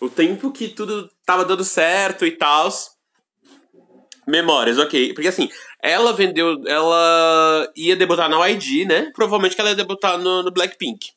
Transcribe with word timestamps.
O 0.00 0.08
tempo 0.08 0.52
que 0.52 0.68
tudo 0.68 1.10
tava 1.26 1.44
dando 1.44 1.64
certo 1.64 2.24
e 2.24 2.30
tal. 2.30 2.68
Memórias, 4.26 4.78
ok. 4.78 5.14
Porque 5.14 5.28
assim, 5.28 5.48
ela 5.82 6.12
vendeu. 6.12 6.62
Ela 6.66 7.70
ia 7.76 7.96
debutar 7.96 8.28
na 8.28 8.46
YG, 8.48 8.84
né? 8.84 9.10
Provavelmente 9.14 9.54
que 9.54 9.60
ela 9.60 9.70
ia 9.70 9.76
debutar 9.76 10.18
no, 10.18 10.42
no 10.42 10.50
Blackpink. 10.50 11.12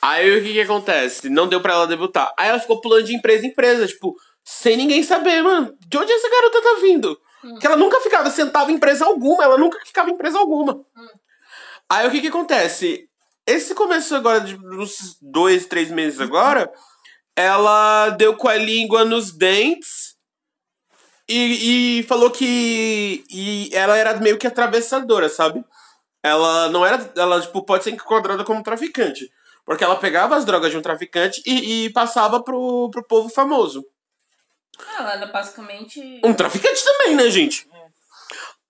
Aí 0.00 0.38
o 0.38 0.42
que 0.42 0.52
que 0.52 0.60
acontece? 0.60 1.28
Não 1.28 1.46
deu 1.46 1.60
pra 1.60 1.74
ela 1.74 1.86
debutar. 1.86 2.32
Aí 2.38 2.48
ela 2.48 2.58
ficou 2.58 2.80
pulando 2.80 3.04
de 3.04 3.14
empresa 3.14 3.46
em 3.46 3.50
empresa, 3.50 3.86
tipo, 3.86 4.16
sem 4.44 4.76
ninguém 4.76 5.02
saber, 5.02 5.42
mano. 5.42 5.74
De 5.86 5.96
onde 5.96 6.12
essa 6.12 6.28
garota 6.28 6.62
tá 6.62 6.80
vindo? 6.80 7.16
Que 7.60 7.66
ela 7.66 7.76
nunca 7.76 8.00
ficava 8.00 8.30
sentada 8.30 8.70
em 8.70 8.76
empresa 8.76 9.04
alguma, 9.04 9.44
ela 9.44 9.58
nunca 9.58 9.78
ficava 9.84 10.10
em 10.10 10.14
empresa 10.14 10.38
alguma. 10.38 10.80
Aí 11.88 12.06
o 12.06 12.10
que 12.10 12.20
que 12.20 12.28
acontece? 12.28 13.08
Esse 13.46 13.74
começo 13.74 14.14
agora 14.14 14.40
de 14.40 14.56
uns 14.56 15.18
dois, 15.20 15.66
três 15.66 15.90
meses 15.90 16.20
agora, 16.20 16.72
ela 17.36 18.10
deu 18.10 18.36
com 18.36 18.48
a 18.48 18.56
língua 18.56 19.04
nos 19.04 19.32
dentes 19.32 20.16
e, 21.28 21.98
e 21.98 22.02
falou 22.04 22.30
que 22.30 23.24
e 23.30 23.70
ela 23.72 23.96
era 23.96 24.16
meio 24.18 24.38
que 24.38 24.46
atravessadora, 24.46 25.28
sabe? 25.28 25.64
Ela 26.22 26.68
não 26.68 26.84
era. 26.84 27.12
Ela, 27.16 27.40
tipo, 27.40 27.64
pode 27.64 27.84
ser 27.84 27.90
enquadrada 27.90 28.44
como 28.44 28.62
traficante. 28.62 29.30
Porque 29.64 29.84
ela 29.84 29.96
pegava 29.96 30.36
as 30.36 30.44
drogas 30.44 30.70
de 30.70 30.76
um 30.76 30.82
traficante 30.82 31.42
e, 31.46 31.86
e 31.86 31.92
passava 31.92 32.42
pro, 32.42 32.90
pro 32.90 33.06
povo 33.06 33.28
famoso. 33.28 33.84
Ela 34.98 35.14
era 35.14 35.26
basicamente. 35.26 36.20
Um 36.24 36.34
traficante 36.34 36.84
também, 36.84 37.14
né, 37.14 37.30
gente? 37.30 37.66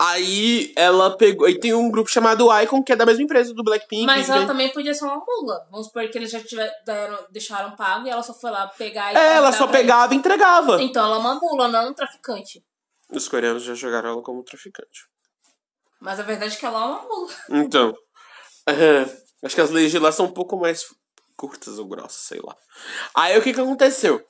Aí 0.03 0.73
ela 0.77 1.17
pegou. 1.17 1.49
E 1.49 1.59
tem 1.59 1.73
um 1.75 1.91
grupo 1.91 2.11
chamado 2.11 2.49
Icon, 2.63 2.83
que 2.83 2.93
é 2.93 2.97
da 2.97 3.07
mesma 3.07 3.23
empresa 3.23 3.55
do 3.55 3.63
Blackpink. 3.63 4.05
Mas 4.05 4.29
ela 4.29 4.39
vem- 4.39 4.47
também 4.47 4.73
podia 4.73 4.93
ser 4.95 5.05
uma 5.05 5.17
mula. 5.17 5.67
Vamos 5.71 5.87
supor 5.87 6.09
que 6.09 6.19
eles 6.19 6.31
já 6.31 6.41
tiver, 6.43 6.71
deram, 6.85 7.19
deixaram 7.31 7.77
pago 7.77 8.07
e 8.07 8.11
ela 8.11 8.23
só 8.23 8.35
foi 8.35 8.51
lá 8.51 8.67
pegar 8.67 9.13
e. 9.13 9.17
É, 9.17 9.35
ela 9.37 9.53
só 9.53 9.67
pegava 9.67 10.15
e 10.15 10.17
entregava. 10.17 10.83
Então 10.83 11.05
ela 11.05 11.17
é 11.17 11.19
uma 11.19 11.35
mula, 11.37 11.69
não 11.69 11.91
um 11.91 11.95
traficante. 11.95 12.65
Os 13.11 13.29
coreanos 13.29 13.63
já 13.63 13.75
jogaram 13.75 14.11
ela 14.11 14.23
como 14.23 14.43
traficante. 14.43 15.07
Mas 16.01 16.19
a 16.19 16.23
verdade 16.23 16.55
é 16.55 16.59
que 16.59 16.67
ela 16.67 16.81
é 16.81 16.85
uma 16.85 17.03
mula. 17.03 17.33
Então. 17.51 17.95
é, 18.67 19.03
acho 19.45 19.55
que 19.55 19.61
as 19.61 19.71
leis 19.71 19.91
de 19.91 19.99
lá 19.99 20.11
são 20.11 20.27
um 20.27 20.33
pouco 20.33 20.57
mais 20.57 20.85
curtas 21.37 21.79
ou 21.79 21.87
grossas, 21.87 22.23
sei 22.23 22.41
lá. 22.43 22.57
Aí 23.15 23.37
o 23.39 23.43
que 23.43 23.53
que 23.53 23.61
aconteceu? 23.61 24.25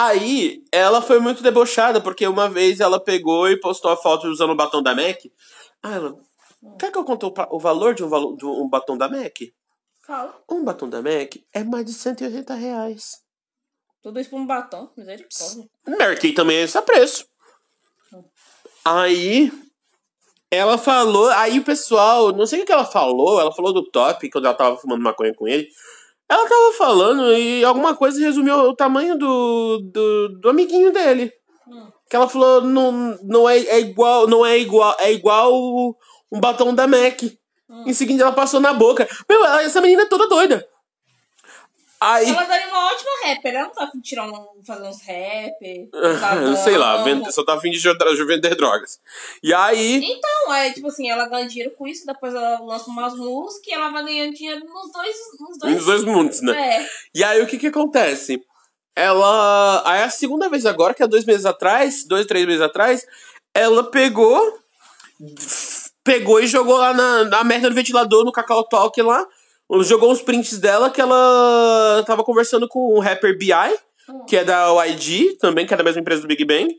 Aí 0.00 0.62
ela 0.70 1.02
foi 1.02 1.18
muito 1.18 1.42
debochada, 1.42 2.00
porque 2.00 2.24
uma 2.26 2.48
vez 2.48 2.78
ela 2.78 3.02
pegou 3.02 3.48
e 3.48 3.58
postou 3.58 3.90
a 3.90 3.96
foto 3.96 4.28
usando 4.28 4.50
o 4.50 4.54
batom 4.56 4.80
da 4.80 4.94
MAC. 4.94 5.32
Ah, 5.82 5.94
ela. 5.96 6.14
Quer 6.78 6.92
que 6.92 6.98
eu 6.98 7.04
conte 7.04 7.24
o, 7.26 7.32
o 7.50 7.58
valor 7.58 7.94
de 7.94 8.04
um, 8.04 8.08
valo- 8.08 8.36
de 8.36 8.46
um 8.46 8.68
batom 8.68 8.96
da 8.96 9.08
MAC? 9.08 9.52
Fala. 10.06 10.40
Um 10.48 10.62
batom 10.64 10.88
da 10.88 11.02
MAC 11.02 11.44
é 11.52 11.64
mais 11.64 11.84
de 11.84 11.92
180 11.92 12.54
reais. 12.54 13.18
Tudo 14.00 14.20
isso 14.20 14.30
pra 14.30 14.38
um 14.38 14.46
batom. 14.46 14.88
Misericórdia. 14.96 15.68
Mary 15.98 16.16
Kay 16.16 16.32
também 16.32 16.58
é 16.58 16.62
esse 16.62 16.80
preço. 16.82 17.26
Aí 18.84 19.50
ela 20.50 20.78
falou, 20.78 21.28
aí 21.30 21.58
o 21.58 21.64
pessoal, 21.64 22.32
não 22.32 22.46
sei 22.46 22.62
o 22.62 22.66
que 22.66 22.72
ela 22.72 22.84
falou, 22.86 23.40
ela 23.40 23.52
falou 23.52 23.72
do 23.72 23.84
top 23.90 24.30
quando 24.30 24.46
ela 24.46 24.54
tava 24.54 24.76
fumando 24.78 25.02
maconha 25.02 25.34
com 25.34 25.46
ele. 25.46 25.68
Ela 26.28 26.48
tava 26.48 26.72
falando 26.76 27.32
e 27.32 27.64
alguma 27.64 27.94
coisa 27.94 28.20
resumiu 28.20 28.54
o 28.54 28.76
tamanho 28.76 29.16
do, 29.16 29.78
do, 29.92 30.28
do 30.40 30.48
amiguinho 30.50 30.92
dele. 30.92 31.32
Hum. 31.66 31.86
Que 32.08 32.16
ela 32.16 32.28
falou, 32.28 32.60
não, 32.60 33.18
não 33.22 33.48
é, 33.48 33.58
é 33.58 33.80
igual, 33.80 34.26
não 34.26 34.44
é 34.44 34.58
igual, 34.58 34.94
é 34.98 35.12
igual 35.12 35.52
um 36.30 36.40
batom 36.40 36.74
da 36.74 36.86
MAC. 36.86 37.38
Em 37.86 37.92
seguida 37.92 38.22
ela 38.22 38.32
passou 38.32 38.60
na 38.60 38.72
boca. 38.72 39.08
Meu, 39.28 39.44
essa 39.44 39.80
menina 39.80 40.02
é 40.02 40.06
toda 40.06 40.28
doida. 40.28 40.66
Aí. 42.00 42.28
Ela 42.30 42.44
daria 42.44 42.68
uma 42.68 42.92
ótima 42.92 43.10
rapper. 43.24 43.54
Ela 43.54 43.64
não 43.64 43.70
tá 43.74 43.84
afim 43.84 43.98
de 43.98 44.08
tirar 44.08 44.26
um, 44.28 44.46
fazer 44.64 44.86
uns 44.86 45.02
rap. 45.02 45.90
Eu 45.92 46.56
sei 46.56 46.76
lá, 46.78 47.02
vende- 47.02 47.32
só 47.32 47.44
tá 47.44 47.54
afim 47.54 47.70
de 47.70 47.78
jo- 47.80 47.96
vender 48.26 48.54
drogas. 48.54 49.00
E 49.42 49.52
aí. 49.52 50.00
Então, 50.04 50.54
é 50.54 50.72
tipo 50.72 50.86
assim, 50.86 51.10
ela 51.10 51.26
ganha 51.28 51.48
dinheiro 51.48 51.72
com 51.76 51.88
isso, 51.88 52.06
depois 52.06 52.32
ela 52.34 52.60
lança 52.62 52.88
umas 52.88 53.14
músicas 53.16 53.66
e 53.66 53.72
ela 53.72 53.88
vai 53.90 54.04
ganhando 54.04 54.32
dinheiro 54.34 54.60
nos 54.64 54.92
dois. 54.92 55.16
Nos 55.40 55.58
dois, 55.58 55.74
Nos 55.74 55.84
dois 55.86 56.04
mundos, 56.04 56.40
né? 56.40 56.76
É. 56.82 56.88
E 57.14 57.24
aí 57.24 57.42
o 57.42 57.46
que 57.48 57.58
que 57.58 57.66
acontece? 57.66 58.40
Ela. 58.94 59.82
Aí 59.84 60.02
a 60.02 60.10
segunda 60.10 60.48
vez 60.48 60.66
agora, 60.66 60.94
que 60.94 61.02
é 61.02 61.06
dois 61.08 61.24
meses 61.24 61.46
atrás, 61.46 62.04
dois, 62.06 62.26
três 62.26 62.46
meses 62.46 62.60
atrás, 62.62 63.04
ela 63.52 63.82
pegou. 63.90 64.40
Pegou 66.04 66.40
e 66.40 66.46
jogou 66.46 66.76
lá 66.78 66.94
na, 66.94 67.24
na 67.24 67.44
merda 67.44 67.68
do 67.68 67.74
ventilador 67.74 68.24
no 68.24 68.32
Cacau 68.32 68.64
Talk 68.64 69.00
lá. 69.02 69.26
Jogou 69.82 70.10
uns 70.10 70.22
prints 70.22 70.58
dela 70.58 70.90
que 70.90 71.00
ela 71.00 72.02
tava 72.06 72.24
conversando 72.24 72.66
com 72.66 72.94
o 72.94 73.00
rapper 73.00 73.36
B.I., 73.36 73.76
que 74.26 74.36
é 74.36 74.44
da 74.44 74.68
YG, 74.84 75.36
também, 75.38 75.66
que 75.66 75.74
é 75.74 75.76
da 75.76 75.84
mesma 75.84 76.00
empresa 76.00 76.22
do 76.22 76.28
Big 76.28 76.44
Bang. 76.44 76.74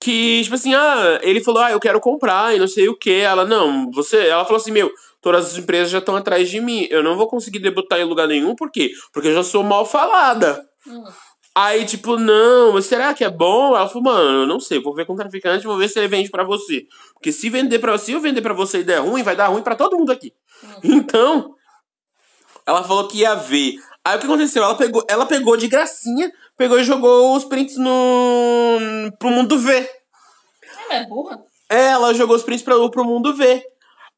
Que, 0.00 0.42
tipo 0.42 0.54
assim, 0.54 0.74
ah, 0.74 1.18
ele 1.22 1.42
falou, 1.42 1.62
ah, 1.62 1.70
eu 1.70 1.80
quero 1.80 2.00
comprar 2.00 2.54
e 2.54 2.58
não 2.58 2.68
sei 2.68 2.88
o 2.88 2.96
que. 2.96 3.12
Ela, 3.12 3.44
não, 3.44 3.90
você. 3.90 4.26
Ela 4.26 4.44
falou 4.44 4.58
assim, 4.58 4.70
meu, 4.70 4.90
todas 5.20 5.46
as 5.46 5.58
empresas 5.58 5.90
já 5.90 5.98
estão 5.98 6.16
atrás 6.16 6.48
de 6.48 6.60
mim. 6.60 6.86
Eu 6.90 7.02
não 7.02 7.16
vou 7.16 7.26
conseguir 7.26 7.58
debutar 7.58 7.98
em 7.98 8.04
lugar 8.04 8.28
nenhum, 8.28 8.54
por 8.54 8.70
quê? 8.70 8.90
Porque 9.12 9.28
eu 9.28 9.34
já 9.34 9.42
sou 9.42 9.62
mal 9.62 9.84
falada. 9.84 10.64
Aí, 11.54 11.86
tipo, 11.86 12.18
não, 12.18 12.74
mas 12.74 12.84
será 12.84 13.14
que 13.14 13.24
é 13.24 13.30
bom? 13.30 13.74
Ela 13.74 13.88
falou, 13.88 14.04
mano, 14.04 14.42
eu 14.42 14.46
não 14.46 14.60
sei, 14.60 14.78
vou 14.78 14.94
ver 14.94 15.06
com 15.06 15.14
o 15.14 15.16
traficante, 15.16 15.66
vou 15.66 15.78
ver 15.78 15.88
se 15.88 15.98
ele 15.98 16.06
vende 16.06 16.30
pra 16.30 16.44
você. 16.44 16.86
Porque 17.14 17.32
se 17.32 17.48
vender 17.48 17.78
pra 17.78 17.92
você, 17.92 18.14
eu 18.14 18.20
vender 18.20 18.42
pra 18.42 18.52
você 18.52 18.80
e 18.80 18.84
der 18.84 18.98
ruim, 18.98 19.22
vai 19.22 19.34
dar 19.34 19.46
ruim 19.46 19.62
pra 19.62 19.74
todo 19.74 19.96
mundo 19.96 20.12
aqui. 20.12 20.34
Então, 20.84 21.55
ela 22.66 22.82
falou 22.82 23.06
que 23.08 23.18
ia 23.18 23.34
ver. 23.34 23.76
Aí 24.04 24.16
o 24.16 24.18
que 24.18 24.26
aconteceu? 24.26 24.62
Ela 24.62 24.74
pegou, 24.74 25.04
ela 25.08 25.26
pegou 25.26 25.56
de 25.56 25.68
gracinha, 25.68 26.32
pegou 26.56 26.78
e 26.78 26.84
jogou 26.84 27.36
os 27.36 27.44
prints 27.44 27.76
no. 27.76 28.78
pro 29.18 29.30
mundo 29.30 29.58
ver. 29.58 29.88
Ela 30.84 30.94
é 30.94 31.06
burra. 31.06 31.38
É, 31.70 31.86
ela 31.86 32.14
jogou 32.14 32.36
os 32.36 32.42
prints 32.42 32.62
pra, 32.62 32.76
pro 32.88 33.04
mundo 33.04 33.34
ver. 33.34 33.64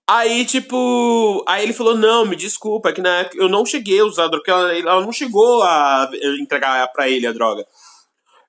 Aí, 0.07 0.45
tipo. 0.45 1.45
Aí 1.47 1.63
ele 1.63 1.73
falou: 1.73 1.97
Não, 1.97 2.25
me 2.25 2.37
desculpa, 2.37 2.89
é 2.89 2.93
que 2.93 3.03
na 3.03 3.21
época 3.21 3.39
eu 3.39 3.49
não 3.49 3.67
cheguei 3.67 4.01
a 4.01 4.05
usar 4.05 4.25
a 4.25 4.29
droga, 4.29 4.43
porque 4.45 4.51
ela, 4.51 4.79
ela 4.79 5.01
não 5.03 5.13
chegou 5.13 5.63
a 5.63 6.11
entregar 6.41 6.91
pra 6.93 7.09
ele 7.09 7.27
a 7.27 7.33
droga. 7.33 7.67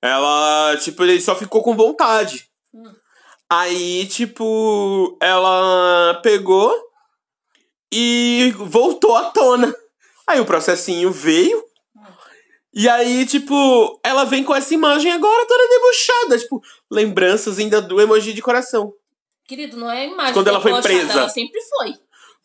Ela, 0.01 0.77
tipo, 0.77 1.03
ele 1.03 1.19
só 1.19 1.35
ficou 1.35 1.61
com 1.61 1.75
vontade. 1.75 2.47
Aí, 3.49 4.05
tipo, 4.05 5.17
ela 5.21 6.19
pegou 6.23 6.73
e 7.91 8.53
voltou 8.57 9.15
à 9.15 9.31
tona. 9.31 9.73
Aí 10.29 10.39
o 10.39 10.45
processinho 10.45 11.11
veio. 11.11 11.63
E 12.71 12.87
aí, 12.87 13.25
tipo, 13.25 13.99
ela 14.03 14.25
vem 14.25 14.43
com 14.43 14.55
essa 14.55 14.71
imagem 14.75 15.11
agora 15.11 15.45
toda 15.47 15.67
debochada. 15.69 16.37
Tipo, 16.37 16.61
lembranças 16.89 17.57
ainda 17.57 17.81
do 17.81 17.99
emoji 17.99 18.31
de 18.31 18.41
coração. 18.41 18.93
Querido, 19.47 19.75
não 19.75 19.89
é 19.89 20.05
imagem. 20.05 20.33
Quando 20.35 20.47
ela 20.49 20.61
foi 20.61 20.79
presa. 20.81 21.11
Ela 21.13 21.29
sempre 21.29 21.59
foi. 21.61 21.93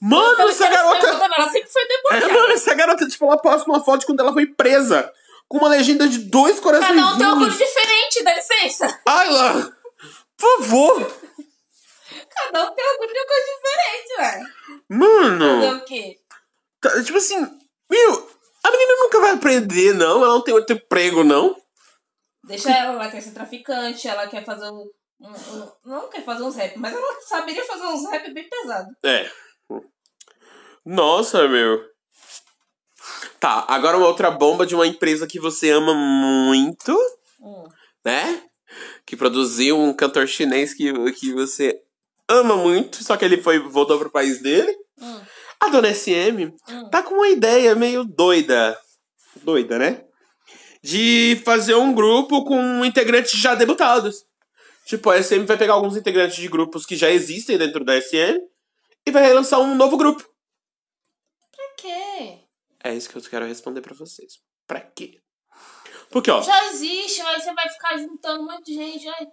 Mano, 0.01 0.49
essa 0.49 0.67
garota. 0.69 1.07
Ela 1.07 1.51
sempre 1.51 1.69
foi 1.71 1.83
É, 1.83 1.87
debochada. 1.89 2.33
mano, 2.33 2.53
essa 2.55 2.75
garota, 2.75 3.07
tipo, 3.07 3.25
ela 3.27 3.37
posta 3.37 3.71
uma 3.71 3.85
foto 3.85 4.01
de 4.01 4.07
quando 4.07 4.21
ela 4.21 4.33
foi 4.33 4.47
presa. 4.47 5.13
Com 5.47 5.59
uma 5.59 5.69
legenda 5.69 6.09
de 6.09 6.19
dois 6.21 6.59
Cada 6.59 6.79
um 6.79 6.81
tem 6.81 6.97
um 6.97 7.07
orgulho 7.07 7.39
corações. 7.53 7.59
diferente, 7.59 8.25
dá 8.25 8.35
licença. 8.35 9.01
Ai, 9.07 9.29
lá. 9.31 9.73
Por 10.39 10.59
favor. 10.63 11.13
Cada 12.35 12.65
um 12.65 12.75
tem 12.75 12.85
orgulho 12.93 13.13
de 13.13 13.19
uma 13.19 13.27
coisa 13.27 13.47
diferente, 13.55 14.17
velho. 14.17 14.47
Fazer 14.47 14.85
Mano. 14.89 15.77
o 15.77 15.85
quê? 15.85 16.17
tá, 16.81 17.03
tipo 17.03 17.19
assim, 17.19 17.47
meu, 17.95 18.29
a 18.65 18.71
menina 18.71 18.93
nunca 19.03 19.21
vai 19.21 19.31
aprender, 19.33 19.95
não. 19.95 20.23
Ela 20.25 20.35
não 20.35 20.43
tem 20.43 20.55
outro 20.55 20.75
emprego, 20.77 21.23
não. 21.25 21.55
Deixa 22.45 22.71
ela, 22.71 22.93
ela 22.95 23.11
quer 23.11 23.21
ser 23.21 23.33
traficante, 23.33 24.07
ela 24.09 24.27
quer 24.27 24.45
fazer 24.45 24.67
um. 24.71 24.91
um- 25.21 25.31
um- 25.31 25.73
não 25.87 26.09
quer 26.11 26.25
fazer 26.25 26.43
uns 26.43 26.57
rap, 26.57 26.77
mas 26.79 26.93
ela 26.95 27.21
saberia 27.23 27.65
fazer 27.65 27.85
uns 27.87 28.05
rap 28.11 28.33
bem 28.35 28.49
pesado. 28.49 28.89
É. 29.05 29.31
Nossa, 30.85 31.47
meu. 31.49 31.83
Tá, 33.41 33.65
agora 33.69 33.97
uma 33.97 34.07
outra 34.07 34.31
bomba 34.31 34.67
de 34.67 34.75
uma 34.75 34.87
empresa 34.87 35.27
que 35.27 35.39
você 35.39 35.71
ama 35.71 35.95
muito, 35.95 36.93
Hum. 37.41 37.65
né? 38.05 38.43
Que 39.07 39.17
produziu 39.17 39.79
um 39.79 39.95
cantor 39.95 40.27
chinês 40.27 40.75
que, 40.75 40.93
que 41.13 41.33
você 41.33 41.81
ama 42.29 42.57
muito, 42.57 43.03
só 43.05 43.17
que 43.17 43.25
ele 43.25 43.41
foi 43.43 43.59
voltou 43.59 43.99
pro 43.99 44.11
país 44.11 44.41
dele. 44.41 44.75
A 45.65 45.69
dona 45.71 45.89
SM 45.95 46.53
Hum. 46.69 46.91
tá 46.91 47.03
com 47.03 47.15
uma 47.15 47.29
ideia 47.29 47.75
meio 47.75 48.05
doida. 48.05 48.79
Doida, 49.43 49.79
né? 49.79 50.05
De 50.83 51.41
fazer 51.45 51.75
um 51.75 51.95
grupo 51.95 52.45
com 52.45 52.85
integrantes 52.85 53.33
já 53.41 53.55
debutados. 53.55 54.25
Tipo, 54.87 55.11
a 55.11 55.17
SM 55.23 55.45
vai 55.47 55.57
pegar 55.57 55.73
alguns 55.75 55.97
integrantes 55.97 56.37
de 56.37 56.49
grupos 56.49 56.85
que 56.85 56.95
já 56.97 57.11
existem 57.11 57.57
dentro 57.57 57.85
da 57.85 57.99
SM 58.01 58.39
e 59.07 59.11
vai 59.11 59.33
lançar 59.33 59.59
um 59.61 59.75
novo 59.75 59.97
grupo. 59.97 60.23
Pra 61.51 61.65
quê? 61.79 62.39
É 62.85 62.95
isso 62.95 63.09
que 63.09 63.17
eu 63.17 63.23
quero 63.23 63.47
responder 63.47 63.81
pra 63.81 63.95
vocês. 63.95 64.35
Pra 64.67 64.81
quê? 64.81 65.21
Porque, 66.11 66.31
ó, 66.31 66.43
Já 66.43 66.67
existe, 66.69 67.23
aí 67.23 67.41
você 67.41 67.55
vai 67.55 67.69
ficar 67.71 67.97
juntando 67.97 68.43
um 68.43 68.47
monte 68.47 68.67
de 68.67 68.75
gente. 68.75 69.09
Ai, 69.09 69.27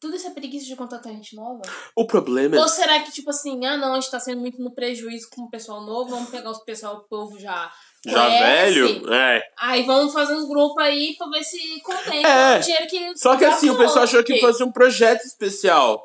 tudo 0.00 0.16
isso 0.16 0.26
é 0.26 0.30
preguiça 0.30 0.66
de 0.66 0.76
contratar 0.76 1.12
gente 1.12 1.34
nova? 1.34 1.62
o 1.94 2.06
problema 2.06 2.56
é. 2.56 2.60
Ou 2.60 2.68
será 2.68 3.00
que, 3.00 3.10
tipo 3.12 3.30
assim, 3.30 3.64
ah 3.66 3.76
não, 3.76 3.92
a 3.92 4.00
gente 4.00 4.10
tá 4.10 4.20
sendo 4.20 4.40
muito 4.40 4.60
no 4.62 4.74
prejuízo 4.74 5.28
com 5.30 5.42
o 5.42 5.50
pessoal 5.50 5.80
novo, 5.82 6.10
vamos 6.10 6.30
pegar 6.30 6.50
os 6.50 6.62
pessoal, 6.64 6.96
o 6.96 7.08
povo 7.08 7.38
já 7.38 7.70
Já 8.06 8.24
conhece, 8.26 8.74
velho? 8.74 9.12
É. 9.14 9.42
Aí 9.58 9.82
vamos 9.84 10.12
fazer 10.12 10.34
uns 10.34 10.48
grupos 10.48 10.82
aí 10.82 11.14
pra 11.16 11.28
ver 11.28 11.42
se 11.42 11.58
contém 11.82 12.24
É. 12.24 12.58
o 12.58 12.60
dinheiro 12.60 12.86
que. 12.86 13.18
Só 13.18 13.36
que 13.36 13.44
assim, 13.44 13.70
o 13.70 13.76
pessoal 13.78 14.04
achou 14.04 14.22
que 14.22 14.40
fosse 14.40 14.62
um 14.62 14.70
projeto 14.70 15.24
especial. 15.24 16.02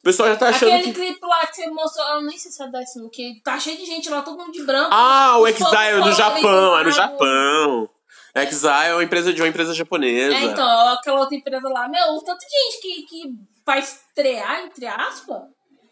O 0.00 0.02
pessoal 0.02 0.30
já 0.30 0.36
tá 0.36 0.48
achando 0.48 0.72
Aquele 0.72 0.92
que. 0.92 1.00
clipe 1.00 1.20
lá 1.26 1.46
que 1.46 1.56
você 1.56 1.66
mostrou, 1.68 2.06
eu 2.14 2.22
nem 2.22 2.38
sei 2.38 2.50
se 2.50 2.62
é 2.62 2.68
décimo, 2.68 3.10
que 3.10 3.40
tá 3.44 3.58
cheio 3.60 3.76
de 3.76 3.84
gente 3.84 4.08
lá, 4.08 4.22
todo 4.22 4.38
mundo 4.38 4.50
de 4.52 4.62
branco. 4.62 4.88
Ah, 4.92 5.36
o 5.38 5.46
Exile 5.46 5.60
do 5.62 5.68
falam 5.68 6.12
Japão, 6.12 6.78
é 6.78 6.84
no 6.84 6.90
Japão. 6.90 7.90
Exile 8.34 8.88
é 8.88 8.94
uma 8.94 9.04
empresa 9.04 9.32
de 9.32 9.42
uma 9.42 9.48
empresa 9.48 9.74
japonesa. 9.74 10.34
É, 10.34 10.44
então, 10.44 10.88
aquela 10.90 11.20
outra 11.20 11.36
empresa 11.36 11.68
lá, 11.68 11.88
meu, 11.88 12.14
o 12.14 12.22
tanto 12.22 12.40
de 12.40 12.46
gente 12.46 12.80
que, 12.80 13.02
que 13.02 13.34
vai 13.64 13.80
estrear, 13.80 14.64
entre 14.64 14.86
aspas. 14.86 15.42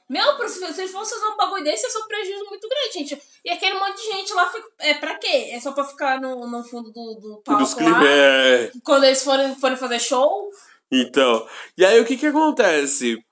Meu, 0.08 0.48
se 0.48 0.60
vocês 0.60 0.90
fossem 0.90 1.18
fazer 1.18 1.32
um 1.32 1.36
bagulho 1.36 1.64
desse, 1.64 1.84
ia 1.84 1.90
ser 1.90 1.98
um 1.98 2.06
prejuízo 2.06 2.46
muito 2.46 2.66
grande, 2.66 2.92
gente. 2.94 3.22
E 3.44 3.50
aquele 3.50 3.78
monte 3.78 3.96
de 3.96 4.04
gente 4.04 4.32
lá, 4.32 4.46
fica, 4.46 4.66
é 4.78 4.94
pra 4.94 5.16
quê? 5.16 5.50
É 5.52 5.60
só 5.60 5.72
pra 5.72 5.84
ficar 5.84 6.18
no, 6.18 6.46
no 6.46 6.64
fundo 6.64 6.90
do, 6.90 7.14
do 7.16 7.42
palco 7.44 7.62
Dos 7.62 7.74
lá? 7.76 8.02
É. 8.06 8.72
Quando 8.82 9.04
eles 9.04 9.22
forem, 9.22 9.54
forem 9.56 9.76
fazer 9.76 9.98
show? 9.98 10.50
Então, 10.90 11.46
e 11.76 11.84
aí 11.84 12.00
o 12.00 12.06
que 12.06 12.16
que 12.16 12.26
acontece? 12.26 13.22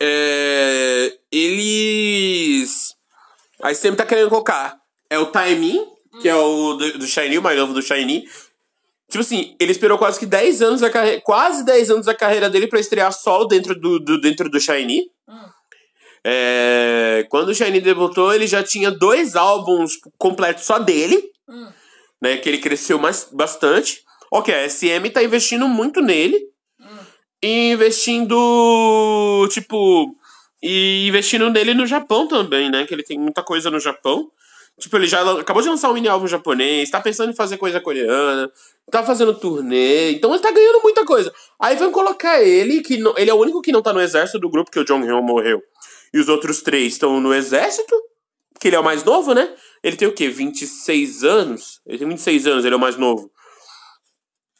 É, 0.00 1.18
eles. 1.30 2.96
Aí 3.62 3.74
sempre 3.74 3.98
tá 3.98 4.06
querendo 4.06 4.30
colocar. 4.30 4.78
É 5.10 5.18
o 5.18 5.26
Taimin, 5.26 5.86
que 6.22 6.28
é 6.28 6.34
o 6.34 6.72
do, 6.74 6.98
do 6.98 7.06
Shiny, 7.06 7.36
o 7.36 7.42
mais 7.42 7.58
novo 7.58 7.74
do 7.74 7.82
Shiny. 7.82 8.26
Tipo 9.14 9.22
assim, 9.22 9.54
ele 9.60 9.70
esperou 9.70 9.96
quase 9.96 10.18
que 10.18 10.26
10 10.26 10.60
anos 10.60 10.80
da 10.80 10.90
carreira. 10.90 11.20
Quase 11.20 11.64
10 11.64 11.90
anos 11.92 12.06
da 12.06 12.14
carreira 12.16 12.50
dele 12.50 12.66
pra 12.66 12.80
estrear 12.80 13.12
solo 13.12 13.44
dentro 13.44 13.78
do, 13.78 14.00
do, 14.00 14.20
dentro 14.20 14.50
do 14.50 14.58
Shiny. 14.58 15.02
Hum. 15.28 15.44
É, 16.26 17.24
quando 17.30 17.50
o 17.50 17.54
Shiny 17.54 17.80
debutou, 17.80 18.34
ele 18.34 18.48
já 18.48 18.60
tinha 18.60 18.90
dois 18.90 19.36
álbuns 19.36 20.00
completos 20.18 20.64
só 20.64 20.80
dele 20.80 21.30
Hum. 21.48 21.68
né? 22.20 22.38
Que 22.38 22.48
ele 22.48 22.58
cresceu 22.58 22.98
mais, 22.98 23.28
bastante. 23.30 24.02
Ok, 24.32 24.52
a 24.52 24.68
SM 24.68 25.08
tá 25.12 25.22
investindo 25.22 25.68
muito 25.68 26.00
nele. 26.00 26.36
E 27.40 27.70
investindo, 27.70 29.46
tipo. 29.52 30.12
E 30.60 31.06
investindo 31.06 31.48
nele 31.50 31.72
no 31.72 31.86
Japão 31.86 32.26
também, 32.26 32.68
né? 32.68 32.84
Que 32.84 32.92
ele 32.92 33.04
tem 33.04 33.16
muita 33.16 33.44
coisa 33.44 33.70
no 33.70 33.78
Japão. 33.78 34.28
Tipo, 34.78 34.96
ele 34.96 35.06
já 35.06 35.38
acabou 35.38 35.62
de 35.62 35.68
lançar 35.68 35.88
um 35.90 35.94
mini 35.94 36.08
álbum 36.08 36.26
japonês, 36.26 36.90
tá 36.90 37.00
pensando 37.00 37.30
em 37.30 37.34
fazer 37.36 37.56
coisa 37.58 37.80
coreana, 37.80 38.50
tá 38.90 39.04
fazendo 39.04 39.32
turnê, 39.32 40.10
então 40.12 40.32
ele 40.34 40.42
tá 40.42 40.50
ganhando 40.50 40.82
muita 40.82 41.04
coisa. 41.04 41.32
Aí 41.60 41.76
vão 41.76 41.92
colocar 41.92 42.42
ele, 42.42 42.82
que 42.82 42.96
não- 42.96 43.14
ele 43.16 43.30
é 43.30 43.34
o 43.34 43.38
único 43.38 43.62
que 43.62 43.70
não 43.70 43.80
tá 43.80 43.92
no 43.92 44.00
exército 44.00 44.40
do 44.40 44.50
grupo, 44.50 44.70
que 44.72 44.80
o 44.80 44.84
Jong 44.84 45.06
Hyun 45.06 45.22
morreu. 45.22 45.62
E 46.12 46.18
os 46.18 46.28
outros 46.28 46.60
três 46.60 46.94
estão 46.94 47.20
no 47.20 47.32
exército, 47.32 47.94
que 48.60 48.68
ele 48.68 48.76
é 48.76 48.80
o 48.80 48.84
mais 48.84 49.04
novo, 49.04 49.32
né? 49.32 49.54
Ele 49.82 49.96
tem 49.96 50.08
o 50.08 50.12
quê? 50.12 50.28
26 50.28 51.22
anos? 51.22 51.80
Ele 51.86 51.98
tem 51.98 52.08
26 52.08 52.46
anos, 52.46 52.64
ele 52.64 52.74
é 52.74 52.76
o 52.76 52.80
mais 52.80 52.96
novo. 52.96 53.30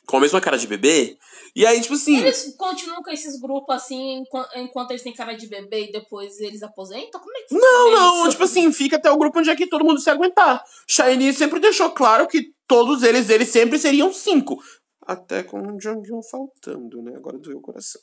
Com 0.07 0.19
a 0.19 0.21
mesma 0.21 0.41
cara 0.41 0.57
de 0.59 0.67
bebê. 0.67 1.17
E 1.55 1.65
aí, 1.65 1.81
tipo 1.81 1.95
assim. 1.95 2.17
Eles 2.19 2.55
continuam 2.57 3.03
com 3.03 3.11
esses 3.11 3.41
grupos 3.41 3.77
assim 3.77 4.23
enquanto, 4.57 4.91
eles 4.91 5.03
têm 5.03 5.13
cara 5.13 5.35
de 5.35 5.47
bebê 5.47 5.89
e 5.89 5.93
depois 5.93 6.41
eles 6.41 6.63
aposentam? 6.63 7.21
Como 7.21 7.37
é 7.37 7.43
que 7.43 7.55
Não, 7.55 7.91
não, 7.93 8.23
isso? 8.23 8.31
tipo 8.33 8.45
assim, 8.45 8.73
fica 8.73 8.97
até 8.97 9.11
o 9.11 9.17
grupo 9.17 9.39
onde 9.39 9.51
é 9.51 9.57
que 9.57 9.69
todo 9.69 9.85
mundo 9.85 10.01
se 10.01 10.11
aguentar. 10.11 10.63
Shiny 10.89 11.33
sempre 11.33 11.61
deixou 11.61 11.91
claro 11.91 12.27
que 12.27 12.53
todos 12.67 13.03
eles, 13.03 13.31
eles 13.31 13.49
sempre 13.49 13.79
seriam 13.79 14.13
cinco. 14.13 14.59
Até 15.07 15.43
com 15.43 15.61
o 15.61 15.79
Jonghyun 15.79 16.23
faltando, 16.23 17.03
né? 17.03 17.13
Agora 17.17 17.39
doeu 17.39 17.59
o 17.59 17.61
coração. 17.61 18.01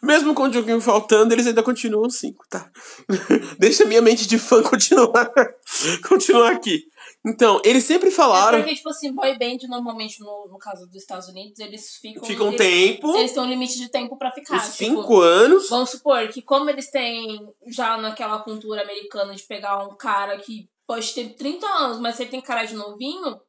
Mesmo 0.00 0.32
com 0.32 0.44
o 0.44 0.52
Jonghyun 0.52 0.80
faltando, 0.80 1.34
eles 1.34 1.46
ainda 1.46 1.62
continuam 1.62 2.08
cinco, 2.08 2.44
tá? 2.48 2.70
Deixa 3.58 3.84
minha 3.84 4.00
mente 4.00 4.26
de 4.26 4.38
fã 4.38 4.62
continuar, 4.62 5.32
continuar 6.08 6.52
aqui. 6.52 6.84
Então, 7.26 7.58
eles 7.64 7.84
sempre 7.84 8.08
É 8.08 8.12
falaram. 8.12 8.58
porque, 8.58 8.74
tipo 8.74 8.90
assim, 8.90 9.10
boy 9.12 9.38
band, 9.38 9.66
normalmente, 9.68 10.20
no, 10.20 10.46
no 10.50 10.58
caso 10.58 10.86
dos 10.86 10.96
Estados 10.96 11.26
Unidos, 11.28 11.58
eles 11.58 11.96
ficam. 11.96 12.22
Fica 12.22 12.44
um 12.44 12.48
eles, 12.48 12.58
tempo, 12.58 13.16
Eles 13.16 13.32
têm 13.32 13.42
um 13.42 13.48
limite 13.48 13.78
de 13.78 13.88
tempo 13.88 14.18
pra 14.18 14.30
ficar. 14.30 14.56
uns 14.56 14.62
tipo, 14.62 14.76
cinco 14.76 15.20
anos. 15.20 15.70
Vamos 15.70 15.90
supor 15.90 16.28
que, 16.28 16.42
como 16.42 16.68
eles 16.68 16.90
têm 16.90 17.48
já 17.68 17.96
naquela 17.96 18.40
cultura 18.40 18.82
americana 18.82 19.34
de 19.34 19.42
pegar 19.42 19.82
um 19.88 19.96
cara 19.96 20.36
que 20.36 20.68
pode 20.86 21.14
ter 21.14 21.30
30 21.30 21.66
anos, 21.66 21.98
mas 21.98 22.20
ele 22.20 22.28
tem 22.28 22.42
cara 22.42 22.64
de 22.64 22.74
novinho, 22.74 23.40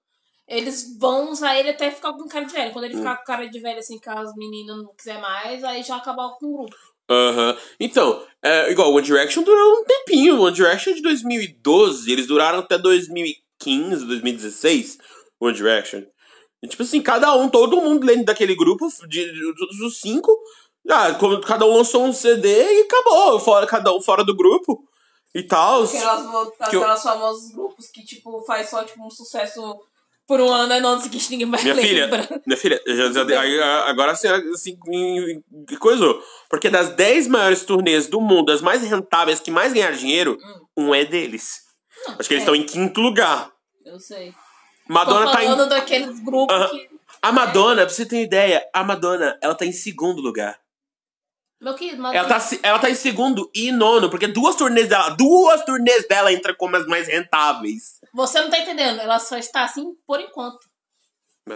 eles 0.48 0.98
vão 0.98 1.32
usar 1.32 1.60
ele 1.60 1.72
até 1.72 1.92
ficar 1.92 2.14
com 2.14 2.28
cara 2.30 2.46
de 2.46 2.54
velho. 2.54 2.72
Quando 2.72 2.86
ele 2.86 2.96
ficar 2.96 3.18
com 3.18 3.26
cara 3.26 3.50
de 3.50 3.60
velho, 3.60 3.80
assim, 3.80 4.00
que 4.00 4.10
as 4.10 4.34
meninas 4.36 4.78
não 4.78 4.96
quiser 4.96 5.20
mais, 5.20 5.64
aí 5.66 5.84
já 5.84 5.98
acabar 5.98 6.30
com 6.40 6.46
o 6.46 6.58
grupo. 6.60 6.76
Aham. 7.10 7.58
Então, 7.80 8.24
é, 8.42 8.72
igual, 8.72 8.92
One 8.94 9.06
Direction 9.06 9.44
durou 9.44 9.82
um 9.82 9.84
tempinho. 9.84 10.42
One 10.42 10.56
Direction 10.56 10.92
é 10.94 10.96
de 10.96 11.02
2012. 11.02 12.12
Eles 12.12 12.26
duraram 12.26 12.60
até 12.60 12.78
2015, 12.78 13.45
2016. 13.70 14.98
One 15.40 15.54
Direction. 15.54 16.04
E, 16.64 16.68
tipo 16.68 16.84
assim, 16.84 17.02
cada 17.02 17.36
um, 17.36 17.50
todo 17.50 17.82
mundo 17.82 18.06
dentro 18.06 18.26
daquele 18.26 18.56
grupo, 18.56 18.88
de, 19.08 19.32
de- 19.32 19.86
os 19.86 20.00
cinco, 20.00 20.36
ah, 20.90 21.14
como 21.16 21.40
cada 21.42 21.66
um 21.66 21.76
lançou 21.78 22.04
um 22.06 22.14
CD 22.14 22.48
e 22.50 22.82
acabou. 22.84 23.40
Fora, 23.40 23.68
cada 23.68 23.94
um 23.94 24.02
fora 24.02 24.24
do 24.24 24.36
grupo 24.36 24.84
e 25.36 25.44
tal. 25.44 25.84
Aquelas, 25.84 26.22
Que 26.70 26.76
eu- 26.76 26.80
aquelas 26.82 27.04
famosos 27.04 27.52
grupos 27.54 27.88
que, 27.94 28.04
tipo, 28.04 28.42
faz 28.46 28.70
só, 28.70 28.84
tipo, 28.84 29.06
um 29.06 29.10
sucesso 29.10 29.62
por 30.28 30.40
um 30.40 30.52
ano, 30.52 30.74
aí 30.74 30.82
no 30.82 30.88
ano 30.88 31.02
seguinte 31.02 31.30
ninguém 31.30 31.52
vai 31.52 31.62
Minha 31.62 31.76
filha, 31.76 32.42
minha 32.48 32.58
filha, 32.58 32.82
já, 32.88 33.12
já- 33.12 33.64
a- 33.64 33.90
agora 33.90 34.14
assim, 34.14 34.28
assim 34.28 34.76
coisou. 35.80 36.20
Porque 36.50 36.70
das 36.70 36.90
10 36.90 37.28
maiores 37.28 37.64
turnês 37.64 38.08
do 38.08 38.20
mundo, 38.22 38.52
as 38.52 38.62
mais 38.62 38.82
rentáveis, 38.82 39.40
que 39.40 39.52
mais 39.52 39.72
ganharam 39.74 39.96
dinheiro, 39.98 40.38
um 40.76 40.96
é 40.96 41.06
deles. 41.06 41.60
Não, 42.08 42.16
Acho 42.20 42.28
que 42.28 42.34
eles 42.34 42.42
é, 42.44 42.46
estão 42.46 42.56
em 42.56 42.64
quinto 42.66 43.02
lugar. 43.02 43.52
Eu 43.86 44.00
sei. 44.00 44.34
Madonna 44.88 45.28
Tô 45.28 45.32
tá 45.32 45.44
em. 45.44 45.48
falando 45.48 45.70
daqueles 45.70 46.20
grupos 46.20 46.56
Aham. 46.56 46.70
que... 46.70 46.90
A 47.22 47.32
Madonna, 47.32 47.86
pra 47.86 47.90
você 47.94 48.06
ter 48.06 48.22
ideia, 48.22 48.68
a 48.74 48.84
Madonna, 48.84 49.38
ela 49.42 49.56
tá 49.56 49.66
em 49.66 49.72
segundo 49.72 50.22
lugar. 50.22 50.60
Meu 51.62 51.74
querido, 51.76 52.02
mas... 52.02 52.14
Ela 52.16 52.28
tá, 52.28 52.50
ela 52.62 52.80
tá 52.80 52.90
em 52.90 52.96
segundo 52.96 53.50
e 53.56 53.72
nono, 53.72 54.10
porque 54.10 54.28
duas 54.28 54.56
turnês 54.56 54.88
dela, 54.90 55.10
duas 55.10 55.64
turnês 55.64 56.08
dela 56.08 56.32
entram 56.32 56.54
como 56.56 56.76
as 56.76 56.86
mais 56.86 57.08
rentáveis. 57.08 58.00
Você 58.14 58.42
não 58.42 58.50
tá 58.50 58.60
entendendo, 58.60 59.00
ela 59.00 59.20
só 59.20 59.38
está 59.38 59.64
assim 59.64 59.96
por 60.06 60.20
enquanto. 60.20 60.60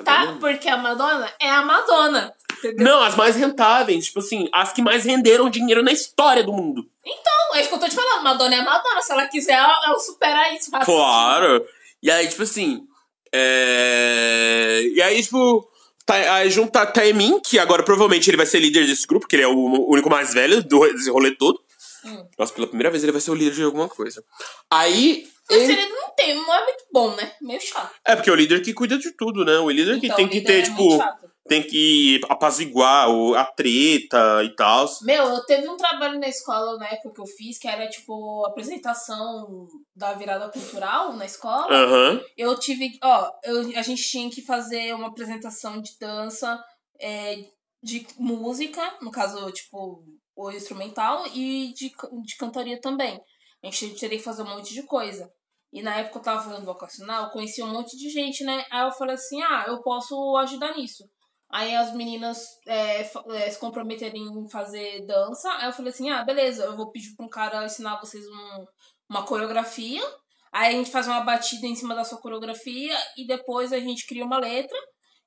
Tá? 0.03 0.19
Madonna? 0.19 0.39
Porque 0.39 0.69
a 0.69 0.77
Madonna 0.77 1.31
é 1.39 1.49
a 1.49 1.61
Madonna. 1.63 2.33
Entendeu? 2.57 2.85
Não, 2.85 3.03
as 3.03 3.15
mais 3.15 3.35
rentáveis, 3.35 4.05
tipo 4.05 4.19
assim, 4.19 4.47
as 4.53 4.71
que 4.71 4.81
mais 4.81 5.03
renderam 5.03 5.49
dinheiro 5.49 5.83
na 5.83 5.91
história 5.91 6.43
do 6.43 6.53
mundo. 6.53 6.87
Não, 7.05 7.55
é 7.55 7.61
isso 7.61 7.69
que 7.69 7.75
eu 7.75 7.79
tô 7.79 7.89
te 7.89 7.95
falando. 7.95 8.23
Madonna 8.23 8.55
é 8.55 8.59
a 8.59 8.63
Madonna. 8.63 9.01
Se 9.01 9.11
ela 9.11 9.27
quiser, 9.27 9.53
ela, 9.53 9.75
ela 9.85 9.99
supera 9.99 10.53
isso. 10.53 10.69
rapidinho. 10.71 10.97
Claro! 10.97 11.65
E 12.01 12.09
aí, 12.11 12.27
tipo 12.27 12.43
assim. 12.43 12.81
É... 13.33 14.81
E 14.93 15.01
aí, 15.01 15.21
tipo. 15.21 15.67
Tá, 16.05 16.15
aí 16.35 16.49
junta 16.49 16.85
Taemin, 16.87 17.39
que 17.39 17.59
agora 17.59 17.83
provavelmente 17.83 18.27
ele 18.29 18.37
vai 18.37 18.45
ser 18.47 18.59
líder 18.59 18.87
desse 18.87 19.05
grupo, 19.05 19.27
que 19.27 19.35
ele 19.35 19.43
é 19.43 19.47
o 19.47 19.87
único 19.91 20.09
mais 20.09 20.33
velho 20.33 20.63
do, 20.63 20.79
desse 20.91 21.09
rolê 21.11 21.35
todo. 21.35 21.59
Hum. 22.03 22.25
Nossa, 22.37 22.51
pela 22.53 22.65
primeira 22.65 22.89
vez 22.89 23.03
ele 23.03 23.11
vai 23.11 23.21
ser 23.21 23.29
o 23.29 23.35
líder 23.35 23.53
de 23.53 23.63
alguma 23.63 23.87
coisa. 23.87 24.23
Aí. 24.71 25.27
Mas 25.51 25.61
ele- 25.69 25.73
ele 25.73 25.87
não 25.91 26.09
tem, 26.15 26.33
não 26.35 26.53
é 26.53 26.63
muito 26.63 26.83
bom, 26.91 27.15
né? 27.15 27.31
Meio 27.41 27.61
chato. 27.61 27.91
É 28.05 28.15
porque 28.15 28.29
é 28.29 28.33
o 28.33 28.35
líder 28.35 28.61
que 28.61 28.73
cuida 28.73 28.97
de 28.97 29.11
tudo, 29.11 29.45
né? 29.45 29.57
O 29.59 29.69
líder 29.69 29.99
que 29.99 30.05
Então, 30.07 30.15
tem 30.17 30.25
o 30.25 30.29
que 30.29 30.39
líder 30.39 30.47
ter, 30.47 30.59
é 30.59 30.61
tipo. 30.63 30.97
chato. 30.97 31.29
Tem 31.49 31.63
que 31.63 32.21
apaziguar 32.29 33.09
a 33.35 33.43
treta 33.43 34.43
e 34.43 34.55
tal. 34.55 34.87
Meu, 35.01 35.25
eu 35.25 35.45
teve 35.45 35.67
um 35.67 35.75
trabalho 35.75 36.19
na 36.19 36.27
escola 36.27 36.77
na 36.77 36.87
época 36.87 37.15
que 37.15 37.21
eu 37.21 37.25
fiz, 37.25 37.57
que 37.57 37.67
era 37.67 37.89
tipo 37.89 38.45
apresentação 38.45 39.67
da 39.95 40.13
virada 40.13 40.47
cultural 40.49 41.13
na 41.13 41.25
escola. 41.25 41.67
Aham. 41.73 42.21
Eu 42.37 42.57
tive, 42.59 42.99
ó, 43.03 43.31
eu, 43.43 43.61
a 43.77 43.81
gente 43.81 44.03
tinha 44.03 44.29
que 44.29 44.43
fazer 44.43 44.93
uma 44.93 45.07
apresentação 45.07 45.81
de 45.81 45.97
dança, 45.99 46.63
é, 47.01 47.37
de 47.81 48.05
música, 48.17 48.81
no 49.01 49.09
caso, 49.09 49.51
tipo, 49.51 50.03
o 50.35 50.51
instrumental, 50.51 51.25
e 51.33 51.73
de, 51.73 51.91
de 52.23 52.35
cantoria 52.37 52.79
também. 52.79 53.19
A 53.63 53.67
gente 53.71 53.99
teria 53.99 54.17
que 54.17 54.23
fazer 54.23 54.43
um 54.43 54.49
monte 54.49 54.73
de 54.73 54.83
coisa. 54.83 55.29
E 55.71 55.81
na 55.81 55.97
época 55.97 56.19
eu 56.19 56.23
tava 56.23 56.43
fazendo 56.43 56.65
vocacional, 56.65 57.25
eu 57.25 57.31
conheci 57.31 57.61
um 57.61 57.71
monte 57.71 57.95
de 57.95 58.09
gente, 58.09 58.43
né? 58.43 58.65
Aí 58.71 58.85
eu 58.85 58.91
falei 58.91 59.15
assim, 59.15 59.41
ah, 59.43 59.65
eu 59.67 59.81
posso 59.81 60.35
ajudar 60.37 60.75
nisso. 60.75 61.03
Aí 61.51 61.75
as 61.75 61.93
meninas 61.95 62.45
é, 62.67 63.01
é, 63.01 63.49
se 63.49 63.57
comprometerem 63.59 64.21
em 64.23 64.49
fazer 64.49 65.05
dança. 65.05 65.49
Aí 65.57 65.65
eu 65.67 65.73
falei 65.73 65.91
assim, 65.91 66.09
ah, 66.09 66.23
beleza, 66.23 66.63
eu 66.63 66.75
vou 66.77 66.91
pedir 66.91 67.15
pra 67.15 67.25
um 67.25 67.29
cara 67.29 67.65
ensinar 67.65 67.99
vocês 67.99 68.23
um- 68.27 68.65
uma 69.09 69.23
coreografia. 69.25 70.01
Aí 70.53 70.69
a 70.75 70.77
gente 70.77 70.91
faz 70.91 71.07
uma 71.07 71.21
batida 71.21 71.65
em 71.65 71.75
cima 71.75 71.95
da 71.95 72.03
sua 72.03 72.19
coreografia 72.19 72.95
e 73.17 73.25
depois 73.25 73.73
a 73.73 73.79
gente 73.79 74.05
cria 74.07 74.23
uma 74.25 74.37
letra 74.39 74.77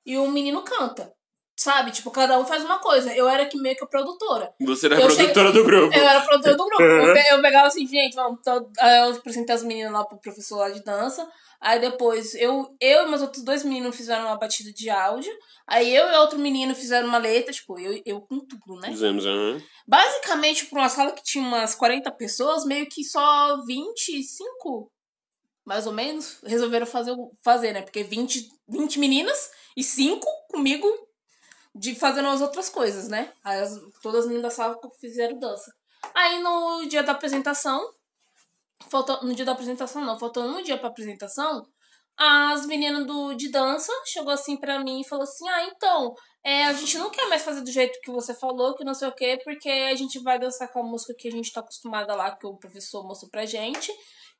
e 0.05 0.17
o 0.17 0.27
menino 0.29 0.61
canta. 0.63 1.11
Sabe? 1.55 1.91
Tipo, 1.91 2.09
cada 2.09 2.39
um 2.39 2.45
faz 2.45 2.63
uma 2.65 2.79
coisa. 2.79 3.13
Eu 3.15 3.29
era 3.29 3.45
que 3.45 3.57
meio 3.59 3.75
que 3.75 3.83
a 3.83 3.87
produtora. 3.87 4.51
Você 4.59 4.87
era 4.87 4.95
a 4.97 5.01
produtora 5.01 5.29
cheguei- 5.47 5.51
do 5.51 5.63
grupo. 5.63 5.95
Eu 5.95 6.03
era 6.09 6.19
a 6.19 6.21
produtora 6.25 6.55
do 6.57 6.65
grupo. 6.65 6.81
Eu, 6.83 7.13
pe- 7.13 7.29
eu 7.31 7.41
pegava 7.41 7.67
assim, 7.67 7.85
gente, 7.85 8.15
vamos. 8.15 8.39
Aí 8.79 8.97
eu 9.09 9.15
apresentei 9.15 9.53
as 9.53 9.63
meninas 9.63 9.93
lá 9.93 10.03
pro 10.03 10.19
professor 10.19 10.57
lá 10.57 10.69
de 10.69 10.83
dança. 10.83 11.29
Aí 11.63 11.79
depois 11.79 12.35
eu, 12.35 12.75
eu 12.77 13.07
e 13.07 13.09
meus 13.09 13.21
outros 13.21 13.41
dois 13.41 13.63
meninos 13.63 13.95
fizeram 13.95 14.25
uma 14.25 14.37
batida 14.37 14.73
de 14.73 14.89
áudio. 14.89 15.31
Aí 15.65 15.95
eu 15.95 16.09
e 16.09 16.17
outro 16.17 16.37
menino 16.37 16.75
fizeram 16.75 17.07
uma 17.07 17.17
letra, 17.17 17.53
tipo, 17.53 17.79
eu, 17.79 18.01
eu 18.05 18.19
com 18.19 18.45
tudo, 18.45 18.81
né? 18.81 18.89
Fizemos, 18.89 19.25
aham. 19.25 19.61
Basicamente, 19.87 20.65
pra 20.65 20.79
uma 20.79 20.89
sala 20.89 21.13
que 21.13 21.23
tinha 21.23 21.41
umas 21.41 21.73
40 21.73 22.11
pessoas, 22.11 22.65
meio 22.65 22.85
que 22.89 23.01
só 23.05 23.63
25 23.65 24.91
mais 25.65 25.87
ou 25.87 25.93
menos, 25.93 26.39
resolveram 26.43 26.85
fazer, 26.85 27.15
fazer 27.41 27.71
né? 27.71 27.81
Porque 27.81 28.03
20, 28.03 28.49
20 28.67 28.99
meninas 28.99 29.49
e 29.77 29.81
5 29.81 30.27
comigo 30.49 30.85
de 31.73 31.95
fazendo 31.95 32.27
as 32.27 32.41
outras 32.41 32.69
coisas, 32.69 33.07
né? 33.07 33.31
Aí 33.41 33.61
as, 33.61 33.79
todas 34.01 34.21
as 34.21 34.25
meninas 34.25 34.43
da 34.43 34.49
sala 34.49 34.77
fizeram 34.99 35.39
dança. 35.39 35.73
Aí 36.13 36.39
no 36.39 36.85
dia 36.89 37.01
da 37.01 37.13
apresentação, 37.13 37.81
faltou, 38.89 39.23
no 39.23 39.33
dia 39.33 39.45
da 39.45 39.51
apresentação 39.51 40.03
não, 40.03 40.17
faltando 40.17 40.57
um 40.57 40.61
dia 40.61 40.77
pra 40.77 40.89
apresentação, 40.89 41.65
as 42.17 42.65
meninas 42.65 43.05
do, 43.07 43.33
de 43.33 43.49
dança 43.49 43.91
chegou 44.05 44.31
assim 44.31 44.57
pra 44.57 44.79
mim 44.79 45.01
e 45.01 45.07
falou 45.07 45.23
assim: 45.23 45.47
Ah, 45.49 45.65
então, 45.65 46.13
é, 46.43 46.65
a 46.65 46.73
gente 46.73 46.97
não 46.97 47.09
quer 47.09 47.27
mais 47.27 47.43
fazer 47.43 47.61
do 47.61 47.71
jeito 47.71 47.99
que 48.01 48.11
você 48.11 48.33
falou, 48.35 48.75
que 48.75 48.83
não 48.83 48.93
sei 48.93 49.07
o 49.07 49.15
quê, 49.15 49.39
porque 49.43 49.69
a 49.69 49.95
gente 49.95 50.19
vai 50.19 50.37
dançar 50.39 50.71
com 50.71 50.79
a 50.79 50.83
música 50.83 51.13
que 51.17 51.27
a 51.27 51.31
gente 51.31 51.51
tá 51.51 51.61
acostumada 51.61 52.15
lá, 52.15 52.35
que 52.35 52.45
o 52.45 52.57
professor 52.57 53.03
mostrou 53.05 53.31
pra 53.31 53.45
gente. 53.45 53.91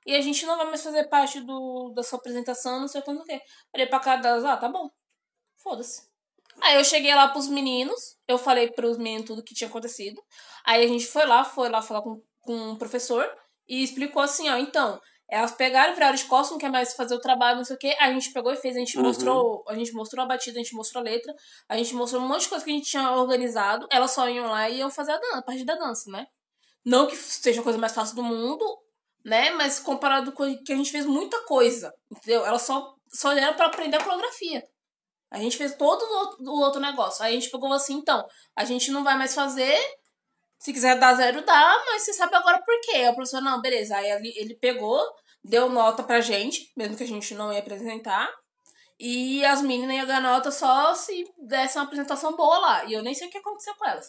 E 0.05 0.15
a 0.15 0.21
gente 0.21 0.45
não 0.45 0.57
vai 0.57 0.65
mais 0.67 0.83
fazer 0.83 1.05
parte 1.09 1.39
do, 1.41 1.93
da 1.95 2.03
sua 2.03 2.19
apresentação, 2.19 2.81
não 2.81 2.87
sei 2.87 3.01
o 3.01 3.03
que, 3.03 3.13
não 3.13 3.23
sei 3.23 3.37
o 3.37 3.39
que. 3.39 3.45
Olhei 3.73 3.87
pra 3.87 3.99
cara 3.99 4.21
delas, 4.21 4.43
ah, 4.43 4.57
tá 4.57 4.67
bom. 4.67 4.89
Foda-se. 5.57 6.07
Aí 6.61 6.75
eu 6.75 6.83
cheguei 6.83 7.15
lá 7.15 7.29
pros 7.29 7.47
meninos, 7.47 8.17
eu 8.27 8.37
falei 8.37 8.69
pros 8.71 8.97
meninos 8.97 9.25
tudo 9.25 9.43
que 9.43 9.55
tinha 9.55 9.69
acontecido. 9.69 10.21
Aí 10.65 10.83
a 10.83 10.87
gente 10.87 11.07
foi 11.07 11.25
lá, 11.25 11.43
foi 11.43 11.69
lá 11.69 11.81
falar 11.81 12.01
com, 12.01 12.21
com 12.41 12.71
o 12.73 12.77
professor 12.77 13.25
e 13.79 13.83
explicou 13.83 14.21
assim, 14.21 14.49
ó, 14.49 14.57
então, 14.57 14.99
elas 15.29 15.51
pegaram, 15.53 15.93
viraram 15.93 16.15
de 16.15 16.25
costas, 16.25 16.51
não 16.51 16.57
quer 16.59 16.69
mais 16.69 16.93
fazer 16.93 17.15
o 17.15 17.19
trabalho, 17.19 17.57
não 17.57 17.65
sei 17.65 17.75
o 17.75 17.79
que. 17.79 17.95
A 17.99 18.11
gente 18.11 18.31
pegou 18.31 18.53
e 18.53 18.57
fez, 18.57 18.75
a 18.75 18.79
gente 18.79 18.97
Uhum. 18.97 19.03
mostrou, 19.03 19.63
a 19.67 19.73
gente 19.75 19.91
mostrou 19.93 20.23
a 20.23 20.27
batida, 20.27 20.59
a 20.59 20.63
gente 20.63 20.75
mostrou 20.75 21.01
a 21.01 21.03
letra, 21.03 21.33
a 21.69 21.77
gente 21.77 21.95
mostrou 21.95 22.21
um 22.21 22.27
monte 22.27 22.41
de 22.41 22.49
coisa 22.49 22.63
que 22.63 22.71
a 22.71 22.73
gente 22.73 22.89
tinha 22.89 23.11
organizado. 23.13 23.87
Elas 23.89 24.11
só 24.11 24.29
iam 24.29 24.47
lá 24.47 24.69
e 24.69 24.77
iam 24.77 24.91
fazer 24.91 25.13
a, 25.13 25.17
dança, 25.17 25.37
a 25.37 25.41
parte 25.41 25.65
da 25.65 25.75
dança, 25.75 26.11
né? 26.11 26.25
Não 26.85 27.07
que 27.07 27.15
seja 27.15 27.61
a 27.61 27.63
coisa 27.63 27.79
mais 27.79 27.93
fácil 27.93 28.15
do 28.15 28.23
mundo, 28.23 28.63
né? 29.25 29.51
Mas 29.51 29.79
comparado 29.79 30.33
com 30.33 30.43
que 30.63 30.73
a 30.73 30.75
gente 30.75 30.91
fez 30.91 31.05
muita 31.05 31.41
coisa, 31.45 31.91
entendeu? 32.11 32.45
Elas 32.45 32.61
só, 32.63 32.93
só 33.07 33.31
era 33.31 33.53
pra 33.53 33.67
aprender 33.67 33.97
a 33.97 34.03
coreografia. 34.03 34.61
A 35.31 35.39
gente 35.39 35.57
fez 35.57 35.73
todo 35.75 36.03
o 36.41 36.59
outro 36.59 36.79
negócio. 36.79 37.23
Aí 37.23 37.35
a 37.35 37.39
gente 37.39 37.49
pegou 37.49 37.71
assim, 37.73 37.95
então, 37.95 38.23
a 38.55 38.65
gente 38.65 38.91
não 38.91 39.03
vai 39.03 39.17
mais 39.17 39.33
fazer. 39.33 39.75
Se 40.63 40.71
quiser 40.71 40.97
dar 40.97 41.13
zero, 41.15 41.41
dá, 41.45 41.83
mas 41.85 42.03
você 42.03 42.13
sabe 42.13 42.33
agora 42.37 42.57
por 42.59 42.79
quê. 42.83 42.95
Aí 42.95 43.09
o 43.09 43.13
professor, 43.13 43.41
não, 43.41 43.61
beleza. 43.61 43.97
Aí 43.97 44.09
ele, 44.09 44.33
ele 44.37 44.55
pegou, 44.55 44.97
deu 45.43 45.67
nota 45.67 46.01
pra 46.03 46.21
gente, 46.21 46.71
mesmo 46.77 46.95
que 46.95 47.03
a 47.03 47.07
gente 47.07 47.35
não 47.35 47.51
ia 47.51 47.59
apresentar. 47.59 48.31
E 48.97 49.43
as 49.43 49.61
meninas 49.61 49.97
iam 49.97 50.05
ganhar 50.05 50.21
nota 50.21 50.51
só 50.51 50.93
se 50.95 51.27
desse 51.37 51.77
uma 51.77 51.83
apresentação 51.83 52.33
boa 52.37 52.57
lá. 52.59 52.85
E 52.85 52.93
eu 52.93 53.03
nem 53.03 53.13
sei 53.13 53.27
o 53.27 53.29
que 53.29 53.39
aconteceu 53.39 53.75
com 53.75 53.85
elas. 53.85 54.07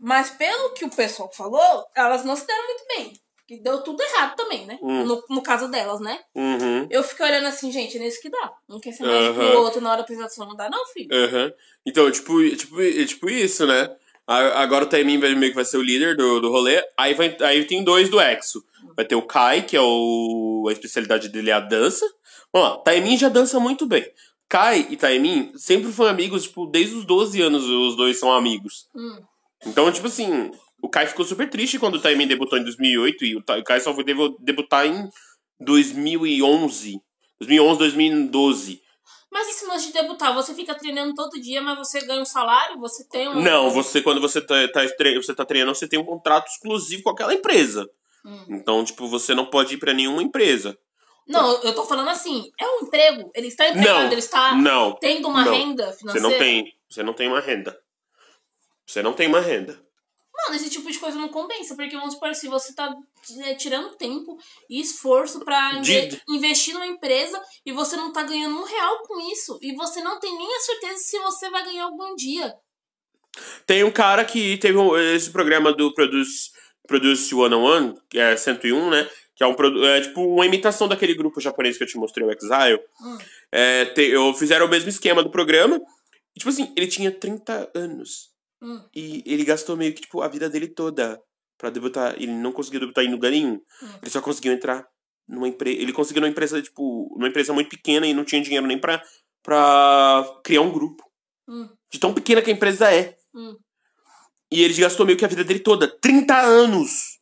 Mas 0.00 0.30
pelo 0.30 0.74
que 0.74 0.84
o 0.84 0.90
pessoal 0.90 1.30
falou, 1.32 1.86
elas 1.94 2.24
não 2.24 2.34
se 2.34 2.44
deram 2.44 2.64
muito 2.64 2.84
bem. 2.88 3.12
Que 3.46 3.62
deu 3.62 3.80
tudo 3.80 4.02
errado 4.02 4.34
também, 4.34 4.66
né? 4.66 4.80
Hum. 4.82 5.04
No, 5.04 5.22
no 5.30 5.42
caso 5.42 5.68
delas, 5.68 6.00
né? 6.00 6.18
Uhum. 6.34 6.88
Eu 6.90 7.04
fiquei 7.04 7.24
olhando 7.24 7.46
assim, 7.46 7.70
gente, 7.70 7.96
é 7.96 8.00
nisso 8.00 8.20
que 8.20 8.28
dá. 8.28 8.52
Um 8.68 8.80
quer 8.80 8.90
ser 8.90 9.04
mais 9.04 9.32
que 9.32 9.40
Aham. 9.40 9.54
o 9.54 9.62
outro 9.62 9.80
na 9.80 9.90
hora 9.90 9.98
da 9.98 10.02
apresentação, 10.02 10.44
não 10.44 10.56
dá, 10.56 10.68
não, 10.68 10.84
filho. 10.86 11.08
Aham. 11.12 11.52
Então, 11.86 12.10
tipo, 12.10 12.56
tipo, 12.56 12.82
é 12.82 13.06
tipo 13.06 13.30
isso, 13.30 13.64
né? 13.64 13.88
Agora 14.28 14.84
o 14.84 14.88
Taimin 14.88 15.18
vai- 15.18 15.34
meio 15.34 15.52
que 15.52 15.56
vai 15.56 15.64
ser 15.64 15.78
o 15.78 15.82
líder 15.82 16.14
do, 16.16 16.38
do 16.40 16.50
rolê. 16.50 16.82
Aí, 16.98 17.14
vai, 17.14 17.34
aí 17.40 17.64
tem 17.64 17.82
dois 17.82 18.10
do 18.10 18.20
Exo. 18.20 18.62
Vai 18.94 19.04
ter 19.04 19.14
o 19.14 19.22
Kai, 19.22 19.62
que 19.62 19.76
é 19.76 19.80
o, 19.80 20.66
a 20.68 20.72
especialidade 20.72 21.28
dele 21.30 21.48
é 21.50 21.54
a 21.54 21.60
dança. 21.60 22.04
Vamos 22.52 22.68
lá, 22.70 22.76
Taimin 22.78 23.16
já 23.16 23.28
dança 23.28 23.58
muito 23.58 23.86
bem. 23.86 24.04
Kai 24.48 24.86
e 24.90 24.96
Taimin 24.96 25.52
sempre 25.56 25.90
foram 25.92 26.10
amigos, 26.10 26.44
tipo, 26.44 26.66
desde 26.66 26.94
os 26.96 27.04
12 27.04 27.40
anos 27.40 27.64
os 27.64 27.96
dois 27.96 28.18
são 28.18 28.32
amigos. 28.32 28.86
Hum. 28.94 29.18
Então, 29.66 29.90
tipo 29.90 30.06
assim, 30.06 30.50
o 30.82 30.88
Kai 30.88 31.06
ficou 31.06 31.24
super 31.24 31.48
triste 31.50 31.78
quando 31.78 31.96
o 31.96 32.00
Taimin 32.00 32.26
debutou 32.26 32.58
em 32.58 32.62
2008 32.62 33.24
e 33.24 33.36
o 33.36 33.42
Kai 33.64 33.80
só 33.80 33.94
foi 33.94 34.04
debutar 34.40 34.86
em 34.86 35.08
2011. 35.60 37.00
2011, 37.40 37.78
2012. 37.78 38.80
Mas 39.30 39.48
esse 39.48 39.66
lance 39.66 39.86
de 39.88 39.92
debutar, 39.92 40.34
você 40.34 40.54
fica 40.54 40.74
treinando 40.74 41.14
todo 41.14 41.40
dia, 41.40 41.60
mas 41.60 41.76
você 41.78 42.00
ganha 42.06 42.22
um 42.22 42.24
salário, 42.24 42.78
você 42.78 43.04
tem 43.04 43.28
um. 43.28 43.42
Não, 43.42 43.70
você, 43.70 44.00
quando 44.00 44.20
você 44.20 44.40
tá, 44.40 44.54
tá, 44.68 44.80
você 45.14 45.34
tá 45.34 45.44
treinando, 45.44 45.74
você 45.76 45.86
tem 45.86 45.98
um 45.98 46.04
contrato 46.04 46.48
exclusivo 46.48 47.02
com 47.02 47.10
aquela 47.10 47.34
empresa. 47.34 47.88
Hum. 48.24 48.44
Então, 48.48 48.84
tipo, 48.84 49.06
você 49.06 49.34
não 49.34 49.46
pode 49.46 49.74
ir 49.74 49.78
pra 49.78 49.92
nenhuma 49.92 50.22
empresa. 50.22 50.78
Não, 51.26 51.62
eu 51.62 51.74
tô 51.74 51.84
falando 51.84 52.08
assim, 52.08 52.50
é 52.58 52.66
um 52.66 52.86
emprego. 52.86 53.30
Ele 53.34 53.48
está 53.48 53.68
empregado, 53.68 54.04
Não, 54.04 54.06
ele 54.12 54.18
está 54.18 54.54
não. 54.54 54.92
tendo 54.94 55.28
uma 55.28 55.44
não. 55.44 55.52
renda 55.52 55.92
Você 55.92 55.98
financeira. 55.98 56.28
não 56.28 56.38
tem. 56.38 56.74
Você 56.88 57.02
não 57.02 57.12
tem 57.12 57.28
uma 57.28 57.40
renda. 57.40 57.78
Você 58.86 59.02
não 59.02 59.12
tem 59.12 59.28
uma 59.28 59.40
renda. 59.40 59.78
Mano, 60.44 60.54
esse 60.54 60.70
tipo 60.70 60.90
de 60.90 60.98
coisa 60.98 61.18
não 61.18 61.28
compensa, 61.28 61.74
porque 61.74 61.96
vamos 61.96 62.14
supor, 62.14 62.34
se 62.34 62.46
você 62.48 62.72
tá 62.74 62.94
é, 63.40 63.54
tirando 63.54 63.96
tempo 63.96 64.38
e 64.70 64.80
esforço 64.80 65.40
pra 65.40 65.74
inve- 65.74 66.20
investir 66.28 66.74
numa 66.74 66.86
empresa 66.86 67.42
e 67.66 67.72
você 67.72 67.96
não 67.96 68.12
tá 68.12 68.22
ganhando 68.22 68.56
um 68.56 68.64
real 68.64 69.02
com 69.02 69.20
isso, 69.32 69.58
e 69.60 69.74
você 69.74 70.00
não 70.00 70.20
tem 70.20 70.36
nem 70.36 70.56
a 70.56 70.60
certeza 70.60 70.98
se 71.02 71.18
você 71.18 71.50
vai 71.50 71.64
ganhar 71.64 71.84
algum 71.84 72.14
dia. 72.14 72.54
Tem 73.66 73.84
um 73.84 73.90
cara 73.90 74.24
que 74.24 74.56
teve 74.58 74.76
um- 74.78 74.96
esse 74.96 75.30
programa 75.30 75.72
do 75.72 75.92
Produce, 75.94 76.50
Produce 76.86 77.28
101, 77.34 77.94
que 78.08 78.18
é 78.18 78.36
101, 78.36 78.90
né? 78.90 79.08
Que 79.36 79.44
é, 79.44 79.46
um, 79.46 79.54
é 79.84 80.00
tipo 80.00 80.20
uma 80.22 80.46
imitação 80.46 80.88
daquele 80.88 81.14
grupo 81.14 81.40
japonês 81.40 81.76
que 81.76 81.84
eu 81.84 81.86
te 81.86 81.96
mostrei, 81.98 82.26
o 82.26 82.30
Exile. 82.32 82.80
Hum. 83.00 83.18
É, 83.52 83.84
te- 83.86 84.02
eu 84.08 84.32
fizeram 84.34 84.66
o 84.66 84.68
mesmo 84.68 84.88
esquema 84.88 85.22
do 85.22 85.30
programa. 85.30 85.80
E, 86.34 86.38
tipo 86.38 86.48
assim, 86.50 86.72
ele 86.76 86.86
tinha 86.86 87.10
30 87.12 87.70
anos. 87.74 88.30
Hum. 88.60 88.82
E 88.94 89.22
ele 89.26 89.44
gastou 89.44 89.76
meio 89.76 89.94
que, 89.94 90.02
tipo, 90.02 90.20
a 90.20 90.28
vida 90.28 90.48
dele 90.48 90.68
toda 90.68 91.20
pra 91.56 91.70
debutar. 91.70 92.14
Ele 92.16 92.32
não 92.32 92.52
conseguiu 92.52 92.80
debutar 92.80 93.04
em 93.04 93.10
lugar 93.10 93.30
nenhum. 93.30 93.54
Hum. 93.54 93.98
Ele 94.02 94.10
só 94.10 94.20
conseguiu 94.20 94.52
entrar 94.52 94.86
numa 95.26 95.48
empresa. 95.48 95.80
Ele 95.80 95.92
conseguiu 95.92 96.20
numa 96.20 96.30
empresa, 96.30 96.60
tipo, 96.62 97.14
numa 97.16 97.28
empresa 97.28 97.52
muito 97.52 97.70
pequena 97.70 98.06
e 98.06 98.14
não 98.14 98.24
tinha 98.24 98.42
dinheiro 98.42 98.66
nem 98.66 98.80
pra, 98.80 99.02
pra 99.42 100.40
criar 100.44 100.62
um 100.62 100.72
grupo. 100.72 101.02
Hum. 101.48 101.68
De 101.90 101.98
tão 101.98 102.12
pequena 102.12 102.42
que 102.42 102.50
a 102.50 102.54
empresa 102.54 102.92
é. 102.92 103.16
Hum. 103.34 103.56
E 104.50 104.62
ele 104.62 104.74
gastou 104.74 105.04
meio 105.04 105.18
que 105.18 105.24
a 105.24 105.28
vida 105.28 105.44
dele 105.44 105.60
toda. 105.60 105.88
30 106.00 106.34
anos! 106.40 107.18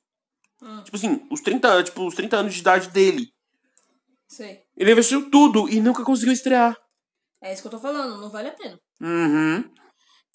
Hum. 0.62 0.83
Tipo 0.83 0.97
assim, 0.97 1.26
os 1.31 1.40
30, 1.40 1.85
tipo, 1.85 2.07
os 2.07 2.14
30 2.14 2.37
anos 2.37 2.55
de 2.55 2.61
idade 2.61 2.88
dele. 2.90 3.33
Sei. 4.28 4.62
Ele 4.76 4.93
investiu 4.93 5.31
tudo 5.31 5.69
e 5.69 5.81
nunca 5.81 6.05
conseguiu 6.05 6.33
estrear. 6.33 6.76
É 7.40 7.52
isso 7.52 7.62
que 7.62 7.69
eu 7.69 7.73
tô 7.73 7.78
falando, 7.78 8.21
não 8.21 8.31
vale 8.31 8.49
a 8.49 8.52
pena. 8.52 8.78
Uhum. 9.00 9.64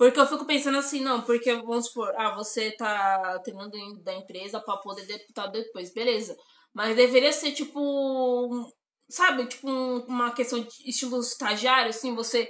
Porque 0.02 0.20
eu 0.20 0.26
fico 0.26 0.46
pensando 0.48 0.80
assim, 0.80 1.00
não, 1.00 1.22
porque 1.22 1.54
vamos 1.58 1.86
supor, 1.86 2.12
ah, 2.18 2.34
você 2.34 2.72
tá 2.72 3.40
treinando 3.44 3.78
da 4.04 4.12
empresa 4.16 4.60
pra 4.60 4.76
poder 4.78 5.06
deputar 5.06 5.52
depois, 5.52 5.94
beleza. 5.94 6.36
Mas 6.74 6.96
deveria 6.96 7.32
ser 7.32 7.52
tipo, 7.52 7.80
um- 7.80 8.66
sabe, 9.08 9.46
tipo 9.46 9.70
um- 9.70 10.04
uma 10.08 10.32
questão 10.32 10.60
de 10.60 10.70
estilo 10.90 11.20
estagiário, 11.20 11.92
assim, 11.92 12.16
você 12.16 12.50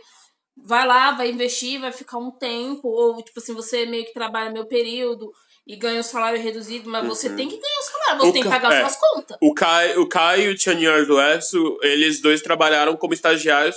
vai 0.65 0.87
lá, 0.87 1.11
vai 1.11 1.29
investir, 1.29 1.81
vai 1.81 1.91
ficar 1.91 2.19
um 2.19 2.31
tempo, 2.31 2.87
ou 2.87 3.21
tipo 3.21 3.37
assim, 3.37 3.53
você 3.53 3.85
meio 3.85 4.05
que 4.05 4.13
trabalha 4.13 4.49
meio 4.49 4.65
período 4.69 5.29
e 5.67 5.75
ganha 5.75 5.99
um 5.99 6.03
salário 6.03 6.41
reduzido, 6.41 6.89
mas 6.89 7.05
você 7.05 7.27
Uhum. 7.27 7.35
tem 7.35 7.49
que 7.49 7.57
ganhar 7.57 7.79
o 7.79 7.83
salário, 7.83 8.21
você 8.21 8.29
O 8.29 8.31
tem 8.31 8.43
que 8.43 8.47
pagar 8.49 8.71
é. 8.71 8.79
suas 8.79 8.95
contas. 8.95 9.37
O 9.41 9.53
Kai, 9.53 9.97
o 9.97 10.07
Kai 10.07 10.43
e 10.43 10.47
o 10.47 11.05
do 11.05 11.19
Exo, 11.19 11.77
eles 11.83 12.21
dois 12.21 12.41
trabalharam 12.41 12.95
como 12.95 13.13
estagiários, 13.13 13.75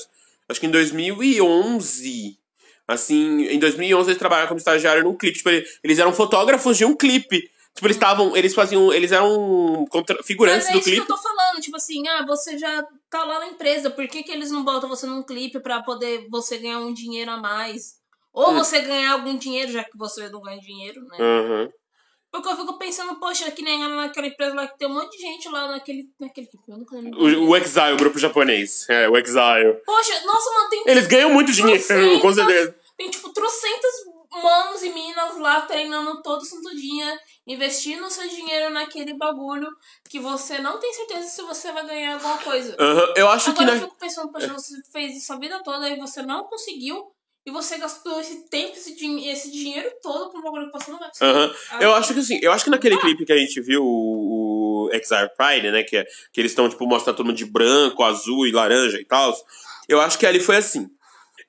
acho 0.48 0.60
que 0.60 0.66
em 0.66 0.70
2011. 0.70 2.38
Assim, 2.86 3.42
em 3.46 3.58
2011 3.58 4.10
eles 4.10 4.18
trabalharam 4.18 4.48
como 4.48 4.58
estagiário 4.58 5.02
num 5.04 5.16
clipe. 5.16 5.36
Tipo, 5.38 5.48
ele- 5.50 5.64
eles 5.82 5.98
eram 5.98 6.12
fotógrafos 6.12 6.76
de 6.76 6.84
um 6.84 6.94
clipe. 6.96 7.40
Tipo, 7.74 7.86
eles 7.86 7.96
estavam. 7.96 8.36
Eles 8.36 8.54
faziam. 8.54 8.92
Eles 8.92 9.10
eram 9.10 9.84
contra- 9.90 10.22
figurantes 10.22 10.66
Mas 10.66 10.68
é 10.68 10.72
do 10.72 10.78
isso 10.78 10.84
clipe. 10.90 11.06
que 11.06 11.12
eu 11.12 11.16
tô 11.16 11.20
falando, 11.22 11.60
tipo 11.60 11.76
assim, 11.76 12.06
ah, 12.08 12.24
você 12.26 12.56
já 12.58 12.86
tá 13.10 13.24
lá 13.24 13.40
na 13.40 13.46
empresa, 13.48 13.90
por 13.90 14.06
que, 14.06 14.22
que 14.22 14.30
eles 14.30 14.50
não 14.50 14.62
botam 14.64 14.88
você 14.88 15.06
num 15.06 15.22
clipe 15.22 15.58
pra 15.60 15.82
poder 15.82 16.26
você 16.30 16.58
ganhar 16.58 16.78
um 16.80 16.92
dinheiro 16.94 17.30
a 17.32 17.36
mais? 17.36 17.94
Ou 18.32 18.50
Hum. 18.50 18.54
você 18.58 18.80
ganhar 18.80 19.12
algum 19.12 19.36
dinheiro, 19.36 19.72
já 19.72 19.82
que 19.84 19.96
você 19.96 20.28
não 20.28 20.40
ganha 20.40 20.60
dinheiro, 20.60 21.00
né? 21.06 21.16
Uhum. 21.20 21.68
Porque 22.34 22.48
eu 22.48 22.56
fico 22.56 22.76
pensando, 22.76 23.14
poxa, 23.20 23.48
que 23.52 23.62
nem 23.62 23.78
naquela 23.78 24.26
empresa 24.26 24.56
lá 24.56 24.66
que 24.66 24.76
tem 24.76 24.88
um 24.88 24.94
monte 24.94 25.16
de 25.16 25.22
gente 25.22 25.48
lá 25.48 25.68
naquele, 25.68 26.10
naquele. 26.18 26.48
Eu 26.66 26.78
nunca 26.78 26.96
lembro. 26.96 27.20
O, 27.20 27.50
o 27.50 27.56
Exile, 27.56 27.92
o 27.92 27.96
grupo 27.96 28.18
japonês. 28.18 28.88
É, 28.88 29.08
o 29.08 29.16
Exile. 29.16 29.80
Poxa, 29.86 30.20
nossa, 30.26 30.50
mano, 30.50 30.68
tem, 30.68 30.82
Eles 30.84 31.06
ganham 31.06 31.30
muito 31.30 31.52
dinheiro, 31.52 31.80
com 32.20 32.32
certeza. 32.32 32.76
tem 32.96 33.08
tipo 33.08 33.32
trocentas 33.32 33.92
manos 34.32 34.82
e 34.82 34.90
minas 34.90 35.38
lá 35.38 35.60
treinando 35.60 36.20
todo 36.22 36.44
santo 36.44 36.74
dia, 36.74 37.20
investindo 37.46 38.10
seu 38.10 38.28
dinheiro 38.28 38.68
naquele 38.70 39.14
bagulho 39.14 39.68
que 40.10 40.18
você 40.18 40.58
não 40.58 40.80
tem 40.80 40.92
certeza 40.92 41.28
se 41.28 41.42
você 41.42 41.70
vai 41.70 41.86
ganhar 41.86 42.14
alguma 42.14 42.38
coisa. 42.38 42.76
Uhum. 42.80 43.14
Eu 43.14 43.28
acho 43.28 43.50
Agora 43.50 43.66
que. 43.66 43.70
eu 43.70 43.76
Na... 43.76 43.86
fico 43.86 43.96
pensando, 43.96 44.32
poxa, 44.32 44.52
você 44.52 44.74
fez 44.90 45.16
isso 45.16 45.32
a 45.32 45.38
vida 45.38 45.62
toda 45.62 45.88
e 45.88 46.00
você 46.00 46.20
não 46.22 46.42
conseguiu. 46.48 47.13
E 47.46 47.50
você 47.50 47.76
gastou 47.76 48.20
esse 48.20 48.48
tempo, 48.48 48.72
esse, 48.74 48.94
din 48.96 49.28
esse 49.28 49.50
dinheiro 49.50 49.90
todo 50.02 50.30
pra 50.30 50.40
um 50.40 50.42
bagulho 50.42 50.70
que 50.70 50.72
você 50.72 50.90
não 50.90 50.98
vai 50.98 51.08
conseguir. 51.10 51.54
Ah, 51.70 51.78
Eu 51.82 51.94
acho 51.94 52.14
que 52.14 52.20
assim, 52.20 52.38
eu 52.40 52.50
acho 52.50 52.64
que 52.64 52.70
naquele 52.70 52.96
clipe 52.96 53.26
que 53.26 53.32
a 53.32 53.36
gente 53.36 53.60
viu, 53.60 53.84
o, 53.84 54.88
Exile 54.92 55.30
Pride, 55.36 55.70
né? 55.70 55.82
Que, 55.82 55.98
é, 55.98 56.06
que 56.32 56.40
eles 56.40 56.52
estão, 56.52 56.68
tipo, 56.68 56.86
mostrando 56.86 57.16
todo 57.16 57.26
mundo 57.26 57.36
de 57.36 57.44
branco, 57.44 58.02
azul 58.02 58.46
e 58.46 58.52
laranja 58.52 58.98
e 59.00 59.04
tal. 59.04 59.34
Eu 59.88 60.00
acho 60.00 60.18
que 60.18 60.26
ali 60.26 60.40
foi 60.40 60.56
assim. 60.56 60.88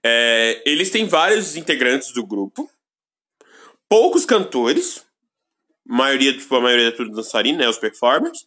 É, 0.03 0.61
eles 0.65 0.89
têm 0.89 1.07
vários 1.07 1.55
integrantes 1.55 2.11
do 2.11 2.25
grupo, 2.25 2.69
poucos 3.89 4.25
cantores, 4.25 5.05
maioria, 5.85 6.37
tipo, 6.37 6.55
a 6.55 6.61
maioria 6.61 6.89
é 6.89 6.91
tudo 6.91 7.15
dançarino, 7.15 7.59
né? 7.59 7.69
Os 7.69 7.77
performers. 7.77 8.45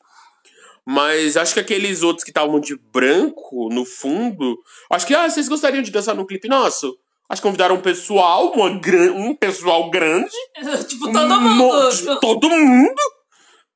Mas 0.84 1.36
acho 1.36 1.52
que 1.54 1.60
aqueles 1.60 2.02
outros 2.02 2.24
que 2.24 2.30
estavam 2.30 2.60
de 2.60 2.76
branco 2.76 3.68
no 3.70 3.84
fundo. 3.84 4.58
Acho 4.90 5.06
que, 5.06 5.14
ah, 5.14 5.28
vocês 5.28 5.48
gostariam 5.48 5.82
de 5.82 5.90
dançar 5.90 6.14
num 6.14 6.24
clipe 6.26 6.48
nosso? 6.48 6.98
Acho 7.28 7.42
que 7.42 7.48
convidaram 7.48 7.74
um 7.76 7.80
pessoal, 7.82 8.52
uma 8.52 8.70
gran... 8.78 9.12
um 9.12 9.34
pessoal 9.34 9.90
grande. 9.90 10.30
tipo, 10.88 11.12
todo 11.12 11.18
um 11.34 11.40
mundo. 11.40 11.54
monte- 11.56 12.20
todo 12.20 12.48
mundo. 12.50 13.02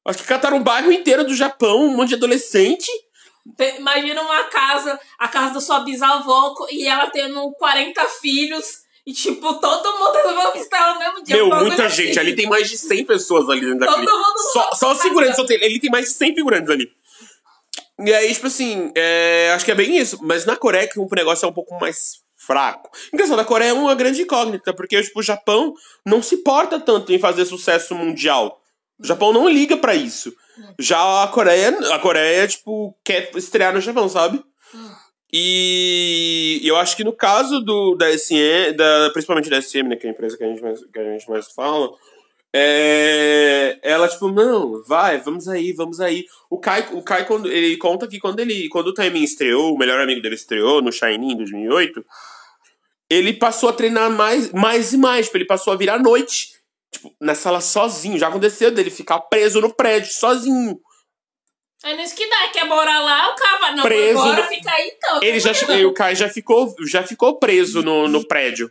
Acho 0.06 0.18
que 0.18 0.24
cataram 0.24 0.56
o 0.56 0.62
bairro 0.64 0.90
inteiro 0.90 1.22
do 1.24 1.34
Japão, 1.34 1.84
um 1.84 1.96
monte 1.96 2.08
de 2.10 2.14
adolescente. 2.14 2.90
Te- 3.56 3.76
Imagina 3.78 4.22
uma 4.22 4.44
casa, 4.44 4.98
a 5.18 5.28
casa 5.28 5.54
da 5.54 5.60
sua 5.60 5.80
bisavó 5.80 6.54
e 6.70 6.86
ela 6.88 7.10
tendo 7.10 7.52
40 7.58 8.04
filhos. 8.06 8.82
E, 9.04 9.12
tipo, 9.12 9.54
todo 9.54 9.98
mundo 9.98 10.12
resolveu 10.14 10.52
visitar 10.52 10.94
no 10.94 10.98
mesmo 11.00 11.24
dia. 11.24 11.36
Meu, 11.36 11.46
um 11.48 11.56
muita 11.60 11.86
assim. 11.86 12.04
gente. 12.06 12.18
Ali 12.20 12.36
tem 12.36 12.48
mais 12.48 12.70
de 12.70 12.78
100 12.78 13.04
pessoas 13.04 13.48
ali 13.50 13.60
dentro 13.60 13.80
Todo 13.80 13.88
daquele. 13.96 14.12
mundo 14.12 14.38
Só, 14.52 14.72
só 14.74 14.92
os 14.92 15.02
figurantes. 15.02 15.36
só 15.36 15.44
tem- 15.44 15.56
Ali 15.62 15.80
tem 15.80 15.90
mais 15.90 16.06
de 16.06 16.12
100 16.12 16.34
figurantes 16.36 16.70
ali. 16.70 16.88
E 17.98 18.14
aí, 18.14 18.32
tipo 18.32 18.46
assim, 18.46 18.90
é, 18.96 19.52
acho 19.54 19.64
que 19.64 19.72
é 19.72 19.74
bem 19.74 19.96
isso. 19.98 20.18
Mas 20.22 20.46
na 20.46 20.56
Coreia 20.56 20.88
que 20.88 20.98
o 20.98 21.08
negócio 21.12 21.44
é 21.44 21.48
um 21.48 21.52
pouco 21.52 21.76
mais 21.80 22.14
fraco. 22.46 22.90
Engraçado, 23.12 23.40
a 23.40 23.44
Coreia 23.44 23.70
é 23.70 23.74
uma 23.74 23.94
grande 23.94 24.22
incógnita, 24.22 24.72
porque 24.72 25.02
tipo, 25.02 25.20
o 25.20 25.22
Japão 25.22 25.74
não 26.04 26.22
se 26.22 26.38
porta 26.38 26.78
tanto 26.80 27.12
em 27.12 27.18
fazer 27.18 27.44
sucesso 27.44 27.94
mundial. 27.94 28.60
O 28.98 29.06
Japão 29.06 29.32
não 29.32 29.48
liga 29.48 29.76
pra 29.76 29.94
isso. 29.94 30.34
Já 30.78 31.24
a 31.24 31.28
Coreia, 31.28 31.70
a 31.92 31.98
Coreia, 31.98 32.46
tipo, 32.46 32.94
quer 33.04 33.30
estrear 33.36 33.72
no 33.72 33.80
Japão, 33.80 34.08
sabe? 34.08 34.42
E 35.32 36.60
eu 36.62 36.76
acho 36.76 36.94
que 36.94 37.04
no 37.04 37.12
caso 37.12 37.60
do, 37.60 37.94
da 37.94 38.06
SM, 38.16 38.76
da, 38.76 39.10
principalmente 39.12 39.48
da 39.48 39.62
SM, 39.62 39.84
né, 39.84 39.96
que 39.96 40.06
é 40.06 40.10
a 40.10 40.12
empresa 40.12 40.36
que 40.36 40.44
a 40.44 40.46
gente 40.46 40.62
mais, 40.62 40.84
que 40.84 40.98
a 40.98 41.04
gente 41.04 41.30
mais 41.30 41.50
fala, 41.52 41.90
é, 42.54 43.78
ela, 43.82 44.08
tipo, 44.08 44.28
não, 44.30 44.82
vai, 44.84 45.18
vamos 45.18 45.48
aí, 45.48 45.72
vamos 45.72 46.00
aí. 46.00 46.26
O 46.50 46.58
Kai, 46.58 46.86
o 46.92 47.02
Kai 47.02 47.26
quando, 47.26 47.50
ele 47.50 47.76
conta 47.76 48.06
que 48.06 48.18
quando 48.18 48.40
ele 48.40 48.68
quando 48.68 48.88
o 48.88 48.94
Taemin 48.94 49.22
estreou, 49.22 49.74
o 49.74 49.78
melhor 49.78 50.00
amigo 50.00 50.20
dele 50.20 50.34
estreou 50.34 50.82
no 50.82 50.92
Shiny 50.92 51.32
em 51.32 51.36
2008, 51.36 52.04
ele 53.10 53.32
passou 53.32 53.68
a 53.68 53.72
treinar 53.72 54.10
mais, 54.10 54.52
mais 54.52 54.92
e 54.92 54.96
mais, 54.98 55.26
tipo, 55.26 55.38
ele 55.38 55.46
passou 55.46 55.72
a 55.72 55.76
virar 55.76 55.94
à 55.94 55.98
noite, 55.98 56.48
tipo, 56.92 57.14
na 57.20 57.34
sala 57.34 57.60
sozinho. 57.60 58.18
Já 58.18 58.28
aconteceu 58.28 58.70
dele 58.70 58.90
ficar 58.90 59.18
preso 59.20 59.60
no 59.60 59.72
prédio, 59.74 60.12
sozinho. 60.12 60.78
É 61.84 61.96
nisso 61.96 62.14
que 62.14 62.28
dá, 62.28 62.48
quer 62.52 62.64
morar 62.64 63.00
lá, 63.00 63.32
o 63.32 63.34
cara 63.34 63.58
vai. 63.58 63.74
Não, 63.74 63.82
Preso 63.82 64.20
agora 64.20 64.42
no- 64.42 64.48
fica 64.48 64.70
aí 64.70 64.92
então. 64.96 65.20
Ele 65.22 65.40
já, 65.40 65.50
o 65.86 65.92
Kai 65.92 66.14
já 66.14 66.28
ficou, 66.28 66.72
já 66.86 67.02
ficou 67.02 67.38
preso 67.38 67.82
no, 67.82 68.06
no 68.08 68.26
prédio. 68.26 68.70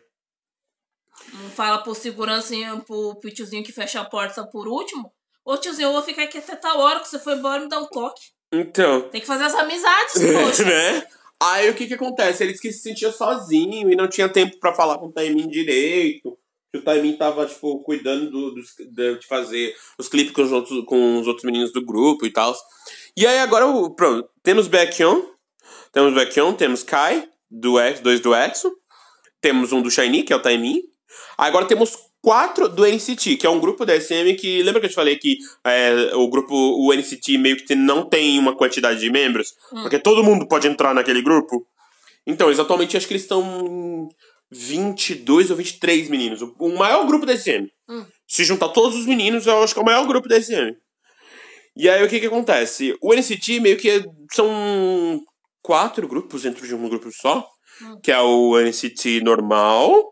Não 1.33 1.49
fala 1.49 1.77
pro 1.79 1.95
segurança 1.95 2.53
pro, 2.85 3.15
pro 3.15 3.31
tiozinho 3.33 3.63
que 3.63 3.71
fecha 3.71 4.01
a 4.01 4.05
porta 4.05 4.45
por 4.45 4.67
último. 4.67 5.11
Ô 5.45 5.57
tiozinho, 5.57 5.87
eu 5.87 5.93
vou 5.93 6.01
ficar 6.03 6.23
aqui 6.23 6.37
até 6.37 6.55
tal 6.55 6.79
hora 6.79 6.99
que 6.99 7.07
você 7.07 7.19
foi 7.19 7.33
embora 7.35 7.61
me 7.61 7.69
dá 7.69 7.79
um 7.79 7.85
toque. 7.87 8.21
Então, 8.53 9.01
Tem 9.09 9.21
que 9.21 9.27
fazer 9.27 9.45
as 9.45 9.55
amizades, 9.55 10.13
poxa. 10.43 10.65
né? 10.65 11.07
Aí 11.41 11.69
o 11.69 11.73
que 11.73 11.87
que 11.87 11.93
acontece? 11.95 12.43
Ele 12.43 12.51
disse 12.51 12.61
que 12.61 12.71
se 12.73 12.81
sentia 12.83 13.11
sozinho 13.11 13.89
e 13.91 13.95
não 13.95 14.07
tinha 14.07 14.29
tempo 14.29 14.59
pra 14.59 14.73
falar 14.75 14.97
com 14.99 15.07
o 15.07 15.11
Taimin 15.11 15.47
direito. 15.47 16.37
Que 16.71 16.77
o 16.79 16.83
Taimin 16.83 17.17
tava, 17.17 17.45
tipo, 17.47 17.79
cuidando 17.83 18.29
do, 18.29 18.51
dos- 18.53 18.75
de, 18.77 19.19
fazer 19.27 19.75
os 19.97 20.07
clipes 20.07 20.31
com 20.33 20.41
os, 20.43 20.51
outros, 20.51 20.85
com 20.85 21.19
os 21.19 21.27
outros 21.27 21.43
meninos 21.43 21.73
do 21.73 21.83
grupo 21.83 22.25
e 22.25 22.31
tal. 22.31 22.55
E 23.17 23.25
aí 23.25 23.39
agora, 23.39 23.65
pronto, 23.95 24.29
temos 24.43 24.67
Baekhyun, 24.67 25.25
temos 25.91 26.13
Baekhyun, 26.13 26.53
temos 26.53 26.83
Kai, 26.83 27.27
do 27.49 27.79
X, 27.79 27.99
dois 28.01 28.19
do 28.21 28.33
EXO. 28.35 28.71
Temos 29.41 29.71
um 29.73 29.81
do 29.81 29.89
Shiny, 29.89 30.23
que 30.23 30.31
é 30.31 30.35
o 30.35 30.41
Taimin. 30.41 30.81
Agora 31.37 31.65
temos 31.65 31.97
quatro 32.21 32.69
do 32.69 32.85
NCT, 32.85 33.37
que 33.37 33.45
é 33.45 33.49
um 33.49 33.59
grupo 33.59 33.85
da 33.85 33.99
SM 33.99 34.35
que. 34.37 34.61
Lembra 34.63 34.79
que 34.79 34.85
eu 34.85 34.89
te 34.89 34.95
falei 34.95 35.17
que 35.17 35.37
é, 35.65 36.15
o 36.15 36.27
grupo, 36.29 36.55
o 36.55 36.93
NCT, 36.93 37.37
meio 37.37 37.57
que 37.57 37.75
não 37.75 38.07
tem 38.07 38.37
uma 38.37 38.55
quantidade 38.55 38.99
de 38.99 39.09
membros? 39.09 39.53
Porque 39.69 39.99
todo 39.99 40.23
mundo 40.23 40.47
pode 40.47 40.67
entrar 40.67 40.93
naquele 40.93 41.21
grupo? 41.21 41.65
Então, 42.25 42.47
eles 42.47 42.59
atualmente 42.59 42.95
acho 42.95 43.07
que 43.07 43.13
eles 43.13 43.23
estão 43.23 43.65
em 43.65 44.07
22 44.51 45.49
ou 45.49 45.57
23 45.57 46.09
meninos. 46.09 46.41
O, 46.59 46.69
maior 46.69 47.05
grupo 47.07 47.25
da 47.25 47.35
SM. 47.35 47.67
Hum. 47.89 48.05
Se 48.27 48.43
juntar 48.43 48.69
todos 48.69 48.97
os 48.97 49.05
meninos, 49.05 49.47
eu 49.47 49.63
acho 49.63 49.73
que 49.73 49.79
é 49.79 49.83
o 49.83 49.85
maior 49.85 50.05
grupo 50.05 50.27
da 50.27 50.39
SM. 50.39 50.75
E 51.75 51.89
aí 51.89 52.03
o 52.03 52.09
que 52.09 52.19
que 52.19 52.27
acontece? 52.27 52.95
O 53.01 53.13
NCT 53.13 53.59
meio 53.59 53.77
que 53.77 54.03
são 54.31 55.21
quatro 55.63 56.07
grupos 56.07 56.43
dentro 56.43 56.67
de 56.67 56.75
um 56.75 56.87
grupo 56.87 57.09
só. 57.11 57.47
Que 58.03 58.11
é 58.11 58.19
o 58.19 58.59
NCT 58.59 59.21
normal. 59.21 60.10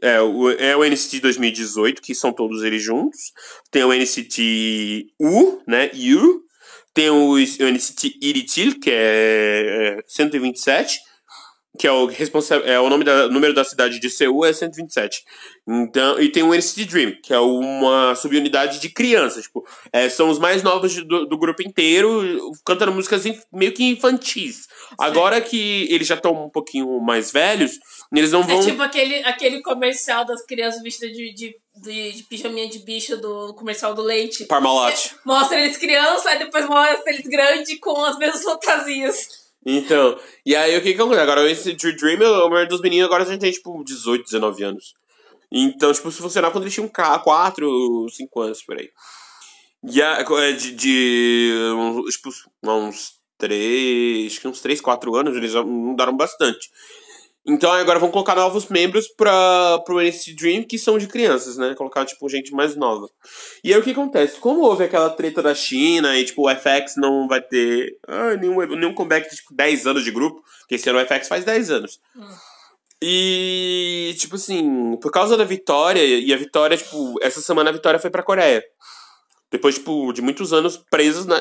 É 0.00 0.20
o, 0.20 0.50
é 0.50 0.76
o 0.76 0.84
NCT 0.84 1.20
2018, 1.20 2.00
que 2.02 2.14
são 2.14 2.32
todos 2.32 2.62
eles 2.62 2.82
juntos. 2.82 3.32
Tem 3.70 3.84
o 3.84 3.92
NCT 3.92 5.06
U, 5.20 5.60
né? 5.66 5.90
U. 5.94 6.40
Tem 6.94 7.10
o, 7.10 7.32
o 7.32 7.38
NCT 7.38 8.18
Iritil, 8.20 8.78
que 8.80 8.90
é, 8.90 9.98
é 9.98 10.02
127. 10.06 10.98
Que 11.78 11.86
é 11.86 11.92
o, 11.92 12.06
responsável, 12.06 12.66
é 12.66 12.80
o 12.80 12.88
nome 12.90 13.04
da, 13.04 13.28
número 13.28 13.54
da 13.54 13.62
cidade 13.62 14.00
de 14.00 14.10
Seul, 14.10 14.44
é 14.44 14.52
127. 14.52 15.22
Então, 15.68 16.18
e 16.18 16.28
tem 16.28 16.42
o 16.42 16.52
NCT 16.52 16.86
Dream, 16.86 17.12
que 17.22 17.32
é 17.32 17.38
uma 17.38 18.16
subunidade 18.16 18.80
de 18.80 18.88
crianças. 18.88 19.44
Tipo, 19.44 19.64
é, 19.92 20.08
são 20.08 20.28
os 20.28 20.40
mais 20.40 20.62
novos 20.64 20.96
do, 21.04 21.26
do 21.26 21.38
grupo 21.38 21.62
inteiro, 21.62 22.50
cantando 22.64 22.90
músicas 22.90 23.26
inf- 23.26 23.44
meio 23.52 23.70
que 23.72 23.84
infantis. 23.84 24.66
Agora 24.98 25.40
que 25.40 25.86
eles 25.90 26.08
já 26.08 26.16
estão 26.16 26.46
um 26.46 26.50
pouquinho 26.50 26.98
mais 27.00 27.30
velhos, 27.30 27.78
eles 28.12 28.32
não 28.32 28.42
vão. 28.42 28.60
É 28.60 28.64
tipo 28.64 28.82
aquele, 28.82 29.16
aquele 29.24 29.60
comercial 29.60 30.24
das 30.24 30.44
crianças 30.44 30.82
vestidas 30.82 31.14
de, 31.14 31.32
de, 31.34 31.56
de, 31.76 32.12
de 32.12 32.22
pijaminha 32.24 32.68
de 32.68 32.78
bicho 32.78 33.16
do 33.18 33.52
comercial 33.54 33.94
do 33.94 34.02
leite. 34.02 34.44
Parmalat. 34.46 35.12
Mostra 35.26 35.60
eles 35.60 35.76
crianças, 35.76 36.26
aí 36.26 36.38
depois 36.38 36.66
mostra 36.66 37.12
eles 37.12 37.26
grandes 37.26 37.78
com 37.80 38.02
as 38.04 38.16
mesmas 38.18 38.42
fantasias. 38.42 39.48
Então, 39.64 40.18
e 40.46 40.56
aí 40.56 40.76
o 40.78 40.82
que 40.82 40.94
que 40.94 41.00
acontece? 41.00 41.20
Agora, 41.20 41.50
esse 41.50 41.74
Dream, 41.74 42.46
o 42.46 42.48
maior 42.48 42.66
dos 42.66 42.80
meninos 42.80 43.06
agora 43.06 43.26
já 43.26 43.36
tem, 43.36 43.50
tipo, 43.50 43.84
18, 43.84 44.24
19 44.24 44.64
anos. 44.64 44.94
Então, 45.50 45.92
tipo, 45.92 46.10
se 46.10 46.22
funcionar 46.22 46.50
quando 46.50 46.64
eles 46.64 46.74
tinham 46.74 46.88
4, 46.88 48.06
5 48.10 48.40
anos, 48.40 48.62
por 48.62 48.78
aí. 48.78 48.90
E 49.84 50.02
a, 50.02 50.20
é, 50.20 50.52
de, 50.52 50.72
de 50.72 51.52
uns, 51.74 52.14
tipo, 52.14 52.30
uns 52.64 53.18
3, 53.36 54.32
acho 54.32 54.40
que 54.40 54.48
uns 54.48 54.60
3, 54.60 54.80
4 54.80 55.14
anos, 55.16 55.36
eles 55.36 55.54
mudaram 55.54 56.16
bastante. 56.16 56.70
Então 57.46 57.72
agora 57.72 57.98
vão 57.98 58.10
colocar 58.10 58.34
novos 58.34 58.68
membros 58.68 59.08
pra, 59.08 59.78
pro 59.86 60.00
NCT 60.00 60.34
Dream, 60.34 60.62
que 60.64 60.78
são 60.78 60.98
de 60.98 61.06
crianças, 61.06 61.56
né? 61.56 61.74
Colocar, 61.74 62.04
tipo, 62.04 62.28
gente 62.28 62.52
mais 62.52 62.76
nova. 62.76 63.08
E 63.64 63.72
aí 63.72 63.80
o 63.80 63.82
que 63.82 63.92
acontece? 63.92 64.38
Como 64.38 64.60
houve 64.60 64.84
aquela 64.84 65.08
treta 65.08 65.42
da 65.42 65.54
China 65.54 66.18
e, 66.18 66.24
tipo, 66.24 66.46
o 66.46 66.50
FX 66.50 66.96
não 66.96 67.26
vai 67.26 67.40
ter 67.40 67.96
ah, 68.06 68.34
nenhum, 68.36 68.66
nenhum 68.66 68.94
comeback 68.94 69.30
de, 69.30 69.36
tipo, 69.36 69.54
10 69.54 69.86
anos 69.86 70.04
de 70.04 70.10
grupo, 70.10 70.42
porque 70.60 70.74
esse 70.74 70.90
ano 70.90 70.98
o 70.98 71.06
FX 71.06 71.26
faz 71.26 71.44
10 71.44 71.70
anos. 71.70 71.98
E, 73.02 74.14
tipo 74.18 74.34
assim, 74.34 74.96
por 75.00 75.10
causa 75.10 75.36
da 75.36 75.44
Vitória, 75.44 76.04
e 76.04 76.32
a 76.32 76.36
Vitória, 76.36 76.76
tipo, 76.76 77.14
essa 77.22 77.40
semana 77.40 77.70
a 77.70 77.72
Vitória 77.72 78.00
foi 78.00 78.10
pra 78.10 78.22
Coreia. 78.22 78.62
Depois, 79.50 79.76
tipo, 79.76 80.12
de 80.12 80.20
muitos 80.20 80.52
anos 80.52 80.76
presos 80.90 81.24
na, 81.24 81.40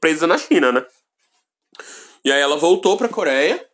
presa 0.00 0.26
na 0.26 0.38
China, 0.38 0.72
né? 0.72 0.84
E 2.24 2.32
aí 2.32 2.40
ela 2.40 2.56
voltou 2.56 2.96
pra 2.96 3.08
Coreia. 3.08 3.64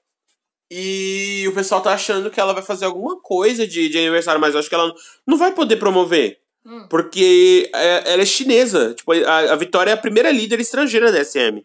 E 0.75 1.47
o 1.49 1.53
pessoal 1.53 1.83
tá 1.83 1.93
achando 1.93 2.31
que 2.31 2.41
ela 2.41 2.55
vai 2.55 2.63
fazer 2.63 2.87
alguma 2.87 3.21
coisa 3.21 3.67
de, 3.67 3.91
de 3.91 3.99
aniversário, 3.99 4.41
mas 4.41 4.55
eu 4.55 4.61
acho 4.61 4.71
que 4.71 4.75
ela 4.75 4.91
não 5.27 5.37
vai 5.37 5.53
poder 5.53 5.77
promover. 5.77 6.39
Hum. 6.65 6.87
Porque 6.89 7.71
é- 7.75 8.11
ela 8.15 8.23
é 8.23 8.25
chinesa. 8.25 8.95
Tipo, 8.95 9.13
a, 9.13 9.53
a 9.53 9.57
Vitória 9.57 9.91
é 9.91 9.93
a 9.93 9.99
primeira 9.99 10.31
líder 10.31 10.59
estrangeira 10.61 11.13
da 11.13 11.23
SM. 11.23 11.63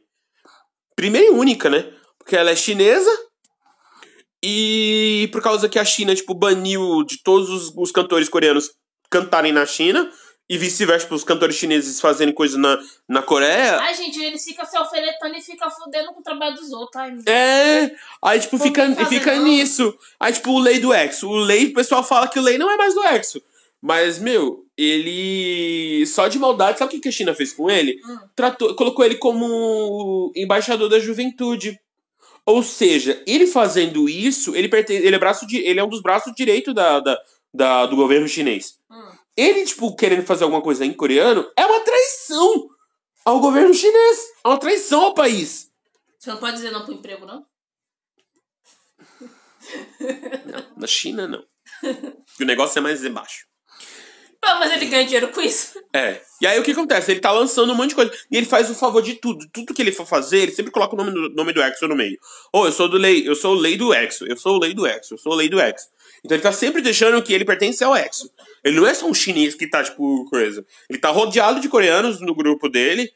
Primeira 0.93 1.25
e 1.25 1.29
única, 1.29 1.69
né? 1.69 1.89
Porque 2.19 2.35
ela 2.35 2.51
é 2.51 2.55
chinesa. 2.57 3.09
E 4.43 5.29
por 5.31 5.41
causa 5.41 5.69
que 5.69 5.79
a 5.79 5.85
China, 5.85 6.13
tipo, 6.13 6.33
baniu 6.33 7.01
de 7.05 7.23
todos 7.23 7.49
os, 7.49 7.73
os 7.77 7.93
cantores 7.93 8.27
coreanos 8.27 8.71
cantarem 9.09 9.53
na 9.53 9.65
China. 9.65 10.11
E 10.49 10.57
vice-versa, 10.57 11.13
os 11.13 11.25
cantores 11.25 11.57
chineses 11.57 11.99
fazerem 11.99 12.33
coisa 12.33 12.57
na, 12.57 12.79
na 13.07 13.21
Coreia. 13.21 13.77
Ai, 13.81 13.93
gente, 13.93 14.17
eles 14.23 14.43
ficam 14.45 14.65
se 14.65 14.77
alfinetando 14.77 15.35
e 15.35 15.41
ficam 15.41 15.69
fudendo 15.69 16.13
com 16.13 16.21
o 16.21 16.23
trabalho 16.23 16.55
dos 16.55 16.71
outros. 16.71 16.95
Ai, 17.01 17.13
É, 17.27 17.91
aí 18.23 18.39
tipo, 18.39 18.57
fica, 18.57 18.95
fica 19.07 19.35
não. 19.35 19.43
nisso. 19.43 19.93
Aí 20.17 20.31
tipo, 20.31 20.51
o 20.51 20.59
Lei 20.59 20.79
do 20.79 20.93
Exo. 20.93 21.27
O 21.27 21.35
Lei, 21.35 21.65
o 21.65 21.73
pessoal 21.73 22.01
fala 22.01 22.29
que 22.29 22.39
o 22.39 22.41
Lei 22.41 22.57
não 22.57 22.71
é 22.71 22.77
mais 22.77 22.93
do 22.93 23.03
Exo. 23.03 23.41
Mas, 23.81 24.19
meu, 24.19 24.65
ele. 24.77 26.05
Só 26.07 26.27
de 26.27 26.39
maldade, 26.39 26.79
sabe 26.79 26.89
o 26.89 26.95
que 26.95 27.01
que 27.01 27.09
a 27.09 27.11
China 27.11 27.33
fez 27.35 27.53
com 27.53 27.69
ele? 27.69 27.99
Hum. 28.05 28.17
Tratou, 28.35 28.73
colocou 28.75 29.03
ele 29.05 29.15
como 29.15 30.31
embaixador 30.35 30.89
da 30.89 30.99
juventude. 30.99 31.79
Ou 32.45 32.63
seja, 32.63 33.21
ele 33.27 33.45
fazendo 33.45 34.07
isso, 34.07 34.55
ele, 34.55 34.69
pertence, 34.69 35.05
ele, 35.05 35.15
é, 35.15 35.19
braço 35.19 35.45
de, 35.45 35.57
ele 35.57 35.79
é 35.79 35.83
um 35.83 35.89
dos 35.89 36.01
braços 36.01 36.33
direitos 36.33 36.73
da, 36.73 37.01
da, 37.01 37.19
da- 37.53 37.85
do 37.85 37.95
governo 37.97 38.27
chinês. 38.27 38.77
Hum. 38.89 39.06
Ele, 39.37 39.63
tipo, 39.65 39.95
querendo 39.95 40.25
fazer 40.25 40.43
alguma 40.43 40.63
coisa 40.63 40.83
em 40.83 40.93
coreano, 40.93 41.47
é 41.55 41.65
uma 41.65 41.79
traição 41.81 42.67
ao 43.23 43.39
governo 43.39 43.73
chinês. 43.73 44.19
É 44.43 44.47
uma 44.47 44.59
traição 44.59 45.03
ao 45.03 45.13
país. 45.13 45.69
Você 46.17 46.31
não 46.31 46.37
pode 46.37 46.55
dizer 46.55 46.71
não 46.71 46.83
pro 46.83 46.93
emprego, 46.93 47.25
não? 47.25 47.45
Na 50.75 50.87
China, 50.87 51.27
não. 51.27 51.43
O 52.39 52.45
negócio 52.45 52.79
é 52.79 52.81
mais 52.81 53.03
embaixo. 53.03 53.45
Não, 54.43 54.59
mas 54.59 54.71
ele 54.71 54.85
ganha 54.85 55.03
dinheiro 55.03 55.29
com 55.29 55.41
isso. 55.41 55.79
É. 55.93 56.21
E 56.41 56.47
aí 56.47 56.59
o 56.59 56.63
que 56.63 56.71
acontece? 56.71 57.11
Ele 57.11 57.19
tá 57.19 57.31
lançando 57.31 57.73
um 57.73 57.75
monte 57.75 57.89
de 57.89 57.95
coisa. 57.95 58.11
E 58.31 58.37
ele 58.37 58.45
faz 58.45 58.69
o 58.69 58.75
favor 58.75 59.01
de 59.01 59.15
tudo. 59.15 59.45
Tudo 59.51 59.73
que 59.73 59.81
ele 59.81 59.91
for 59.91 60.05
fazer, 60.05 60.43
ele 60.43 60.51
sempre 60.51 60.71
coloca 60.71 60.93
o 60.93 60.97
nome 60.97 61.11
do, 61.11 61.29
nome 61.33 61.51
do 61.53 61.61
Exo 61.61 61.87
no 61.87 61.95
meio. 61.95 62.17
Ou 62.53 62.65
eu 62.65 62.71
sou 62.71 62.87
do 62.87 62.97
Lei, 62.97 63.27
eu 63.27 63.35
sou 63.35 63.55
o 63.55 63.59
Lei 63.59 63.75
do 63.75 63.93
Exo, 63.93 64.25
eu 64.25 64.37
sou 64.37 64.55
o 64.55 64.59
Lei 64.59 64.73
do 64.73 64.87
Exo, 64.87 65.15
eu 65.15 65.17
sou 65.17 65.33
o 65.33 65.35
Lei 65.35 65.49
do 65.49 65.59
Exo. 65.59 65.87
Então 66.23 66.35
ele 66.35 66.43
tá 66.43 66.51
sempre 66.51 66.81
deixando 66.81 67.21
que 67.21 67.33
ele 67.33 67.45
pertence 67.45 67.83
ao 67.83 67.95
Exo. 67.95 68.29
Ele 68.63 68.75
não 68.79 68.87
é 68.87 68.93
só 68.93 69.05
um 69.07 69.13
chinês 69.13 69.55
que 69.55 69.67
tá, 69.69 69.83
tipo, 69.83 70.25
coisa. 70.29 70.65
Ele 70.89 70.99
tá 70.99 71.09
rodeado 71.09 71.59
de 71.59 71.69
coreanos 71.69 72.19
no 72.21 72.35
grupo 72.35 72.67
dele. 72.69 73.11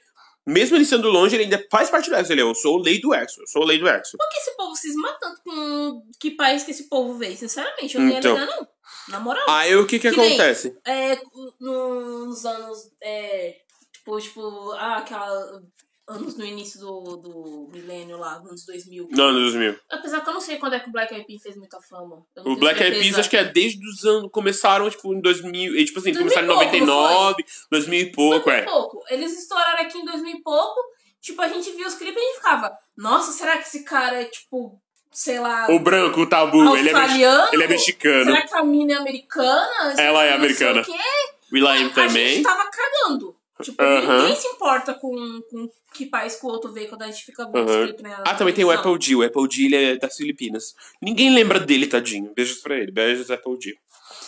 Mesmo 0.46 0.76
ele 0.76 0.86
sendo 0.86 1.08
longe, 1.10 1.36
ele 1.36 1.44
ainda 1.44 1.64
faz 1.72 1.90
parte 1.90 2.10
do 2.10 2.16
Exo. 2.16 2.32
Ele 2.32 2.42
é, 2.42 2.44
eu 2.44 2.56
sou 2.56 2.76
o 2.80 2.82
Lei 2.82 3.00
do 3.00 3.14
Exo, 3.14 3.42
eu 3.42 3.48
sou 3.48 3.62
o 3.62 3.66
Lei 3.66 3.78
do 3.78 3.88
Exo. 3.88 4.18
Por 4.18 4.30
que 4.30 4.38
esse 4.38 4.56
povo 4.58 4.76
cisma 4.76 5.14
tanto 5.20 5.42
com 5.44 6.04
que 6.20 6.32
país 6.32 6.64
que 6.64 6.72
esse 6.72 6.90
povo 6.90 7.16
veio? 7.18 7.38
Sinceramente, 7.38 7.96
eu 7.96 8.02
não 8.02 8.10
ia 8.10 8.18
Então. 8.18 8.34
ligar, 8.34 8.48
não. 8.48 8.68
Na 9.10 9.20
moral. 9.20 9.46
Aí 9.50 9.76
o 9.76 9.86
que 9.86 10.00
que, 10.00 10.10
Que 10.10 10.18
nem- 10.18 10.28
acontece? 10.30 10.76
É, 10.86 11.18
nos 11.60 12.46
anos. 12.46 12.92
É, 13.02 13.56
tipo, 13.94 14.20
tipo, 14.20 14.72
ah, 14.74 14.98
aquela. 14.98 15.62
Anos 16.08 16.36
no 16.36 16.44
início 16.44 16.80
do, 16.80 17.18
do 17.18 17.70
milênio 17.72 18.18
lá, 18.18 18.34
anos 18.36 18.66
2000. 18.66 19.08
Não, 19.12 19.26
anos 19.30 19.54
2000. 19.54 19.80
Apesar 19.90 20.22
que 20.22 20.30
eu 20.30 20.34
não 20.34 20.42
sei 20.42 20.58
quando 20.58 20.74
é 20.74 20.80
que 20.80 20.90
o 20.90 20.92
Black 20.92 21.14
Eyed 21.14 21.26
Peas 21.26 21.42
fez 21.42 21.56
muita 21.56 21.80
fama. 21.80 22.26
O 22.44 22.56
Black 22.56 22.82
Eyed. 22.82 23.00
Peas 23.00 23.20
acho 23.20 23.30
que 23.30 23.38
é 23.38 23.44
desde 23.46 23.88
os 23.88 24.04
anos. 24.04 24.30
Começaram, 24.32 24.90
tipo, 24.90 25.14
em 25.14 25.22
2000. 25.22 25.76
E, 25.76 25.86
tipo 25.86 26.00
assim, 26.00 26.12
2000 26.12 26.34
começaram 26.34 26.48
em 26.48 26.68
e 26.68 26.70
pouco, 26.72 26.86
não 26.86 27.02
99, 27.04 27.46
2000 27.72 28.00
e 28.00 28.12
pouco, 28.12 28.50
Muito 28.50 28.50
é. 28.50 28.62
pouco. 28.64 29.04
Eles 29.10 29.38
estouraram 29.40 29.82
aqui 29.82 29.98
em 29.98 30.06
2000 30.06 30.36
e 30.36 30.42
pouco. 30.42 30.80
Tipo, 31.22 31.42
a 31.44 31.48
gente 31.48 31.72
via 31.72 31.88
os 31.88 31.94
clipes 31.94 32.18
e 32.18 32.20
a 32.20 32.28
gente 32.28 32.36
ficava, 32.38 32.78
nossa, 32.98 33.32
será 33.32 33.58
que 33.58 33.68
esse 33.68 33.84
cara 33.84 34.22
é, 34.22 34.26
tipo, 34.26 34.82
sei 35.12 35.40
lá, 35.40 35.68
O 35.70 35.80
branco, 35.80 36.22
o 36.22 36.28
tabu, 36.28 36.76
ele 36.76 36.90
é, 36.90 37.54
ele 37.54 37.64
é 37.64 37.68
mexicano. 37.68 38.26
Será 38.26 38.42
que 38.48 38.56
a 38.56 38.64
mina 38.64 38.94
é 38.94 38.98
americana? 38.98 39.94
Ela 39.98 40.26
é 40.26 40.34
americana. 40.34 40.82
o 40.82 41.54
Will.i.am 41.54 41.86
A 41.86 41.90
também. 41.94 42.36
gente 42.36 42.44
tava 42.44 42.70
cagando. 42.72 43.36
Tipo, 43.62 43.82
Aham. 43.84 44.19
ninguém 44.21 44.36
se 44.36 44.47
importa 44.47 44.93
com, 44.93 45.41
com 45.50 45.69
que 45.93 46.06
país 46.06 46.36
que 46.36 46.45
o 46.45 46.50
outro 46.50 46.71
vê 46.74 46.86
quando 46.88 47.04
a 47.04 47.08
gente 47.08 47.24
fica 47.26 47.43
Aham. 47.43 47.65
os 47.65 47.76
clipes, 47.86 48.02
né? 48.04 48.15
Ah, 48.26 48.34
também 48.36 48.54
tem 48.54 48.65
o 48.65 48.71
Apple 48.71 48.97
D. 48.97 49.15
O 49.15 49.24
Apple 49.24 49.47
D 49.47 49.65
ele 49.65 49.76
é 49.76 49.95
das 49.97 50.15
Filipinas. 50.15 50.74
Ninguém 51.02 51.34
lembra 51.34 51.60
dele, 51.60 51.88
tadinho. 51.88 52.32
Beijos 52.36 52.58
pra 52.62 52.76
ele. 52.78 52.91
Beijos, 52.91 53.30
Apple 53.32 53.58
D. 53.58 53.76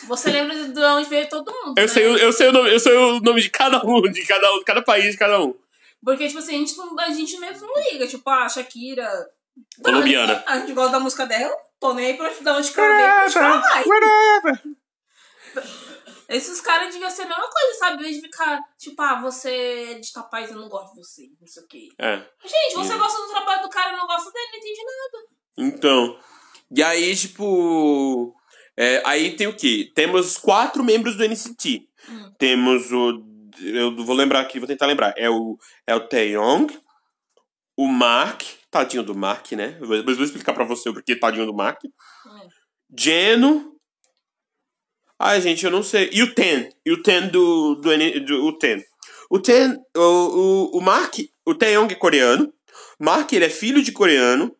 Você 0.08 0.32
lembra 0.32 0.56
de 0.68 0.80
onde 0.80 1.10
veio 1.10 1.28
todo 1.30 1.52
mundo, 1.52 1.78
Eu 1.78 1.84
né? 1.84 1.88
sei, 1.88 2.06
o- 2.08 2.18
eu, 2.18 2.32
sei 2.34 2.48
o 2.48 2.52
nome, 2.52 2.70
eu 2.74 2.80
sei 2.80 2.96
o 2.96 3.20
nome 3.22 3.42
de 3.42 3.50
cada 3.50 3.86
um, 3.86 4.02
de 4.04 4.26
cada, 4.26 4.54
um, 4.54 4.60
de 4.60 4.66
cada 4.66 4.82
país, 4.82 5.12
de 5.12 5.18
cada 5.18 5.42
um. 5.44 5.54
Porque, 6.04 6.28
tipo 6.28 6.40
assim, 6.40 6.56
a 6.56 6.58
gente, 6.60 6.76
não, 6.78 7.00
a 7.00 7.10
gente 7.12 7.38
mesmo 7.40 7.66
não 7.68 7.92
liga. 7.92 8.06
Tipo, 8.08 8.30
a 8.30 8.50
Shakira... 8.50 9.08
Colombiana. 9.84 10.44
A 10.48 10.60
gente 10.60 10.74
gosta 10.74 10.92
da 10.94 11.00
música 11.00 11.26
dela. 11.26 11.56
Tô 11.80 11.94
nem 11.94 12.08
aí 12.08 12.14
pra 12.16 12.30
onde 12.30 12.40
ela 13.40 13.58
vai. 13.60 13.84
Whatever. 13.86 14.62
Esses 16.30 16.62
caras 16.62 16.92
deviam 16.94 17.10
ser 17.12 17.24
a 17.24 17.28
mesma 17.28 17.50
coisa, 17.50 17.78
sabe? 17.80 17.98
Em 17.98 18.04
vez 18.04 18.16
de 18.16 18.22
ficar, 18.22 18.60
tipo, 18.78 19.02
ah, 19.02 19.22
você 19.22 19.50
é 19.50 19.94
de 20.00 20.12
tal 20.12 20.30
país, 20.30 20.50
eu 20.52 20.58
não 20.58 20.70
gosto 20.70 20.94
de 20.94 21.00
você, 21.04 21.24
não 21.40 21.48
sei 21.48 21.64
o 21.64 21.68
quê. 21.68 21.90
É. 22.00 22.18
Gente, 22.44 22.76
você 22.76 22.94
Hum. 22.94 22.98
gosta 22.98 23.22
do 23.22 23.30
trabalho 23.30 23.62
do 23.64 23.70
cara 23.70 23.94
e 23.94 23.98
não 23.98 24.08
gosta 24.08 24.32
dele, 24.32 24.48
não 24.52 24.58
entende 24.60 24.82
nada. 24.86 25.28
Então. 25.58 26.20
E 26.76 26.82
aí, 26.84 27.16
tipo. 27.16 28.34
é, 28.76 29.02
aí 29.06 29.36
tem 29.36 29.48
o 29.48 29.56
quê? 29.56 29.92
Temos 29.94 30.38
quatro 30.38 30.84
membros 30.84 31.16
do 31.16 31.24
NCT. 31.24 31.88
Hum. 32.10 32.34
Temos 32.40 32.92
o. 32.92 33.24
Eu 33.62 33.96
vou 34.04 34.16
lembrar 34.16 34.40
aqui, 34.42 34.58
vou 34.60 34.68
tentar 34.68 34.88
lembrar. 34.88 35.14
É 35.16 35.30
o, 35.30 35.58
é 35.86 35.94
o 35.96 36.08
Taeyong, 36.08 36.68
o 37.78 37.88
Mark. 37.88 38.42
Tadinho 38.72 39.04
do 39.04 39.14
Mark, 39.14 39.52
né? 39.52 39.78
Eu 39.80 39.86
vou- 39.88 39.98
Depois 39.98 40.18
vou 40.18 40.26
explicar 40.26 40.52
pra 40.54 40.64
você 40.64 40.90
o 40.90 40.94
porquê 40.94 41.16
tadinho 41.16 41.46
do 41.46 41.54
Mark. 41.54 41.80
Hum. 41.86 42.48
Geno. 42.98 43.73
Ai, 45.24 45.40
gente, 45.40 45.64
eu 45.64 45.72
não 45.72 45.82
sei. 45.82 46.10
E 46.12 46.22
o 46.22 46.34
Ten. 46.34 46.70
E 46.86 46.92
o 46.92 47.02
Ten 47.02 47.28
do. 47.30 47.76
do, 47.76 48.20
do 48.26 48.46
o 48.46 48.54
Ten. 48.58 48.84
O 49.30 49.40
Ten. 49.40 49.80
O, 49.96 50.02
o, 50.74 50.78
o 50.78 50.82
Mark. 50.82 51.16
O 51.46 51.56
Taeyong 51.56 51.92
é 51.92 51.96
coreano. 51.96 52.54
Mark, 53.00 53.32
ele 53.32 53.46
é 53.46 53.50
filho 53.50 53.82
de 53.82 53.94
coreano. 53.94 54.54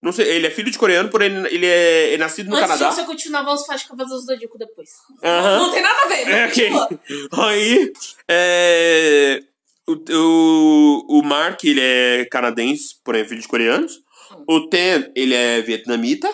Não 0.00 0.12
sei, 0.12 0.28
ele 0.28 0.46
é 0.46 0.50
filho 0.50 0.70
de 0.70 0.78
coreano, 0.78 1.08
porém 1.08 1.32
ele 1.46 1.64
é, 1.64 2.12
é 2.12 2.18
nascido 2.18 2.50
no 2.50 2.56
Antes 2.56 2.68
Canadá. 2.68 2.90
de 2.90 2.94
você 2.94 3.04
continuar, 3.04 3.42
vamos 3.42 3.64
falar 3.64 3.78
de 3.78 3.88
Cavaleiros 3.88 4.20
do 4.20 4.26
Zodíaco 4.26 4.58
depois. 4.58 4.90
Aham. 5.22 5.58
Não 5.60 5.72
tem 5.72 5.82
nada 5.82 6.02
a 6.02 6.06
ver. 6.08 6.28
É, 6.28 6.46
mas 6.46 6.50
ok. 6.50 7.00
Aí, 7.32 7.92
é, 8.28 9.40
o, 9.86 9.92
o, 9.94 11.18
o 11.18 11.22
Mark, 11.22 11.64
ele 11.64 11.80
é 11.80 12.26
canadense, 12.30 12.96
porém 13.02 13.22
é 13.22 13.24
filho 13.24 13.40
de 13.40 13.48
coreanos. 13.48 13.98
O 14.46 14.68
Ten, 14.68 15.10
ele 15.16 15.34
é 15.34 15.62
vietnamita. 15.62 16.28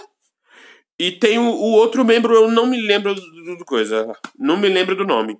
E 1.00 1.12
tem 1.12 1.38
o, 1.38 1.42
o 1.44 1.72
outro 1.72 2.04
membro, 2.04 2.34
eu 2.34 2.50
não 2.50 2.66
me 2.66 2.78
lembro 2.78 3.14
do, 3.14 3.56
do- 3.56 3.64
coisa. 3.64 4.12
Não 4.38 4.58
me 4.58 4.68
lembro 4.68 4.94
do 4.94 5.02
nome. 5.06 5.34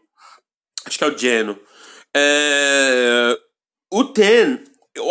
Acho 0.87 0.96
que 0.96 1.05
é 1.05 1.07
o 1.07 1.18
Geno. 1.18 1.59
É, 2.16 3.37
o 3.92 4.05
Ten, 4.05 4.59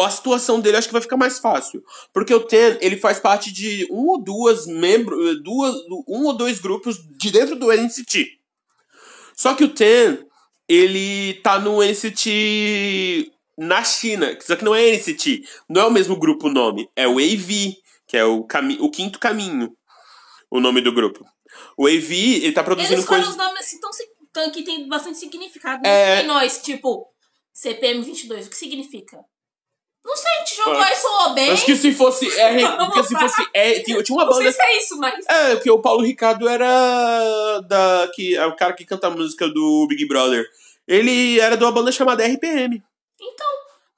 a 0.04 0.10
situação 0.10 0.60
dele 0.60 0.78
acho 0.78 0.88
que 0.88 0.94
vai 0.94 1.04
ficar 1.04 1.18
mais 1.18 1.38
fácil. 1.38 1.84
Porque 2.12 2.34
o 2.34 2.40
Ten, 2.40 2.80
ele 2.82 2.98
faz 2.98 3.20
parte 3.20 3.54
de 3.54 3.88
um 3.92 4.08
ou 4.08 4.24
duas 4.24 4.66
membros, 4.66 5.40
duas, 5.44 5.76
um 6.08 6.26
ou 6.26 6.34
dois 6.34 6.60
grupos 6.60 6.98
de 7.20 7.30
dentro 7.30 7.56
do 7.56 7.72
NCT. 7.72 8.26
Só 9.36 9.54
que 9.54 9.64
o 9.64 9.70
Ten, 9.70 10.18
ele 10.68 11.36
tá 11.44 11.60
no 11.60 11.84
NCT 11.84 13.32
na 13.56 13.84
China. 13.84 14.36
Só 14.42 14.56
que 14.56 14.66
não 14.66 14.74
é 14.74 14.96
NCT. 14.96 15.44
Não 15.70 15.82
é 15.82 15.86
o 15.86 15.92
mesmo 15.92 16.18
grupo 16.18 16.50
nome. 16.50 16.90
É 16.96 17.08
o 17.08 17.20
AV, 17.20 17.76
que 18.08 18.18
é 18.18 18.26
o, 18.26 18.44
cami 18.46 18.80
o 18.82 18.90
quinto 18.90 19.20
caminho. 19.20 19.76
O 20.52 20.60
nome 20.60 20.82
do 20.82 20.92
grupo. 20.92 21.26
O 21.78 21.88
AV, 21.88 22.12
ele 22.14 22.52
tá 22.52 22.64
produzindo 22.64 22.96
Eles 22.96 23.06
coisas. 23.06 23.30
os 23.30 23.36
nomes 23.36 23.60
assim 23.60 23.80
tão, 24.32 24.52
que 24.52 24.64
tem 24.64 24.88
bastante 24.88 25.18
significado. 25.18 25.86
É. 25.86 26.22
E 26.22 26.24
nós, 26.24 26.62
tipo, 26.62 27.08
CPM 27.54 28.02
22, 28.02 28.48
o 28.48 28.50
que 28.50 28.56
significa? 28.58 29.18
Não 30.04 30.16
sei, 30.16 30.32
a 30.32 30.40
gente 30.40 30.56
jogou 30.56 30.78
Ah, 30.78 30.92
e 30.92 30.96
soou 30.96 31.34
bem. 31.34 31.52
Acho 31.52 31.66
que 31.66 31.76
se 31.76 31.94
fosse 31.94 32.26
R, 32.40 32.64
porque 32.78 33.04
se 33.04 33.14
fosse 33.16 33.48
R, 33.54 33.84
tinha, 33.84 33.98
uma 33.98 34.26
Não 34.26 34.34
sei 34.34 34.44
banda 34.46 34.52
se 34.54 34.62
é 34.62 34.78
isso, 34.78 34.98
mas. 34.98 35.26
É, 35.28 35.56
porque 35.56 35.70
o 35.70 35.82
Paulo 35.82 36.04
Ricardo 36.04 36.48
era 36.48 37.60
da 37.68 38.10
que 38.16 38.36
é 38.36 38.46
o 38.46 38.56
cara 38.56 38.74
que 38.74 38.86
canta 38.86 39.08
a 39.08 39.12
música 39.12 39.48
do 39.50 39.86
Big 39.88 40.08
Brother. 40.08 40.48
Ele 40.88 41.40
era 41.40 41.56
de 41.58 41.64
uma 41.64 41.72
banda 41.72 41.92
chamada 41.92 42.26
RPM. 42.26 42.82
Então, 43.22 43.48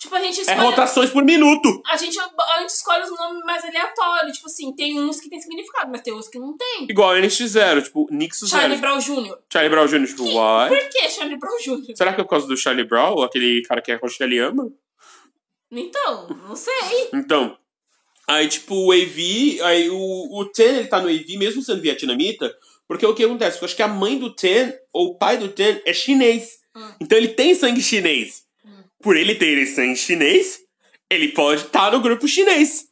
tipo, 0.01 0.15
a 0.15 0.19
gente 0.21 0.39
É 0.39 0.41
escolhe. 0.41 0.59
rotações 0.59 1.09
por 1.11 1.23
minuto. 1.23 1.81
a, 1.87 1.95
gente, 1.95 2.17
a 2.19 2.59
gente 2.59 2.69
escolhe 2.69 3.03
os 3.03 3.09
nomes 3.11 3.43
mais 3.45 3.63
aleatórios. 3.63 4.35
Tipo 4.35 4.47
assim, 4.47 4.73
tem 4.75 4.99
uns 4.99 5.19
que 5.21 5.29
tem 5.29 5.39
significado, 5.39 5.89
mas 5.91 6.01
tem 6.01 6.13
uns 6.13 6.27
que 6.27 6.39
não 6.39 6.57
tem. 6.57 6.87
Igual 6.89 7.11
a 7.11 7.17
NX0, 7.19 7.83
tipo, 7.83 8.07
Charlie 8.47 8.77
Zero. 8.77 8.81
Brown 8.81 8.99
Jr. 8.99 9.37
Charlie 9.51 9.69
Brown 9.69 9.87
Jr., 9.87 10.07
tipo, 10.07 10.23
why? 10.23 10.67
Por 10.69 10.89
que 10.89 11.09
Charlie 11.09 11.37
Brown 11.37 11.57
Jr.? 11.63 11.95
Será 11.95 12.13
que 12.13 12.21
é 12.21 12.23
por 12.23 12.29
causa 12.31 12.47
do 12.47 12.57
Charlie 12.57 12.83
Brown, 12.85 13.21
aquele 13.21 13.61
cara 13.63 13.81
que 13.81 13.91
a 13.91 13.97
Rochelle 13.97 14.39
ama? 14.39 14.71
Então, 15.71 16.27
não 16.47 16.55
sei. 16.55 17.09
Então, 17.13 17.57
aí 18.27 18.47
tipo, 18.47 18.75
o 18.75 18.91
AV, 18.91 19.61
aí 19.63 19.89
o, 19.89 20.39
o 20.39 20.45
Ten, 20.45 20.77
ele 20.79 20.87
tá 20.87 20.99
no 20.99 21.07
AV, 21.07 21.37
mesmo 21.37 21.61
sendo 21.61 21.81
vietnamita, 21.81 22.53
porque 22.87 23.05
o 23.05 23.13
que 23.15 23.23
acontece? 23.23 23.61
Eu 23.61 23.65
acho 23.65 23.75
que 23.75 23.81
a 23.83 23.87
mãe 23.87 24.17
do 24.17 24.33
Ten, 24.35 24.73
ou 24.91 25.11
o 25.11 25.15
pai 25.17 25.37
do 25.37 25.47
Ten, 25.47 25.81
é 25.85 25.93
chinês. 25.93 26.59
Hum. 26.75 26.91
Então 26.99 27.17
ele 27.17 27.29
tem 27.29 27.55
sangue 27.55 27.81
chinês. 27.81 28.40
Por 29.01 29.15
ele 29.15 29.35
ter 29.35 29.65
sangue 29.67 29.95
chinês, 29.95 30.59
ele 31.09 31.29
pode 31.29 31.63
estar 31.63 31.91
no 31.91 32.01
grupo 32.01 32.27
chinês. 32.27 32.85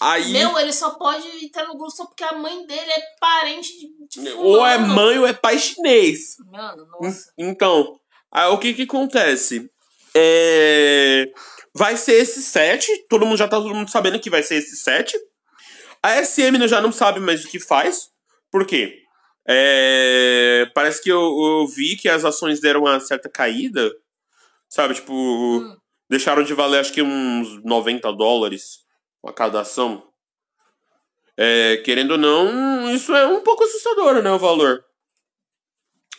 Aí, 0.00 0.32
Meu, 0.32 0.58
ele 0.58 0.72
só 0.72 0.90
pode 0.90 1.26
entrar 1.44 1.66
no 1.66 1.76
grupo 1.76 1.90
só 1.90 2.04
porque 2.04 2.24
a 2.24 2.32
mãe 2.32 2.66
dele 2.66 2.90
é 2.90 3.02
parente 3.20 3.72
de. 3.78 4.22
de 4.22 4.30
ou 4.32 4.66
é 4.66 4.76
mãe 4.76 5.18
ou 5.18 5.26
é 5.26 5.32
pai 5.32 5.58
chinês. 5.58 6.36
Mano, 6.50 6.86
nossa. 7.00 7.32
Então, 7.38 7.98
aí, 8.30 8.48
o 8.48 8.58
que 8.58 8.74
que 8.74 8.82
acontece? 8.82 9.70
É, 10.14 11.30
Vai 11.76 11.96
ser 11.96 12.12
esse 12.12 12.40
set, 12.40 12.86
todo 13.08 13.26
mundo 13.26 13.36
já 13.36 13.48
tá 13.48 13.56
todo 13.56 13.74
mundo 13.74 13.90
sabendo 13.90 14.20
que 14.20 14.30
vai 14.30 14.44
ser 14.44 14.56
esse 14.56 14.76
set. 14.76 15.12
A 16.00 16.22
SM 16.22 16.68
já 16.68 16.80
não 16.80 16.92
sabe 16.92 17.18
mais 17.18 17.44
o 17.44 17.48
que 17.48 17.58
faz. 17.58 18.10
Por 18.50 18.64
quê? 18.64 19.00
É, 19.48 20.70
Parece 20.72 21.02
que 21.02 21.10
eu, 21.10 21.18
eu 21.20 21.66
vi 21.66 21.96
que 21.96 22.08
as 22.08 22.24
ações 22.24 22.60
deram 22.60 22.82
uma 22.82 23.00
certa 23.00 23.28
caída. 23.28 23.90
Sabe, 24.68 24.94
tipo, 24.94 25.76
deixaram 26.08 26.42
de 26.42 26.54
valer 26.54 26.80
acho 26.80 26.92
que 26.92 27.02
uns 27.02 27.62
90 27.64 28.12
dólares 28.12 28.78
a 29.26 29.32
cada 29.32 29.60
ação. 29.60 30.02
É, 31.36 31.78
querendo 31.78 32.12
ou 32.12 32.18
não, 32.18 32.92
isso 32.94 33.14
é 33.14 33.26
um 33.26 33.42
pouco 33.42 33.64
assustador, 33.64 34.22
né? 34.22 34.30
O 34.30 34.38
valor 34.38 34.84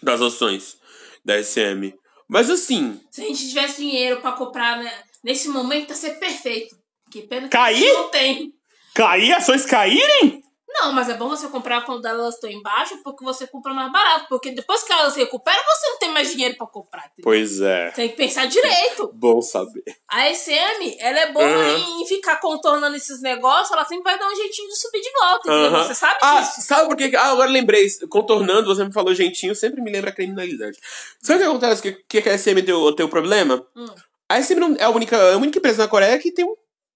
das 0.02 0.22
ações 0.22 0.78
da 1.24 1.42
SM. 1.42 1.94
Mas 2.28 2.50
assim, 2.50 3.00
Se 3.12 3.22
a 3.22 3.26
gente 3.26 3.48
tivesse 3.48 3.78
dinheiro 3.78 4.20
pra 4.20 4.32
comprar 4.34 4.78
né, 4.78 5.04
nesse 5.24 5.48
momento, 5.50 5.90
ia 5.90 5.96
ser 5.96 6.20
perfeito. 6.20 6.76
Que 7.12 7.22
pena 7.22 7.48
que 7.48 7.56
Cair? 7.56 7.76
a 7.76 7.80
gente 7.80 7.94
não 7.94 8.10
tem. 8.10 8.54
cair, 8.94 9.32
ações 9.34 9.66
caírem? 9.66 10.42
Não, 10.82 10.92
mas 10.92 11.10
é 11.10 11.14
bom 11.14 11.30
você 11.30 11.48
comprar 11.48 11.86
quando 11.86 12.06
elas 12.06 12.36
estão 12.36 12.50
embaixo, 12.50 12.98
porque 13.04 13.24
você 13.24 13.48
compra 13.48 13.74
mais 13.74 13.92
barato. 13.92 14.28
Porque 14.28 14.52
depois 14.52 14.84
que 14.84 14.92
elas 14.92 15.16
recuperam, 15.16 15.64
você 15.64 15.88
não 15.90 16.00
tem 16.00 16.10
mais 16.12 16.30
dinheiro 16.32 16.56
pra 16.58 16.68
comprar. 16.68 17.06
Entendeu? 17.06 17.24
Pois 17.24 17.62
é. 17.62 17.92
Tem 17.92 18.10
que 18.10 18.16
pensar 18.16 18.46
direito. 18.48 19.10
Bom 19.14 19.42
saber. 19.42 19.84
A 20.10 20.30
SM, 20.34 20.98
ela 21.00 21.20
é 21.20 21.32
boa 21.32 21.46
Uhum. 21.46 22.02
em 22.02 22.06
ficar 22.08 22.38
contornando 22.38 22.96
esses 22.96 23.22
negócios, 23.22 23.72
ela 23.72 23.86
sempre 23.86 24.04
vai 24.04 24.20
dar 24.20 24.28
um 24.28 24.36
jeitinho 24.36 24.68
de 24.68 24.76
subir 24.78 25.02
de 25.02 25.12
volta? 25.14 25.52
Aham. 25.52 25.84
Você 25.84 25.96
sabe 25.96 26.18
Ah, 26.22 26.42
disso. 26.42 26.62
sabe 26.62 26.88
por 26.88 26.98
quê? 26.98 27.12
Ah, 27.18 27.32
agora 27.32 27.50
lembrei. 27.50 27.88
Contornando, 28.10 28.68
você 28.74 28.84
me 28.84 28.92
falou 28.94 29.14
jeitinho, 29.14 29.56
sempre 29.56 29.82
me 29.82 29.92
lembra 29.92 30.10
a 30.10 30.14
criminalidade. 30.14 30.78
Sabe 31.22 31.40
o 31.40 31.42
que 31.44 31.50
acontece? 31.50 31.90
O 31.90 31.98
que, 32.08 32.22
que 32.22 32.30
a 32.30 32.38
SM 32.38 32.62
tem 32.64 32.74
o, 32.74 32.92
tem 32.94 33.06
o 33.06 33.10
problema? 33.10 33.66
Hum. 33.76 33.86
A 34.28 34.42
SM 34.42 34.56
não, 34.60 34.76
é 34.78 34.84
a 34.84 34.90
única, 34.90 35.16
a 35.34 35.38
única 35.38 35.58
empresa 35.60 35.84
na 35.84 35.88
Coreia 35.88 36.18
que 36.20 36.32
tem 36.32 36.44
um, 36.44 36.56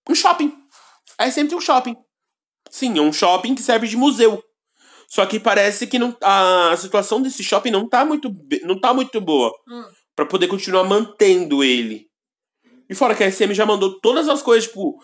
um 0.10 0.16
shopping. 0.16 0.52
A 1.18 1.30
SM 1.30 1.48
tem 1.48 1.58
um 1.58 1.62
shopping. 1.62 1.96
Sim, 2.70 2.98
é 2.98 3.02
um 3.02 3.12
shopping 3.14 3.56
que 3.56 3.62
serve 3.62 3.88
de 3.88 3.98
museu. 3.98 4.44
Só 5.08 5.26
que 5.26 5.40
parece 5.40 5.88
que 5.88 5.98
não, 5.98 6.16
a 6.22 6.76
situação 6.78 7.22
desse 7.22 7.44
shopping 7.44 7.72
não 7.72 7.88
tá 7.90 8.06
muito, 8.06 8.32
não 8.64 8.80
tá 8.80 8.94
muito 8.94 9.20
boa. 9.20 9.52
Hum. 9.68 9.84
Pra 10.16 10.26
poder 10.26 10.48
continuar 10.48 10.84
mantendo 10.84 11.64
ele. 11.64 12.06
E 12.90 12.94
fora 12.96 13.16
que 13.16 13.24
a 13.24 13.32
SM 13.32 13.54
já 13.54 13.66
mandou 13.66 14.00
todas 14.00 14.28
as 14.30 14.42
coisas, 14.42 14.68
tipo, 14.70 15.00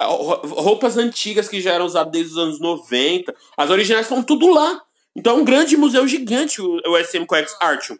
ro- 0.00 0.40
roupas 0.60 0.96
antigas 0.96 1.48
que 1.48 1.60
já 1.60 1.72
eram 1.72 1.86
usadas 1.86 2.12
desde 2.12 2.32
os 2.32 2.38
anos 2.38 2.60
90. 2.60 3.34
As 3.56 3.70
originais 3.70 4.06
estão 4.06 4.22
tudo 4.22 4.48
lá. 4.48 4.80
Então 5.16 5.36
é 5.38 5.40
um 5.40 5.44
grande 5.44 5.76
museu 5.76 6.06
gigante, 6.06 6.60
o, 6.60 6.80
SM 7.04 7.24
Coex 7.26 7.56
Artium. 7.60 7.96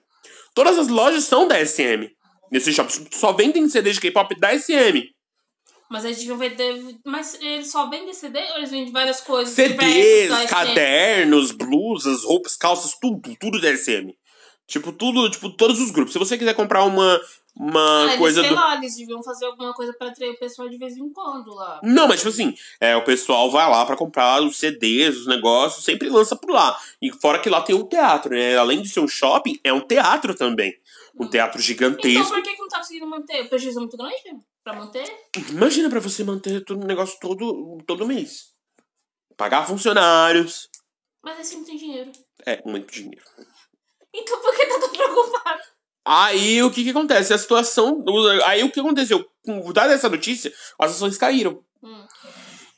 Todas 0.54 0.78
as 0.78 0.88
lojas 0.88 1.24
são 1.24 1.48
da 1.48 1.64
SM. 1.64 2.08
Nesse 2.52 2.72
shopping. 2.72 3.06
Só 3.12 3.32
vendem 3.32 3.68
CDs 3.68 3.94
de 3.96 4.00
K-pop 4.02 4.38
da 4.38 4.56
SM. 4.56 5.02
Mas 5.90 6.04
eles 6.04 6.18
deviam 6.18 6.36
vender. 6.36 6.96
Mas 7.04 7.34
eles 7.40 7.70
só 7.70 7.88
vendem 7.88 8.12
CD 8.12 8.38
ou 8.52 8.56
eles 8.58 8.70
vendem 8.70 8.92
várias 8.92 9.20
coisas? 9.20 9.54
CDs, 9.54 10.30
cadernos, 10.48 11.50
blusas, 11.52 12.24
roupas, 12.24 12.56
calças, 12.56 12.96
tudo, 13.00 13.34
tudo 13.40 13.60
da 13.60 13.74
SM. 13.76 14.14
Tipo, 14.66 14.92
tudo, 14.92 15.30
tipo, 15.30 15.48
todos 15.50 15.80
os 15.80 15.90
grupos. 15.90 16.12
Se 16.12 16.18
você 16.18 16.36
quiser 16.36 16.54
comprar 16.54 16.84
uma, 16.84 17.18
uma 17.56 18.00
Ah, 18.02 18.04
eles, 18.08 18.18
coisa 18.18 18.40
sei 18.42 18.50
do. 18.50 18.54
lá, 18.54 18.76
eles 18.76 18.94
deviam 18.96 19.22
fazer 19.22 19.46
alguma 19.46 19.72
coisa 19.72 19.94
pra 19.94 20.08
atrair 20.08 20.32
o 20.32 20.38
pessoal 20.38 20.68
de 20.68 20.76
vez 20.76 20.94
em 20.94 21.10
quando 21.10 21.54
lá. 21.54 21.80
Não, 21.82 22.06
mas 22.06 22.18
tipo 22.20 22.28
assim, 22.28 22.54
é, 22.78 22.94
o 22.94 23.02
pessoal 23.02 23.50
vai 23.50 23.66
lá 23.70 23.86
pra 23.86 23.96
comprar 23.96 24.42
os 24.42 24.58
CDs, 24.58 25.16
os 25.16 25.26
negócios, 25.26 25.82
sempre 25.86 26.10
lança 26.10 26.36
por 26.36 26.50
lá. 26.50 26.78
E 27.00 27.10
fora 27.10 27.38
que 27.38 27.48
lá 27.48 27.62
tem 27.62 27.74
um 27.74 27.86
teatro, 27.86 28.30
né? 28.34 28.58
Além 28.58 28.82
de 28.82 28.90
ser 28.90 29.00
um 29.00 29.08
shopping, 29.08 29.58
é 29.64 29.72
um 29.72 29.80
teatro 29.80 30.34
também. 30.34 30.74
Um 31.18 31.26
teatro 31.26 31.58
Então 31.58 31.66
gigantesco. 31.66 32.28
por 32.34 32.42
que, 32.42 32.52
que 32.52 32.60
não 32.60 32.68
tá 32.68 32.78
conseguindo 32.78 33.06
manter? 33.08 33.40
O 33.44 33.48
prejuízo 33.48 33.78
é 33.78 33.80
muito 33.80 33.96
grande 33.96 34.16
pra 34.68 34.74
manter? 34.74 35.10
Imagina 35.48 35.88
pra 35.88 36.00
você 36.00 36.22
manter 36.22 36.62
todo 36.62 36.82
o 36.82 36.86
negócio 36.86 37.18
todo, 37.20 37.78
todo 37.86 38.06
mês. 38.06 38.50
Pagar 39.36 39.66
funcionários. 39.66 40.68
Mas 41.24 41.40
assim 41.40 41.58
não 41.58 41.64
tem 41.64 41.76
dinheiro. 41.76 42.12
É, 42.44 42.62
muito 42.68 42.92
dinheiro. 42.92 43.24
Então 44.12 44.40
por 44.40 44.54
que 44.54 44.66
tá 44.66 44.78
tão 44.78 44.90
preocupado? 44.90 45.62
Aí 46.04 46.62
o 46.62 46.70
que 46.70 46.84
que 46.84 46.90
acontece? 46.90 47.32
A 47.32 47.38
situação. 47.38 48.04
Aí 48.44 48.62
o 48.62 48.70
que 48.70 48.80
aconteceu? 48.80 49.26
Com 49.42 49.72
dada 49.72 49.94
essa 49.94 50.08
notícia, 50.08 50.52
as 50.78 50.92
ações 50.92 51.16
caíram. 51.16 51.64
Hum. 51.82 52.06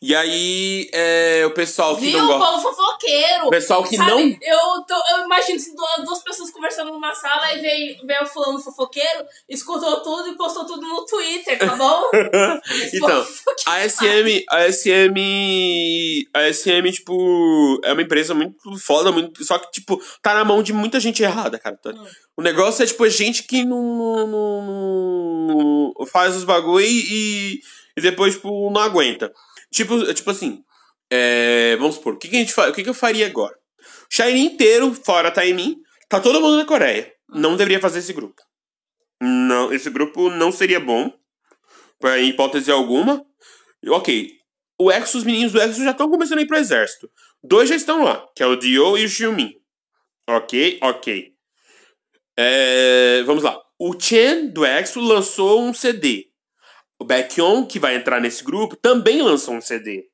E 0.03 0.15
aí 0.17 0.89
é, 0.95 1.45
o 1.45 1.51
pessoal 1.51 1.95
que 1.95 2.07
Viu, 2.07 2.19
não 2.19 2.25
o 2.25 2.39
gosta. 2.39 2.53
povo 2.53 2.75
fofoqueiro. 2.75 3.47
O 3.47 3.51
pessoal 3.51 3.85
que 3.85 3.97
Sabe, 3.99 4.11
não. 4.11 4.21
Eu, 4.21 4.83
tô, 4.89 4.95
eu 5.15 5.25
imagino 5.27 5.59
se 5.61 5.75
duas, 5.75 6.23
pessoas 6.23 6.51
conversando 6.51 6.91
numa 6.91 7.15
sala 7.15 7.53
e 7.53 7.61
veio, 7.61 7.97
veio 8.07 8.23
o 8.23 8.27
fulano 8.27 8.59
fofoqueiro, 8.59 9.27
escutou 9.47 10.01
tudo 10.01 10.29
e 10.29 10.37
postou 10.39 10.65
tudo 10.65 10.81
no 10.87 11.05
Twitter, 11.05 11.59
tá 11.59 11.77
bom? 11.77 12.03
Então. 12.95 13.27
A 13.67 13.87
SM, 13.89 14.45
a 14.49 14.73
SM, 14.73 16.29
a 16.35 16.53
SM, 16.53 16.93
tipo, 16.93 17.79
é 17.85 17.93
uma 17.93 18.03
empresa 18.03 18.33
muito 18.35 18.57
foda, 18.79 19.13
muito, 19.13 19.45
só 19.45 19.59
que, 19.59 19.71
tipo, 19.71 20.01
tá 20.23 20.33
na 20.35 20.45
mão 20.45 20.63
de 20.63 20.73
muita 20.73 20.99
gente 20.99 21.23
errada, 21.23 21.59
cara. 21.59 21.77
tá? 21.77 21.91
Hum. 21.91 22.07
O 22.39 22.43
negócio 22.43 22.83
é, 22.83 22.87
tipo, 22.87 23.07
gente 23.09 23.43
que 23.43 23.65
não, 23.65 24.27
não- 24.27 25.93
não 25.99 26.07
faz 26.07 26.35
os 26.37 26.45
bagulho 26.45 26.87
e, 26.87 27.61
e 27.97 28.01
depois, 28.01 28.35
tipo, 28.35 28.71
não 28.71 28.81
aguenta. 28.81 29.33
Tipo, 29.73 30.13
tipo 30.15 30.31
assim, 30.31 30.63
é, 31.11 31.77
vamos 31.77 31.97
supor, 31.97 32.15
o 32.15 32.19
que, 32.19 32.29
que, 32.29 32.37
a 32.37 32.39
gente 32.41 32.53
fa- 32.53 32.69
o 32.69 32.73
que, 32.73 32.83
que 32.83 32.89
eu 32.89 32.95
faria 32.95 33.27
agora? 33.27 33.55
O 33.81 34.15
Shine 34.15 34.41
inteiro, 34.41 34.93
fora 34.95 35.31
Taimin, 35.31 35.77
tá 36.09 36.21
todo 36.21 36.41
mundo 36.41 36.57
na 36.57 36.65
Coreia. 36.65 37.13
Não 37.29 37.57
deveria 37.57 37.81
fazer 37.81 38.01
esse 38.01 38.13
grupo. 38.13 38.43
Não, 39.23 39.73
esse 39.73 39.89
grupo 39.91 40.31
não 40.31 40.51
seria 40.51 40.81
bom, 40.81 41.13
pra- 42.01 42.19
em 42.19 42.31
hipótese 42.31 42.71
alguma. 42.71 43.25
Ok, 43.89 44.33
o 44.79 44.91
Exo, 44.91 45.19
os 45.19 45.25
meninos 45.25 45.53
do 45.53 45.61
Exo 45.61 45.83
já 45.85 45.91
estão 45.93 46.11
começando 46.11 46.39
a 46.39 46.43
ir 46.43 46.47
pro 46.47 46.57
exército. 46.59 47.11
Dois 47.43 47.69
já 47.69 47.77
estão 47.77 48.03
lá, 48.05 48.27
que 48.35 48.43
é 48.43 48.47
o 48.47 48.57
Dio 48.57 48.99
e 48.99 49.05
o 49.05 49.09
Xiumin. 49.09 49.55
Ok, 50.29 50.79
ok. 50.83 51.33
É, 52.39 53.23
vamos 53.25 53.43
lá. 53.43 53.61
O 53.79 53.99
Chen 53.99 54.49
do 54.51 54.65
Exo 54.65 55.01
lançou 55.01 55.63
um 55.63 55.73
CD. 55.73 56.27
O 57.01 57.05
Baekhyun, 57.05 57.65
que 57.65 57.79
vai 57.79 57.97
entrar 57.97 58.21
nesse 58.21 58.45
grupo, 58.45 58.77
também 58.77 59.23
lançou 59.23 59.55
um 59.55 59.61
CD. 59.61 60.05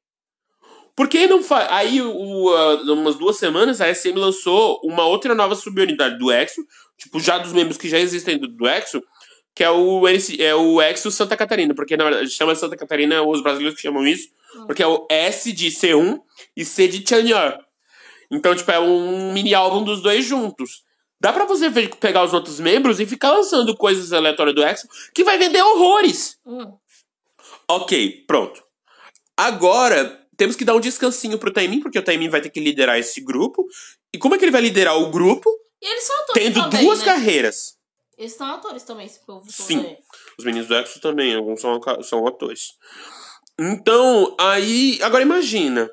Por 0.94 1.08
que 1.08 1.26
não 1.26 1.42
faz. 1.42 1.70
Aí, 1.70 2.00
o, 2.00 2.48
ah, 2.48 2.92
umas 2.92 3.16
duas 3.16 3.36
semanas, 3.36 3.80
a 3.80 3.92
SM 3.92 4.14
lançou 4.14 4.80
uma 4.82 5.04
outra 5.04 5.34
nova 5.34 5.54
subunidade 5.54 6.16
do 6.16 6.32
Exo, 6.32 6.64
tipo, 6.96 7.20
já 7.20 7.38
dos 7.38 7.52
membros 7.52 7.76
que 7.76 7.88
já 7.88 7.98
existem 7.98 8.38
do, 8.38 8.48
do 8.48 8.66
Exo, 8.66 9.02
que 9.54 9.64
é 9.64 9.70
o, 9.70 10.08
NC 10.08 10.40
é 10.40 10.54
o 10.54 10.80
Exo 10.80 11.10
Santa 11.10 11.36
Catarina, 11.36 11.74
porque 11.74 11.96
na 11.96 12.04
verdade 12.04 12.30
chama 12.30 12.54
Santa 12.54 12.76
Catarina, 12.76 13.22
os 13.22 13.42
brasileiros 13.42 13.74
que 13.76 13.82
chamam 13.82 14.06
isso, 14.06 14.28
porque 14.66 14.82
é 14.82 14.86
o 14.86 15.06
S 15.10 15.52
de 15.52 15.68
C1 15.68 16.20
e 16.56 16.64
C 16.64 16.86
de 16.86 17.06
Chanyeol. 17.06 17.58
Então, 18.30 18.54
tipo, 18.54 18.70
é 18.70 18.78
um 18.78 19.32
mini 19.32 19.54
álbum 19.54 19.82
dos 19.82 20.02
dois 20.02 20.24
juntos. 20.24 20.85
Dá 21.20 21.32
pra 21.32 21.44
você 21.46 21.68
ver- 21.68 21.94
pegar 21.96 22.24
os 22.24 22.32
outros 22.34 22.60
membros 22.60 23.00
e 23.00 23.06
ficar 23.06 23.32
lançando 23.32 23.76
coisas 23.76 24.12
aleatórias 24.12 24.54
do 24.54 24.62
Exo 24.64 24.86
que 25.14 25.24
vai 25.24 25.38
vender 25.38 25.62
horrores. 25.62 26.38
Hum. 26.44 26.72
Ok, 27.68 28.24
pronto. 28.26 28.62
Agora, 29.36 30.22
temos 30.36 30.56
que 30.56 30.64
dar 30.64 30.74
um 30.74 30.80
descansinho 30.80 31.38
pro 31.38 31.52
Taimin, 31.52 31.80
porque 31.80 31.98
o 31.98 32.02
Taimin 32.02 32.28
vai 32.28 32.40
ter 32.40 32.50
que 32.50 32.60
liderar 32.60 32.98
esse 32.98 33.20
grupo. 33.20 33.66
E 34.12 34.18
como 34.18 34.34
é 34.34 34.38
que 34.38 34.44
ele 34.44 34.52
vai 34.52 34.60
liderar 34.60 34.96
o 34.98 35.10
grupo 35.10 35.50
E 35.82 35.86
eles 35.86 36.04
são 36.04 36.16
atores 36.22 36.42
tendo 36.42 36.62
também, 36.62 36.84
duas 36.84 36.98
né? 37.00 37.04
carreiras? 37.04 37.76
Eles 38.16 38.32
são 38.34 38.46
atores 38.50 38.82
também, 38.82 39.06
esse 39.06 39.20
povo. 39.26 39.44
Sim. 39.50 39.78
também. 39.78 39.98
Os 40.38 40.44
meninos 40.44 40.68
do 40.68 40.74
Exo 40.74 41.00
também, 41.00 41.34
alguns 41.34 41.60
são, 41.60 41.80
são 42.02 42.26
atores. 42.26 42.74
Então, 43.58 44.34
aí. 44.38 44.98
Agora 45.02 45.22
imagina. 45.22 45.90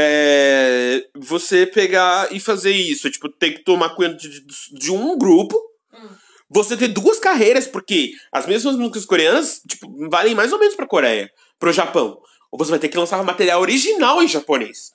É, 0.00 1.04
você 1.16 1.66
pegar 1.66 2.32
e 2.32 2.38
fazer 2.38 2.70
isso. 2.70 3.10
Tipo, 3.10 3.28
ter 3.28 3.50
que 3.50 3.64
tomar 3.64 3.90
conta 3.96 4.14
de, 4.14 4.44
de 4.72 4.92
um 4.92 5.18
grupo. 5.18 5.58
Hum. 5.92 6.08
Você 6.48 6.76
ter 6.76 6.86
duas 6.86 7.18
carreiras, 7.18 7.66
porque 7.66 8.12
as 8.30 8.46
mesmas 8.46 8.76
músicas 8.76 9.04
coreanas, 9.04 9.60
tipo, 9.68 10.08
valem 10.08 10.36
mais 10.36 10.52
ou 10.52 10.58
menos 10.60 10.76
pra 10.76 10.86
Coreia, 10.86 11.28
pro 11.58 11.72
Japão. 11.72 12.20
Ou 12.52 12.58
você 12.58 12.70
vai 12.70 12.78
ter 12.78 12.88
que 12.88 12.96
lançar 12.96 13.22
material 13.24 13.60
original 13.60 14.22
em 14.22 14.28
japonês. 14.28 14.92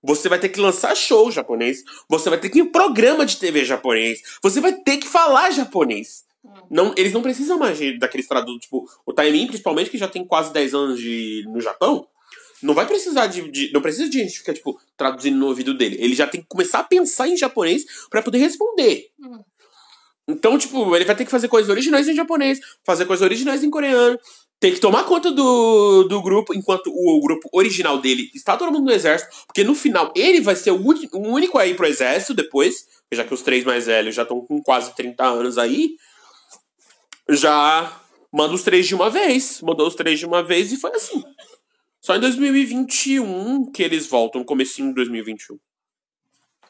Você 0.00 0.28
vai 0.28 0.38
ter 0.38 0.50
que 0.50 0.60
lançar 0.60 0.94
show 0.94 1.30
japonês. 1.32 1.82
Você 2.08 2.30
vai 2.30 2.38
ter 2.38 2.48
que 2.48 2.58
ir 2.58 2.62
em 2.62 2.70
programa 2.70 3.26
de 3.26 3.36
TV 3.36 3.64
japonês. 3.64 4.20
Você 4.40 4.60
vai 4.60 4.72
ter 4.72 4.98
que 4.98 5.08
falar 5.08 5.50
japonês. 5.50 6.24
Não, 6.70 6.94
eles 6.96 7.12
não 7.12 7.22
precisam 7.22 7.58
mais 7.58 7.78
daqueles 7.98 8.28
tradutores. 8.28 8.62
Tipo, 8.62 8.84
o 9.04 9.12
Taimin, 9.12 9.46
principalmente, 9.46 9.90
que 9.90 9.98
já 9.98 10.06
tem 10.06 10.24
quase 10.24 10.52
10 10.52 10.74
anos 10.74 11.00
de, 11.00 11.44
no 11.48 11.60
Japão, 11.60 12.06
não 12.62 12.74
vai 12.74 12.86
precisar 12.86 13.26
de, 13.26 13.50
de- 13.50 13.72
Não 13.72 13.80
precisa 13.80 14.08
de 14.08 14.18
gente 14.18 14.38
ficar, 14.38 14.54
tipo, 14.54 14.78
traduzindo 14.96 15.36
no 15.36 15.46
ouvido 15.46 15.74
dele. 15.74 15.96
Ele 16.00 16.14
já 16.14 16.26
tem 16.26 16.40
que 16.40 16.46
começar 16.48 16.80
a 16.80 16.84
pensar 16.84 17.28
em 17.28 17.36
japonês 17.36 17.84
pra 18.10 18.22
poder 18.22 18.38
responder. 18.38 19.08
Hum. 19.20 19.40
Então, 20.26 20.56
tipo, 20.56 20.94
ele 20.96 21.04
vai 21.04 21.14
ter 21.14 21.24
que 21.24 21.30
fazer 21.30 21.48
coisas 21.48 21.70
originais 21.70 22.08
em 22.08 22.14
japonês, 22.14 22.58
fazer 22.82 23.04
coisas 23.04 23.22
originais 23.22 23.62
em 23.62 23.68
coreano, 23.68 24.18
tem 24.58 24.72
que 24.72 24.80
tomar 24.80 25.04
conta 25.04 25.30
do, 25.30 26.04
do 26.04 26.22
grupo, 26.22 26.54
enquanto 26.54 26.86
o, 26.86 27.20
grupo 27.20 27.50
original 27.52 27.98
dele 27.98 28.30
está 28.34 28.56
todo 28.56 28.72
mundo 28.72 28.86
no 28.86 28.92
exército, 28.92 29.30
porque 29.46 29.62
no 29.62 29.74
final 29.74 30.10
ele 30.16 30.40
vai 30.40 30.56
ser 30.56 30.70
o, 30.70 30.80
o 30.80 31.18
único 31.18 31.58
a 31.58 31.66
ir 31.66 31.76
pro 31.76 31.86
exército 31.86 32.32
depois, 32.32 32.86
já 33.12 33.24
que 33.24 33.34
os 33.34 33.42
três 33.42 33.62
mais 33.64 33.84
velhos 33.84 34.14
já 34.14 34.22
estão 34.22 34.40
com 34.40 34.62
quase 34.62 34.94
30 34.96 35.22
anos 35.22 35.58
aí, 35.58 35.96
já 37.28 38.00
manda 38.32 38.54
os 38.54 38.62
três 38.62 38.86
de 38.86 38.94
uma 38.94 39.10
vez, 39.10 39.60
mandou 39.60 39.86
os 39.86 39.94
três 39.94 40.18
de 40.18 40.24
uma 40.24 40.42
vez 40.42 40.72
e 40.72 40.76
foi 40.78 40.92
assim. 40.92 41.22
Só 42.04 42.14
em 42.14 42.20
2021 42.20 43.72
que 43.72 43.82
eles 43.82 44.06
voltam, 44.06 44.44
comecinho 44.44 44.88
de 44.88 44.96
2021. 44.96 45.58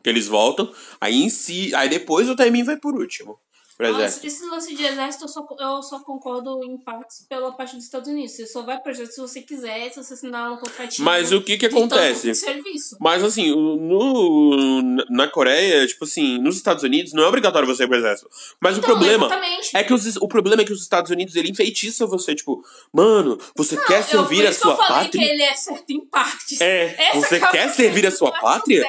Que 0.00 0.08
eles 0.08 0.28
voltam, 0.28 0.72
aí 1.00 1.24
em 1.24 1.28
si, 1.28 1.74
aí 1.74 1.88
depois 1.88 2.30
o 2.30 2.36
timing 2.36 2.62
vai 2.62 2.76
por 2.76 2.94
último. 2.94 3.36
Nossa, 3.78 3.92
exército. 4.04 4.26
esse 4.26 4.44
lance 4.46 4.74
de 4.74 4.84
exército 4.84 5.24
eu 5.24 5.28
só, 5.28 5.46
eu 5.58 5.82
só 5.82 5.98
concordo 6.00 6.60
em 6.64 6.76
partes 6.78 7.26
pela 7.28 7.50
parte 7.52 7.74
dos 7.74 7.84
Estados 7.84 8.08
Unidos. 8.08 8.32
Você 8.32 8.46
só 8.46 8.62
vai 8.62 8.78
pro 8.80 8.92
exército 8.92 9.14
se 9.16 9.20
você 9.20 9.42
quiser, 9.42 9.90
se 9.90 10.02
você 10.02 10.14
assinar 10.14 10.52
um 10.52 10.56
contratinho. 10.56 11.04
Mas 11.04 11.32
o 11.32 11.40
que 11.42 11.56
que 11.58 11.66
acontece? 11.66 12.34
serviço. 12.34 12.96
Mas 13.00 13.22
assim, 13.24 13.50
no, 13.50 14.80
na 15.10 15.28
Coreia, 15.28 15.86
tipo 15.86 16.04
assim, 16.04 16.38
nos 16.38 16.56
Estados 16.56 16.82
Unidos 16.84 17.12
não 17.12 17.24
é 17.24 17.26
obrigatório 17.26 17.66
você 17.66 17.84
ir 17.84 17.88
pro 17.88 17.96
exército. 17.96 18.28
Mas 18.60 18.78
Então, 18.78 18.90
o 18.90 18.92
problema 18.92 19.26
exatamente. 19.26 19.70
é 19.76 19.82
que 19.84 19.92
os, 19.92 20.16
o 20.16 20.28
problema 20.28 20.62
é 20.62 20.64
que 20.64 20.72
os 20.72 20.82
Estados 20.82 21.10
Unidos 21.10 21.34
ele 21.36 21.50
enfeitiça 21.50 22.06
você, 22.06 22.34
tipo, 22.34 22.64
mano, 22.92 23.38
você 23.56 23.76
quer 23.84 24.00
Eu- 24.00 24.04
servir 24.04 24.42
por 24.42 24.46
a 24.48 24.52
sua 24.52 24.74
que 24.76 24.82
eu 24.82 24.86
falei 24.86 25.04
pátria? 25.04 25.22
que 25.24 25.30
ele 25.30 25.42
é 25.42 25.54
certo 25.54 25.90
em 25.90 26.00
partes. 26.06 26.60
É, 26.60 26.94
Essa 27.10 27.20
você 27.20 27.38
que 27.38 27.44
é 27.44 27.48
a 27.48 27.50
quer 27.50 27.68
servir 27.70 28.06
a 28.06 28.10
sua 28.10 28.30
pátria? 28.32 28.86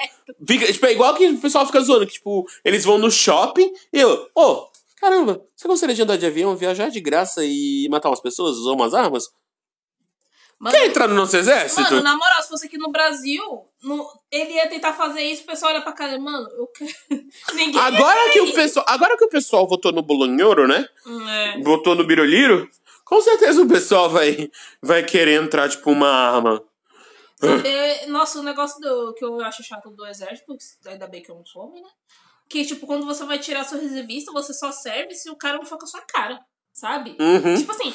Fica, 0.47 0.71
tipo, 0.71 0.85
é 0.85 0.91
igual 0.91 1.13
que 1.15 1.27
o 1.27 1.37
pessoal 1.37 1.65
fica 1.65 1.79
zoando, 1.81 2.07
que, 2.07 2.13
tipo, 2.13 2.47
eles 2.63 2.83
vão 2.83 2.97
no 2.97 3.11
shopping 3.11 3.71
e 3.93 3.99
eu, 3.99 4.27
ô, 4.35 4.67
caramba, 4.95 5.41
você 5.55 5.67
gostaria 5.67 5.95
de 5.95 6.01
andar 6.01 6.17
de 6.17 6.25
avião, 6.25 6.55
viajar 6.55 6.89
de 6.89 6.99
graça 6.99 7.41
e 7.43 7.87
matar 7.89 8.09
umas 8.09 8.21
pessoas, 8.21 8.57
usar 8.57 8.71
umas 8.71 8.93
armas? 8.93 9.29
Mano, 10.57 10.73
Quer 10.77 10.85
entrar 10.87 11.07
no 11.09 11.15
nosso 11.15 11.35
exército? 11.35 11.81
Mano, 11.81 12.01
na 12.01 12.15
moral, 12.15 12.41
se 12.41 12.47
fosse 12.47 12.67
aqui 12.67 12.77
no 12.77 12.89
Brasil, 12.89 13.43
no- 13.83 14.09
ele 14.31 14.53
ia 14.53 14.69
tentar 14.69 14.93
fazer 14.93 15.21
isso, 15.21 15.43
o 15.43 15.45
pessoal 15.45 15.73
olha 15.73 15.81
pra 15.81 15.91
cara, 15.91 16.17
mano, 16.17 16.47
eu 16.57 16.67
quero. 16.67 16.91
Ninguém. 17.53 17.77
Agora 17.81 18.29
que, 18.31 18.39
o 18.39 18.53
pessoal, 18.53 18.85
agora 18.87 19.17
que 19.17 19.25
o 19.25 19.29
pessoal 19.29 19.67
votou 19.67 19.91
no 19.91 20.01
Bolonhoro, 20.01 20.65
né? 20.65 20.87
É. 21.29 21.59
Votou 21.61 21.93
no 21.93 22.05
Biroliro, 22.07 22.69
com 23.03 23.19
certeza 23.21 23.61
o 23.61 23.67
pessoal 23.67 24.09
vai, 24.09 24.49
vai 24.81 25.03
querer 25.03 25.41
entrar, 25.43 25.67
tipo, 25.69 25.91
uma 25.91 26.07
arma. 26.09 26.63
Nossa, 28.07 28.39
o 28.39 28.43
negócio 28.43 28.79
do, 28.79 29.13
que 29.13 29.25
eu 29.25 29.41
acho 29.41 29.61
chato 29.61 29.89
do 29.89 30.05
exército, 30.07 30.55
ainda 30.85 31.05
bem 31.05 31.21
que 31.21 31.29
eu 31.29 31.35
não 31.35 31.45
sou 31.45 31.63
homem, 31.63 31.81
né? 31.83 31.89
Que, 32.49 32.65
tipo, 32.65 32.85
quando 32.85 33.05
você 33.05 33.25
vai 33.25 33.39
tirar 33.39 33.63
sua 33.63 33.79
reservista, 33.79 34.31
você 34.31 34.53
só 34.53 34.71
serve 34.71 35.15
se 35.15 35.29
o 35.29 35.35
cara 35.35 35.57
não 35.57 35.65
for 35.65 35.77
com 35.77 35.85
a 35.85 35.87
sua 35.87 36.01
cara, 36.01 36.39
sabe? 36.71 37.15
Uhum. 37.19 37.55
Tipo 37.57 37.71
assim, 37.71 37.93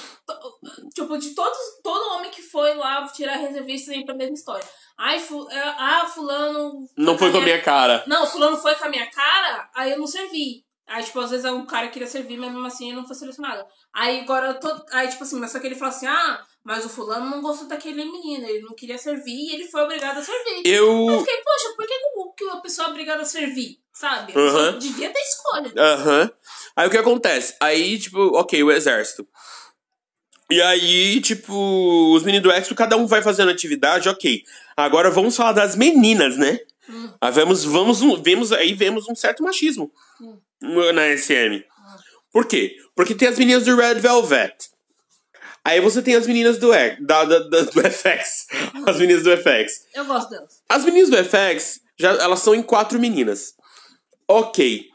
tipo, 0.94 1.18
de 1.18 1.34
todos, 1.34 1.58
todo 1.82 2.14
homem 2.14 2.30
que 2.30 2.42
foi 2.42 2.74
lá 2.74 3.06
tirar 3.08 3.36
reservista 3.36 3.92
sempre 3.92 4.12
a 4.12 4.16
mesma 4.16 4.34
história. 4.34 4.64
Ai, 4.98 5.18
fu, 5.18 5.48
é, 5.50 5.60
ah, 5.60 6.06
fulano. 6.06 6.86
Não 6.96 7.16
foi 7.16 7.30
com 7.30 7.38
a 7.38 7.42
minha 7.42 7.62
cara. 7.62 8.04
Não, 8.06 8.26
fulano 8.26 8.56
foi 8.56 8.74
com 8.74 8.84
a 8.84 8.90
minha 8.90 9.08
cara, 9.10 9.70
aí 9.74 9.92
eu 9.92 9.98
não 9.98 10.06
servi. 10.06 10.64
Aí, 10.92 11.04
tipo, 11.04 11.20
às 11.20 11.30
vezes 11.30 11.46
um 11.46 11.64
cara 11.64 11.86
queria 11.86 12.08
servir, 12.08 12.36
mas 12.36 12.50
mesmo 12.50 12.66
assim 12.66 12.88
ele 12.88 12.96
não 12.96 13.06
foi 13.06 13.14
selecionado. 13.14 13.64
Aí 13.94 14.18
agora 14.20 14.48
eu 14.48 14.54
tô. 14.58 14.68
Aí, 14.90 15.06
tipo 15.08 15.22
assim, 15.22 15.38
mas 15.38 15.52
só 15.52 15.60
que 15.60 15.66
ele 15.68 15.76
fala 15.76 15.92
assim, 15.92 16.06
ah, 16.08 16.42
mas 16.64 16.84
o 16.84 16.88
fulano 16.88 17.30
não 17.30 17.40
gostou 17.40 17.68
daquele 17.68 18.04
menino, 18.04 18.44
ele 18.44 18.62
não 18.62 18.74
queria 18.74 18.98
servir 18.98 19.30
e 19.32 19.54
ele 19.54 19.68
foi 19.68 19.82
obrigado 19.82 20.18
a 20.18 20.22
servir. 20.22 20.62
Eu 20.66 21.08
Eu. 21.08 21.18
fiquei, 21.20 21.36
poxa, 21.36 21.74
por 21.76 21.86
que, 21.86 21.94
que 22.36 22.44
a 22.50 22.56
pessoa 22.56 22.88
é 22.88 22.90
obrigada 22.90 23.22
a 23.22 23.24
servir? 23.24 23.78
Sabe? 23.92 24.36
Uhum. 24.36 24.78
devia 24.78 25.10
ter 25.12 25.20
escolha. 25.20 25.72
Aham. 25.76 26.30
Aí 26.74 26.88
o 26.88 26.90
que 26.90 26.96
acontece? 26.96 27.54
Aí, 27.60 27.96
tipo, 27.98 28.18
ok, 28.36 28.60
o 28.64 28.72
exército. 28.72 29.28
E 30.50 30.60
aí, 30.60 31.20
tipo, 31.20 32.12
os 32.14 32.24
meninos 32.24 32.42
do 32.42 32.50
exército, 32.50 32.74
cada 32.74 32.96
um 32.96 33.06
vai 33.06 33.22
fazendo 33.22 33.50
atividade, 33.52 34.08
ok. 34.08 34.42
Agora 34.76 35.08
vamos 35.10 35.36
falar 35.36 35.52
das 35.52 35.76
meninas, 35.76 36.36
né? 36.36 36.58
Hum. 36.88 37.12
Aí 37.20 37.30
vemos, 37.30 37.62
vamos, 37.64 38.02
um- 38.02 38.20
vemos, 38.20 38.50
aí 38.50 38.72
vemos 38.72 39.08
um 39.08 39.14
certo 39.14 39.44
machismo 39.44 39.92
Hum. 40.20 40.36
Na 40.62 41.16
SM. 41.16 41.62
Por 42.32 42.46
quê? 42.46 42.76
Porque 42.94 43.14
tem 43.14 43.28
as 43.28 43.38
meninas 43.38 43.64
do 43.64 43.76
Red 43.76 43.94
Velvet. 43.96 44.54
Aí 45.64 45.80
você 45.80 46.00
tem 46.00 46.14
as 46.14 46.26
meninas 46.26 46.58
do, 46.58 46.72
E- 46.72 46.96
da, 47.00 47.24
da, 47.24 47.38
da- 47.40 47.62
do 47.62 47.80
FX. 47.90 48.46
As 48.86 48.98
meninas 48.98 49.22
do 49.24 49.30
FX. 49.36 49.84
Eu 49.94 50.04
gosto 50.06 50.30
delas. 50.30 50.62
As 50.68 50.84
meninas 50.84 51.10
do 51.10 51.16
FX, 51.16 51.80
já, 51.98 52.10
elas 52.14 52.40
são 52.40 52.54
em 52.54 52.62
quatro 52.62 52.98
meninas. 52.98 53.54
Ok. 54.28 54.86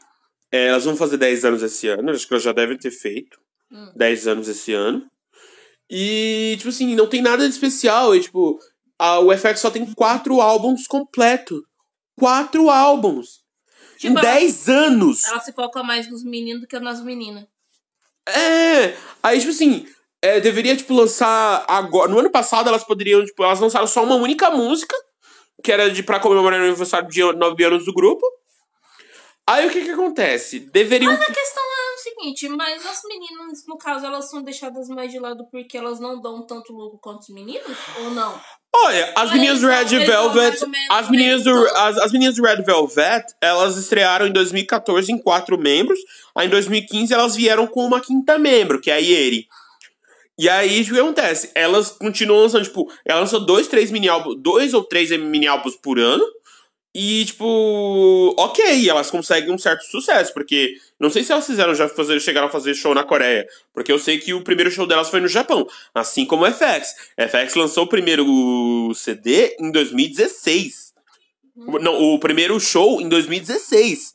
É, 0.50 0.68
elas 0.68 0.84
vão 0.84 0.96
fazer 0.96 1.16
10 1.18 1.44
anos 1.44 1.62
esse 1.62 1.86
ano. 1.88 2.10
Acho 2.10 2.26
que 2.26 2.32
elas 2.34 2.42
já 2.42 2.52
devem 2.52 2.76
ter 2.78 2.90
feito. 2.90 3.38
Hum. 3.70 3.92
10 3.94 4.26
anos 4.28 4.48
esse 4.48 4.72
ano. 4.72 5.04
E, 5.90 6.54
tipo 6.58 6.70
assim, 6.70 6.94
não 6.96 7.06
tem 7.06 7.22
nada 7.22 7.44
de 7.46 7.52
especial. 7.52 8.14
E, 8.16 8.20
tipo, 8.20 8.58
a, 8.98 9.20
o 9.20 9.36
FX 9.36 9.60
só 9.60 9.70
tem 9.70 9.86
quatro 9.94 10.40
álbuns 10.40 10.86
completos. 10.86 11.60
Quatro 12.18 12.70
álbuns. 12.70 13.40
Tipo, 13.98 14.06
em 14.06 14.10
ela- 14.12 14.20
10 14.20 14.68
anos. 14.68 15.24
Ela 15.24 15.40
se 15.40 15.52
foca 15.52 15.82
mais 15.82 16.10
nos 16.10 16.22
meninos 16.24 16.62
do 16.62 16.66
que 16.66 16.78
nas 16.78 17.00
meninas. 17.02 17.44
É. 18.28 18.96
Aí, 19.22 19.38
tipo 19.38 19.50
assim, 19.50 19.86
é, 20.22 20.40
deveria, 20.40 20.76
tipo, 20.76 20.94
lançar 20.94 21.64
agora. 21.68 22.10
No 22.10 22.18
ano 22.18 22.30
passado, 22.30 22.68
elas 22.68 22.84
poderiam, 22.84 23.24
tipo, 23.24 23.42
elas 23.44 23.60
lançaram 23.60 23.86
só 23.86 24.02
uma 24.02 24.16
única 24.16 24.50
música, 24.50 24.96
que 25.62 25.70
era 25.72 25.90
de 25.90 26.02
pra 26.02 26.20
comemorar 26.20 26.60
o 26.60 26.64
aniversário 26.64 27.08
de 27.08 27.22
9 27.34 27.64
anos 27.64 27.84
do 27.84 27.92
grupo. 27.94 28.26
Aí 29.48 29.66
o 29.66 29.70
que 29.70 29.84
que 29.84 29.90
acontece? 29.90 30.58
Deveriam. 30.58 31.12
Mas 31.12 31.22
a 31.22 31.32
questão 31.32 31.62
é 31.62 31.94
o 31.94 31.98
seguinte, 31.98 32.48
mas 32.48 32.84
as 32.84 33.00
meninas, 33.04 33.64
no 33.68 33.78
caso, 33.78 34.04
elas 34.04 34.28
são 34.28 34.42
deixadas 34.42 34.88
mais 34.88 35.10
de 35.12 35.20
lado 35.20 35.46
porque 35.52 35.78
elas 35.78 36.00
não 36.00 36.20
dão 36.20 36.44
tanto 36.44 36.72
lucro 36.72 36.98
quanto 36.98 37.20
os 37.20 37.28
meninos? 37.28 37.76
Ou 38.00 38.10
não? 38.10 38.40
Olha, 38.84 39.12
as 39.16 39.32
meninas 39.32 39.60
do 39.60 39.68
Red 39.68 39.84
Velvet. 39.84 40.58
As 40.90 41.08
meninas, 41.08 41.44
do, 41.44 41.66
as, 41.68 41.98
as 41.98 42.12
meninas 42.12 42.36
do 42.36 42.42
Red 42.42 42.62
Velvet, 42.62 43.24
elas 43.40 43.76
estrearam 43.76 44.26
em 44.26 44.32
2014 44.32 45.10
em 45.10 45.18
quatro 45.18 45.58
membros. 45.58 45.98
Aí 46.34 46.46
em 46.46 46.50
2015 46.50 47.14
elas 47.14 47.34
vieram 47.34 47.66
com 47.66 47.84
uma 47.84 48.00
quinta 48.00 48.38
membro, 48.38 48.80
que 48.80 48.90
é 48.90 48.94
a 48.94 48.98
Yeri. 48.98 49.48
E 50.38 50.48
aí, 50.50 50.82
o 50.82 50.84
que 50.84 51.00
acontece? 51.00 51.50
Elas 51.54 51.92
continuam 51.92 52.42
lançando, 52.42 52.64
tipo, 52.64 52.92
elas 53.06 53.32
lançam 53.32 53.46
dois, 53.46 53.68
três 53.68 53.90
mini 53.90 54.08
álbuns, 54.08 54.36
dois 54.38 54.74
ou 54.74 54.84
três 54.84 55.10
mini 55.10 55.46
álbuns 55.46 55.76
por 55.76 55.98
ano. 55.98 56.24
E, 56.94 57.24
tipo, 57.24 58.34
ok, 58.38 58.88
elas 58.88 59.10
conseguem 59.10 59.52
um 59.52 59.58
certo 59.58 59.84
sucesso, 59.84 60.32
porque 60.34 60.74
não 60.98 61.10
sei 61.10 61.22
se 61.24 61.32
elas 61.32 61.46
fizeram 61.46 61.74
já 61.74 61.88
fazer, 61.88 62.18
chegaram 62.20 62.48
a 62.48 62.50
fazer 62.50 62.74
show 62.74 62.94
na 62.94 63.04
Coreia, 63.04 63.46
porque 63.72 63.92
eu 63.92 63.98
sei 63.98 64.18
que 64.18 64.32
o 64.34 64.42
primeiro 64.42 64.70
show 64.70 64.86
delas 64.86 65.08
foi 65.10 65.20
no 65.20 65.28
Japão, 65.28 65.66
assim 65.94 66.24
como 66.24 66.44
o 66.44 66.50
FX. 66.50 66.94
FX 67.18 67.54
lançou 67.54 67.84
o 67.84 67.88
primeiro 67.88 68.24
CD 68.94 69.54
em 69.60 69.70
2016. 69.72 70.92
Não, 71.56 71.94
o 72.14 72.18
primeiro 72.18 72.58
show 72.60 73.00
em 73.00 73.08
2016. 73.08 74.14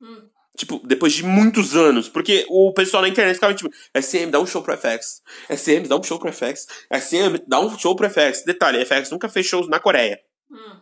Hum. 0.00 0.28
Tipo, 0.56 0.80
depois 0.84 1.12
de 1.12 1.22
muitos 1.24 1.76
anos. 1.76 2.08
Porque 2.08 2.44
o 2.48 2.72
pessoal 2.72 3.02
na 3.02 3.08
internet 3.08 3.34
ficava 3.34 3.54
tipo, 3.54 3.70
SM, 3.96 4.30
dá 4.30 4.40
um 4.40 4.46
show 4.46 4.62
pro 4.62 4.76
FX. 4.76 5.20
SM, 5.50 5.86
dá 5.88 5.96
um 5.96 6.02
show 6.02 6.18
pro 6.18 6.32
FX. 6.32 6.66
SM, 6.92 7.38
dá 7.46 7.60
um 7.60 7.78
show 7.78 7.94
pro 7.96 8.08
FX. 8.10 8.42
Detalhe, 8.44 8.84
FX 8.84 9.10
nunca 9.10 9.28
fez 9.28 9.46
shows 9.46 9.68
na 9.68 9.78
Coreia. 9.78 10.18
Hum. 10.50 10.80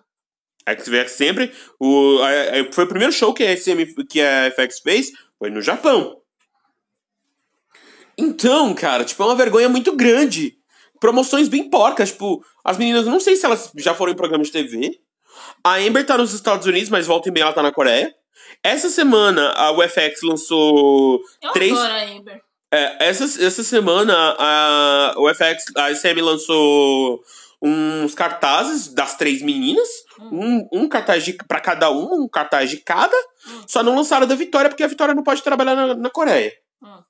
A 0.67 0.73
FX 0.75 1.13
sempre. 1.13 1.53
O, 1.81 2.19
a- 2.23 2.61
a- 2.61 2.73
foi 2.73 2.85
o 2.85 2.89
primeiro 2.89 3.13
show 3.13 3.33
que 3.33 3.45
a, 3.45 3.57
SM, 3.57 3.85
que 4.09 4.21
a 4.21 4.51
FX 4.51 4.81
fez, 4.81 5.11
foi 5.39 5.51
no 5.51 5.61
Japão. 5.61 6.17
Então, 8.19 8.75
cara, 8.75 9.05
tipo, 9.05 9.23
é 9.23 9.27
uma 9.27 9.35
vergonha 9.37 9.69
muito 9.69 9.95
grande. 9.95 10.55
Promoções 10.99 11.49
bem 11.49 11.69
porcas, 11.69 12.11
tipo, 12.11 12.43
as 12.65 12.79
meninas, 12.79 13.05
não 13.07 13.21
sei 13.21 13.37
se 13.37 13.45
elas 13.45 13.71
já 13.77 13.95
foram 13.95 14.13
em 14.13 14.17
programas 14.17 14.49
de 14.49 14.53
TV. 14.55 14.99
A 15.63 15.75
Amber 15.77 16.07
tá 16.07 16.17
nos 16.17 16.33
Estados 16.33 16.67
Unidos, 16.67 16.89
mas 16.89 17.07
volta 17.07 17.29
e 17.29 17.33
meia 17.33 17.45
ela 17.45 17.53
tá 17.53 17.63
na 17.63 17.73
Coreia. 17.73 18.15
Essa 18.63 18.89
semana 18.89 19.51
a 19.53 19.71
UFX 19.73 20.23
lançou 20.23 21.21
Eu 21.43 21.53
três. 21.53 21.73
adoro 21.73 21.93
a 21.93 22.03
Amber. 22.05 22.41
É, 22.73 23.09
essa, 23.09 23.25
essa 23.45 23.63
semana 23.63 24.15
a 24.39 25.15
UFX, 25.19 25.65
a 25.77 25.95
SM 25.95 26.21
lançou 26.21 27.21
uns 27.63 28.15
cartazes 28.15 28.89
das 28.89 29.17
três 29.17 29.43
meninas. 29.43 29.89
Um, 30.21 30.69
um 30.73 30.89
cartaz 30.89 31.25
de, 31.25 31.35
pra 31.35 31.61
cada 31.61 31.91
um, 31.91 32.25
um 32.25 32.29
cartaz 32.29 32.71
de 32.71 32.79
cada. 32.79 33.17
Só 33.67 33.83
não 33.83 33.95
lançaram 33.95 34.27
da 34.27 34.35
Vitória, 34.35 34.71
porque 34.71 34.83
a 34.83 34.89
Vitória 34.89 35.15
não 35.15 35.23
pode 35.23 35.43
trabalhar 35.43 35.75
na, 35.75 35.95
na 35.95 36.11
Coreia. 36.11 36.53
Hum. 36.83 37.03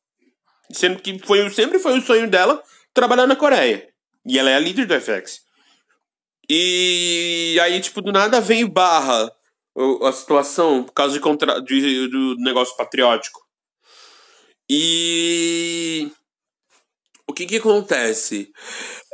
Sendo 0.73 1.01
que 1.01 1.19
foi, 1.21 1.49
sempre 1.51 1.79
foi 1.79 1.99
o 1.99 2.03
sonho 2.03 2.29
dela 2.29 2.63
trabalhar 2.93 3.27
na 3.27 3.37
Coreia. 3.37 3.89
E 4.27 4.39
ela 4.39 4.51
é 4.51 4.57
a 4.57 4.61
líder 4.61 4.87
do 4.87 5.01
FX. 5.01 5.43
E 6.49 7.59
aí, 7.63 7.81
tipo, 7.81 8.01
do 8.01 8.13
nada 8.13 8.41
veio 8.41 8.69
barra 8.69 9.31
a 10.03 10.13
situação 10.13 10.85
por 10.85 10.93
causa 10.93 11.15
de 11.15 11.21
contra, 11.21 11.61
de, 11.61 12.09
do 12.09 12.37
negócio 12.39 12.77
patriótico. 12.77 13.41
E. 14.69 16.11
O 17.29 17.33
que 17.33 17.47
que 17.47 17.57
acontece? 17.57 18.51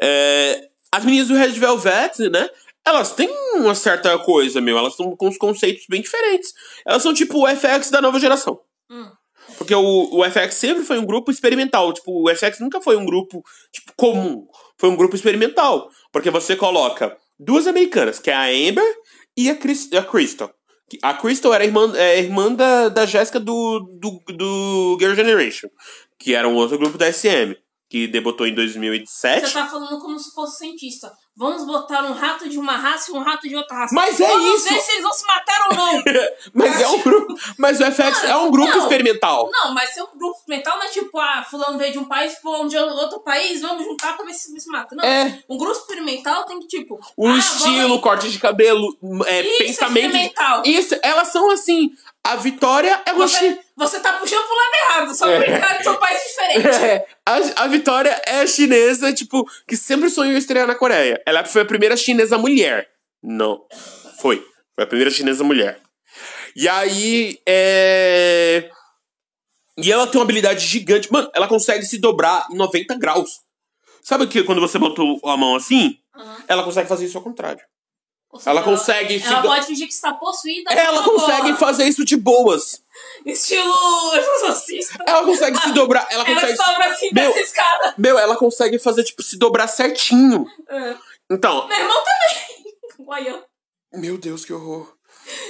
É, 0.02 0.68
as 0.92 1.04
meninas 1.04 1.28
do 1.28 1.34
Red 1.34 1.52
Velvet, 1.52 2.28
né? 2.30 2.48
Elas 2.84 3.14
têm 3.14 3.30
uma 3.54 3.74
certa 3.74 4.18
coisa, 4.18 4.60
meu. 4.60 4.76
Elas 4.76 4.92
estão 4.92 5.16
com 5.16 5.28
uns 5.28 5.38
conceitos 5.38 5.84
bem 5.88 6.02
diferentes. 6.02 6.52
Elas 6.84 7.02
são 7.02 7.14
tipo 7.14 7.38
o 7.38 7.48
FX 7.48 7.90
da 7.90 8.00
nova 8.00 8.18
geração. 8.18 8.60
Hum. 8.90 9.10
Porque 9.56 9.74
o, 9.74 10.08
o 10.12 10.24
FX 10.24 10.54
sempre 10.54 10.84
foi 10.84 10.98
um 10.98 11.06
grupo 11.06 11.30
experimental. 11.30 11.92
Tipo, 11.92 12.22
o 12.24 12.34
FX 12.34 12.60
nunca 12.60 12.80
foi 12.80 12.96
um 12.96 13.04
grupo 13.04 13.42
tipo, 13.72 13.92
comum. 13.96 14.46
Foi 14.76 14.88
um 14.88 14.96
grupo 14.96 15.14
experimental. 15.14 15.88
Porque 16.12 16.30
você 16.30 16.56
coloca 16.56 17.16
duas 17.38 17.66
americanas, 17.66 18.18
que 18.18 18.30
é 18.30 18.34
a 18.34 18.46
Amber 18.46 18.84
e 19.36 19.50
a, 19.50 19.56
Chris, 19.56 19.92
a 19.92 20.02
Crystal. 20.02 20.52
A 21.02 21.14
Crystal 21.14 21.54
era 21.54 21.64
a 21.64 21.66
irmã, 21.66 21.92
é 21.96 22.18
irmã 22.18 22.52
da, 22.52 22.88
da 22.88 23.06
Jéssica 23.06 23.40
do, 23.40 23.80
do, 23.98 24.22
do 24.34 24.96
Girl 25.00 25.14
Generation. 25.14 25.68
Que 26.18 26.34
era 26.34 26.48
um 26.48 26.54
outro 26.54 26.78
grupo 26.78 26.98
da 26.98 27.12
SM. 27.12 27.56
Que 27.92 28.06
debutou 28.06 28.46
em 28.46 28.54
2007. 28.54 29.46
Você 29.48 29.52
tá 29.52 29.66
falando 29.66 30.00
como 30.00 30.18
se 30.18 30.32
fosse 30.34 30.56
cientista. 30.56 31.12
Vamos 31.36 31.66
botar 31.66 32.02
um 32.04 32.12
rato 32.14 32.48
de 32.48 32.58
uma 32.58 32.72
raça 32.74 33.10
e 33.10 33.14
um 33.14 33.22
rato 33.22 33.46
de 33.46 33.54
outra 33.54 33.76
raça. 33.76 33.94
Mas 33.94 34.18
é 34.18 34.26
Vamos 34.26 34.54
isso! 34.60 34.68
ver 34.72 34.80
se 34.80 34.92
eles 34.92 35.02
vão 35.02 35.12
se 35.12 35.26
matar 35.26 35.68
ou 35.68 35.76
não. 35.76 36.02
Mas 36.54 36.80
é 36.80 36.88
um 36.88 37.02
grupo. 37.02 37.34
Mas 37.58 37.80
o 37.80 37.84
FX 37.84 38.24
é 38.24 38.36
um 38.36 38.50
grupo 38.50 38.70
não. 38.70 38.78
experimental. 38.82 39.50
Não, 39.52 39.74
mas 39.74 39.90
seu 39.90 40.06
grupo 40.16 40.38
mental 40.48 40.78
não 40.78 40.84
é 40.86 40.88
tipo, 40.88 41.18
ah, 41.18 41.44
fulano 41.48 41.76
veio 41.78 41.92
de 41.92 41.98
um 41.98 42.04
país, 42.06 42.34
fulano 42.38 42.68
de 42.68 42.76
outro 42.78 43.20
país, 43.20 43.60
vamos 43.60 43.84
juntar 43.84 44.16
pra 44.16 44.24
ver 44.24 44.32
se 44.32 44.58
se 44.58 44.70
mata. 44.70 44.94
Não. 44.94 45.04
É. 45.04 45.42
Um 45.48 45.58
grupo 45.58 45.72
experimental 45.78 46.44
tem 46.46 46.58
que, 46.60 46.66
tipo. 46.68 46.98
O 47.16 47.26
ah, 47.28 47.36
estilo, 47.36 47.88
vamos- 47.88 48.00
corte 48.00 48.30
de 48.30 48.38
cabelo, 48.38 48.96
é, 49.26 49.40
Isso 49.42 49.52
é 49.62 49.64
pensamento. 49.66 50.06
experimental. 50.06 50.62
Isso, 50.64 50.96
elas 51.02 51.28
são 51.28 51.50
assim. 51.50 51.90
A 52.24 52.36
Vitória 52.36 53.02
é 53.04 53.10
chi- 53.10 53.16
Você, 53.18 53.58
você 53.76 54.00
tá 54.00 54.12
puxando 54.12 54.44
pro 54.44 54.54
lado 54.54 54.74
errado, 54.84 55.14
só 55.16 55.26
É. 55.28 55.58
porque 55.60 55.82
são 55.84 55.96
países 55.96 56.11
diferentes. 56.60 57.06
É, 57.24 57.30
a, 57.58 57.64
a 57.64 57.68
Vitória 57.68 58.20
é 58.26 58.46
chinesa, 58.46 59.12
tipo, 59.12 59.48
que 59.66 59.76
sempre 59.76 60.10
sonhou 60.10 60.36
estrear 60.36 60.66
na 60.66 60.74
Coreia. 60.74 61.20
Ela 61.24 61.44
foi 61.44 61.62
a 61.62 61.64
primeira 61.64 61.96
chinesa 61.96 62.36
mulher. 62.36 62.88
Não. 63.22 63.64
Foi. 64.20 64.44
Foi 64.74 64.84
a 64.84 64.86
primeira 64.86 65.10
chinesa 65.10 65.44
mulher. 65.44 65.80
E 66.56 66.68
aí, 66.68 67.38
é. 67.48 68.68
E 69.78 69.90
ela 69.90 70.06
tem 70.06 70.18
uma 70.18 70.24
habilidade 70.24 70.66
gigante. 70.66 71.10
Mano, 71.12 71.30
ela 71.34 71.48
consegue 71.48 71.84
se 71.86 71.98
dobrar 71.98 72.46
em 72.50 72.56
90 72.56 72.94
graus. 72.96 73.40
Sabe 74.02 74.26
que 74.26 74.42
quando 74.42 74.60
você 74.60 74.78
bota 74.78 75.00
a 75.24 75.36
mão 75.36 75.54
assim? 75.56 75.96
Aham. 76.14 76.36
Ela 76.48 76.62
consegue 76.64 76.88
fazer 76.88 77.06
isso 77.06 77.16
ao 77.16 77.24
contrário. 77.24 77.62
Seja, 78.36 78.50
Ela 78.50 78.62
consegue 78.62 79.20
se 79.20 79.26
Ela 79.26 79.40
do- 79.40 79.48
pode 79.48 79.66
fingir 79.66 79.86
que 79.86 79.92
está 79.92 80.12
possuída. 80.14 80.72
Ela 80.72 81.00
uma 81.00 81.04
consegue 81.08 81.42
bola. 81.42 81.56
fazer 81.56 81.84
isso 81.84 82.04
de 82.04 82.16
boas. 82.16 82.81
Estilo 83.24 83.74
exorcista. 84.14 85.04
Ela 85.06 85.24
consegue 85.24 85.58
se 85.58 85.72
dobrar. 85.72 86.06
Ela 86.10 86.24
Ela 86.24 86.34
consegue. 86.40 86.56
sobra 86.56 86.86
assim 86.86 87.10
Meu. 87.12 87.28
dessa 87.28 87.40
escada. 87.40 87.94
Meu, 87.98 88.18
ela 88.18 88.36
consegue 88.36 88.78
fazer, 88.78 89.04
tipo, 89.04 89.22
se 89.22 89.38
dobrar 89.38 89.66
certinho. 89.66 90.46
É. 90.68 90.94
Então. 91.30 91.66
Meu 91.66 91.78
irmão 91.78 91.98
também. 92.04 93.06
Olha, 93.06 93.44
Meu 93.94 94.18
Deus, 94.18 94.44
que 94.44 94.52
horror. 94.52 94.92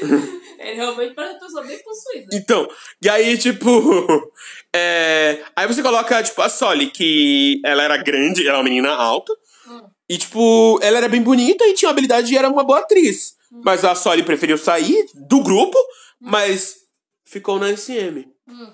ele 0.58 0.74
realmente 0.74 1.14
parece 1.14 1.34
uma 1.34 1.40
pessoa 1.40 1.64
bem 1.64 1.78
possuída. 1.82 2.36
Então, 2.36 2.68
e 3.00 3.08
aí, 3.08 3.38
tipo. 3.38 3.68
é, 4.74 5.42
aí 5.56 5.66
você 5.66 5.82
coloca, 5.82 6.22
tipo, 6.22 6.40
a 6.42 6.48
Soli, 6.48 6.90
que 6.90 7.60
ela 7.64 7.82
era 7.82 7.96
grande, 7.96 8.46
ela 8.46 8.56
é 8.56 8.58
uma 8.58 8.64
menina 8.64 8.90
alta. 8.90 9.32
Hum. 9.66 9.82
E, 10.08 10.18
tipo, 10.18 10.78
ela 10.82 10.98
era 10.98 11.08
bem 11.08 11.22
bonita 11.22 11.64
e 11.66 11.74
tinha 11.74 11.90
habilidade 11.90 12.32
e 12.32 12.36
era 12.36 12.48
uma 12.48 12.64
boa 12.64 12.80
atriz. 12.80 13.34
Mas 13.64 13.84
a 13.84 13.94
Soli 13.94 14.22
preferiu 14.22 14.56
sair 14.56 15.06
do 15.14 15.42
grupo, 15.42 15.78
mas 16.20 16.76
ficou 17.32 17.58
na 17.58 17.74
SM. 17.76 18.24
Hum. 18.48 18.72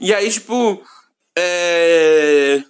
E 0.00 0.14
aí, 0.14 0.30
tipo. 0.30 0.82
É. 1.36 2.62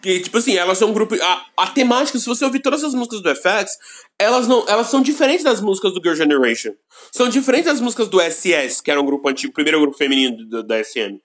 Que, 0.00 0.18
tipo 0.18 0.36
assim, 0.36 0.56
elas 0.56 0.78
são 0.78 0.90
um 0.90 0.92
grupo. 0.92 1.14
A, 1.22 1.46
a 1.58 1.66
temática, 1.68 2.18
se 2.18 2.26
você 2.26 2.44
ouvir 2.44 2.60
todas 2.60 2.82
as 2.82 2.92
músicas 2.92 3.22
do 3.22 3.30
FX, 3.36 3.76
elas 4.18 4.48
não. 4.48 4.66
Elas 4.68 4.88
são 4.88 5.00
diferentes 5.00 5.44
das 5.44 5.60
músicas 5.60 5.92
do 5.94 6.00
Girl 6.02 6.16
Generation. 6.16 6.72
São 7.12 7.28
diferentes 7.28 7.66
das 7.66 7.80
músicas 7.80 8.08
do 8.08 8.20
SS, 8.20 8.82
que 8.82 8.90
era 8.90 9.00
um 9.00 9.06
grupo 9.06 9.28
antigo, 9.28 9.50
o 9.52 9.54
primeiro 9.54 9.80
grupo 9.80 9.96
feminino 9.96 10.36
do- 10.48 10.62
da 10.64 10.78
SM. 10.82 11.18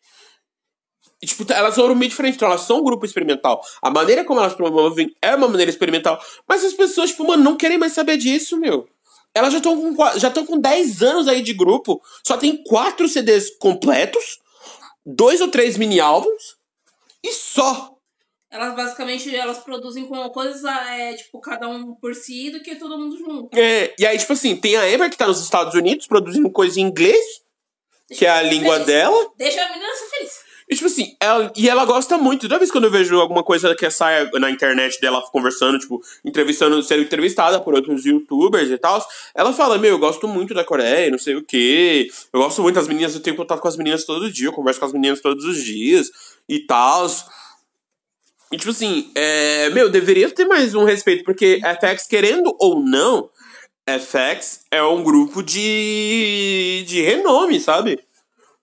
E, 1.20 1.26
tipo, 1.26 1.52
elas 1.52 1.74
são 1.74 1.95
meio 1.95 2.10
diferentes, 2.10 2.36
então 2.38 2.48
elas 2.48 2.62
são 2.62 2.80
um 2.80 2.84
grupo 2.84 3.04
experimental. 3.04 3.60
A 3.82 3.89
maneira 3.89 4.24
como 4.24 4.39
elas 4.39 4.54
promovem 4.54 5.12
é 5.20 5.34
uma 5.36 5.48
maneira 5.48 5.72
experimental. 5.72 6.22
Mas 6.48 6.64
as 6.64 6.74
pessoas, 6.74 7.10
tipo, 7.10 7.26
mano, 7.26 7.43
não 7.43 7.58
querem 7.58 7.80
mais 7.80 7.93
saber 7.93 8.18
disso, 8.18 8.60
meu. 8.60 8.88
Elas 9.38 9.54
já 9.54 9.60
estão 9.60 9.94
com, 9.94 10.20
já 10.20 10.32
com 10.32 10.60
10 10.60 11.04
anos 11.04 11.28
aí 11.28 11.42
de 11.42 11.54
grupo. 11.54 12.02
Só 12.24 12.36
tem 12.38 12.64
quatro 12.64 13.08
CDs 13.08 13.56
completos, 13.58 14.40
dois 15.06 15.42
ou 15.42 15.50
três 15.50 15.78
mini 15.78 16.00
álbuns 16.00 16.58
e 17.24 17.32
só. 17.32 17.94
Elas 18.50 18.76
basicamente 18.76 19.36
elas 19.36 19.60
produzem 19.60 20.06
com 20.08 20.28
coisas, 20.30 20.64
é, 20.64 21.14
tipo, 21.14 21.40
cada 21.40 21.68
um 21.68 21.94
por 21.96 22.16
si 22.16 22.50
do 22.50 22.62
que 22.62 22.76
todo 22.76 22.98
mundo 22.98 23.18
junto. 23.18 23.58
É, 23.58 23.94
e 24.00 24.06
aí, 24.06 24.18
tipo 24.18 24.34
assim, 24.34 24.56
tem 24.56 24.76
a 24.76 24.84
Amber 24.84 25.10
que 25.10 25.18
tá 25.18 25.28
nos 25.28 25.44
Estados 25.44 25.76
Unidos 25.76 26.08
produzindo 26.08 26.50
coisa 26.50 26.80
em 26.80 26.84
inglês, 26.84 27.24
que 28.08 28.26
é 28.26 28.30
a 28.30 28.42
Deixa 28.42 28.56
língua 28.56 28.74
feliz. 28.76 28.88
dela. 28.88 29.32
Deixa 29.38 29.62
a 29.62 29.70
menina 29.70 29.94
ser 29.94 30.10
feliz. 30.18 30.47
E 30.70 30.76
tipo 30.76 30.88
assim, 30.88 31.15
ela, 31.22 31.51
e 31.55 31.70
ela 31.70 31.86
gosta 31.86 32.18
muito. 32.18 32.41
Toda 32.41 32.59
vez 32.59 32.70
quando 32.70 32.84
eu 32.84 32.91
vejo 32.91 33.18
alguma 33.20 33.41
coisa 33.41 33.74
que 33.74 33.89
sai 33.89 34.30
na 34.34 34.51
internet 34.51 34.99
dela 34.99 35.22
conversando, 35.32 35.80
tipo, 35.80 36.01
entrevistando, 36.26 36.84
sendo 36.84 37.03
entrevistada 37.03 37.59
por 37.61 37.74
outros 37.74 38.05
youtubers 38.05 38.70
e 38.70 38.78
tal, 38.78 39.01
ela 39.34 39.53
fala, 39.53 39.78
meu, 39.78 39.91
eu 39.91 39.99
gosto 39.99 40.28
muito 40.28 40.53
da 40.53 40.65
Coreia, 40.65 41.09
não 41.09 41.18
sei 41.18 41.36
o 41.36 41.43
quê. 41.43 42.09
Eu 42.34 42.41
gosto 42.41 42.61
muito 42.61 42.76
das 42.76 42.88
meninas, 42.88 43.15
eu 43.15 43.22
tenho 43.22 43.38
contato 43.38 43.61
com 43.61 43.68
as 43.68 43.78
meninas 43.78 44.03
todo 44.03 44.30
dia, 44.30 44.47
eu 44.47 44.53
converso 44.53 44.80
com 44.80 44.86
as 44.86 44.93
meninas 44.93 45.22
todos 45.22 45.45
os 45.45 45.63
dias 45.63 46.11
e 46.49 46.59
tal. 46.59 47.07
E 48.51 48.57
tipo 48.57 48.72
assim, 48.72 49.09
é, 49.15 49.70
meu, 49.70 49.89
deveria 49.89 50.30
ter 50.30 50.45
mais 50.45 50.76
um 50.76 50.84
respeito, 50.84 51.24
porque 51.24 51.61
FX, 51.61 52.07
querendo 52.07 52.53
ou 52.59 52.82
não, 52.82 53.30
FX 53.88 54.65
é 54.70 54.84
um 54.84 55.01
grupo 55.01 55.41
de, 55.41 56.84
de 56.86 57.01
renome, 57.01 57.59
sabe? 57.59 57.99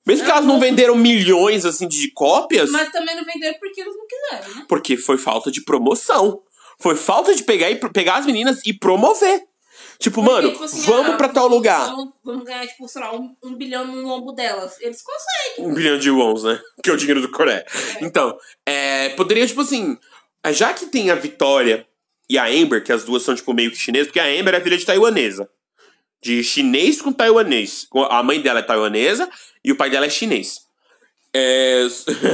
Mesmo 0.06 0.24
que 0.24 0.30
É 0.30 0.34
elas 0.34 0.44
não 0.44 0.60
venderam 0.60 0.94
milhões, 0.94 1.64
assim, 1.64 1.88
de 1.88 2.10
cópias, 2.12 2.70
Mas 2.70 2.92
também 2.92 3.16
não 3.16 3.24
venderam 3.24 3.58
porque 3.58 3.80
eles 3.80 3.94
não 3.96 4.06
quiseram, 4.06 4.54
né? 4.54 4.66
porque 4.68 4.96
foi 4.96 5.16
falta 5.16 5.50
de 5.50 5.62
promoção. 5.62 6.42
Foi 6.78 6.96
falta 6.96 7.34
de 7.34 7.42
pegar, 7.42 7.70
e, 7.70 7.76
pegar 7.76 8.16
as 8.16 8.26
meninas 8.26 8.60
e 8.66 8.72
promover. 8.72 9.42
Tipo, 9.98 10.22
Porque, 10.22 10.30
mano, 10.30 10.50
tipo 10.52 10.64
assim, 10.64 10.80
vamos 10.82 11.14
ah, 11.14 11.16
pra 11.16 11.28
tal 11.28 11.48
lugar. 11.48 11.88
Vamos, 11.88 12.14
vamos 12.22 12.44
ganhar, 12.44 12.66
tipo, 12.66 12.86
sei 12.88 13.00
lá, 13.00 13.14
um, 13.14 13.34
um 13.42 13.54
bilhão 13.54 13.86
no 13.86 14.02
lombo 14.02 14.32
delas. 14.32 14.76
Eles 14.80 15.02
conseguem. 15.02 15.70
Um 15.70 15.74
bilhão 15.74 15.98
de 15.98 16.10
wons, 16.10 16.42
né? 16.44 16.60
Que 16.82 16.90
é 16.90 16.92
o 16.92 16.96
dinheiro 16.96 17.20
do 17.20 17.30
Coreia. 17.30 17.64
Então, 18.00 18.36
é, 18.66 19.10
poderia, 19.10 19.46
tipo 19.46 19.60
assim, 19.60 19.96
já 20.50 20.72
que 20.74 20.86
tem 20.86 21.10
a 21.10 21.14
Vitória 21.14 21.86
e 22.28 22.38
a 22.38 22.46
Amber, 22.46 22.82
que 22.82 22.92
as 22.92 23.04
duas 23.04 23.22
são, 23.22 23.34
tipo, 23.34 23.52
meio 23.54 23.70
que 23.70 23.76
chinesas, 23.76 24.08
porque 24.08 24.20
a 24.20 24.26
Amber 24.26 24.54
é 24.54 24.60
filha 24.60 24.76
de 24.76 24.84
taiwanesa. 24.84 25.48
De 26.24 26.42
chinês 26.42 27.02
com 27.02 27.12
taiwanês. 27.12 27.86
A 28.08 28.22
mãe 28.22 28.40
dela 28.40 28.60
é 28.60 28.62
taiwanesa 28.62 29.28
e 29.62 29.70
o 29.70 29.76
pai 29.76 29.90
dela 29.90 30.06
é 30.06 30.10
chinês. 30.10 30.62
É, 31.34 31.86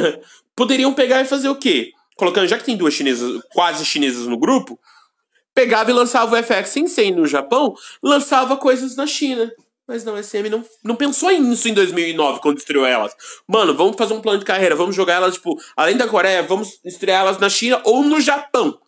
poderiam 0.55 0.95
pegar 0.95 1.21
e 1.21 1.25
fazer 1.25 1.49
o 1.49 1.57
quê? 1.57 1.91
Colocando, 2.17 2.47
já 2.47 2.57
que 2.57 2.65
tem 2.65 2.77
duas 2.77 2.95
chinesas, 2.95 3.43
quase 3.53 3.85
chinesas 3.85 4.27
no 4.29 4.39
grupo, 4.39 4.79
pegava 5.53 5.91
e 5.91 5.93
lançava 5.93 6.39
o 6.39 6.41
FX 6.41 6.69
Sensei 6.69 7.11
no 7.11 7.27
Japão, 7.27 7.75
lançava 8.01 8.57
coisas 8.57 8.95
na 8.95 9.09
China. 9.09 9.51
Mas 9.89 10.05
não, 10.05 10.15
a 10.15 10.23
SM 10.23 10.49
não, 10.49 10.65
não 10.85 10.95
pensou 10.95 11.29
nisso 11.33 11.69
em 11.69 11.75
2009, 11.75 12.41
quando 12.41 12.59
estreou 12.59 12.87
elas. 12.87 13.13
Mano, 13.49 13.75
vamos 13.75 13.97
fazer 13.97 14.15
um 14.15 14.21
plano 14.21 14.39
de 14.39 14.45
carreira, 14.45 14.77
vamos 14.77 14.95
jogar 14.95 15.15
elas, 15.15 15.35
tipo, 15.35 15.59
além 15.77 15.97
da 15.97 16.07
Coreia, 16.07 16.45
vamos 16.45 16.79
estrear 16.85 17.23
elas 17.23 17.39
na 17.39 17.49
China 17.49 17.81
ou 17.83 18.05
no 18.05 18.21
Japão. 18.21 18.79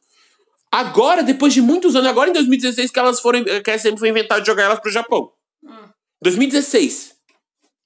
Agora, 0.73 1.23
depois 1.23 1.53
de 1.53 1.61
muitos 1.61 1.95
anos, 1.95 2.09
agora 2.09 2.31
em 2.31 2.33
2016 2.33 2.91
que 2.91 2.99
elas 2.99 3.21
foram, 3.21 3.45
que 3.45 3.71
a 3.71 3.79
SM 3.79 3.99
foi 3.99 4.09
inventar 4.09 4.41
de 4.41 4.47
jogar 4.47 4.65
elas 4.65 4.81
pro 4.81 4.91
Japão. 4.91 5.31
Hum. 5.63 5.89
2016. 6.23 7.15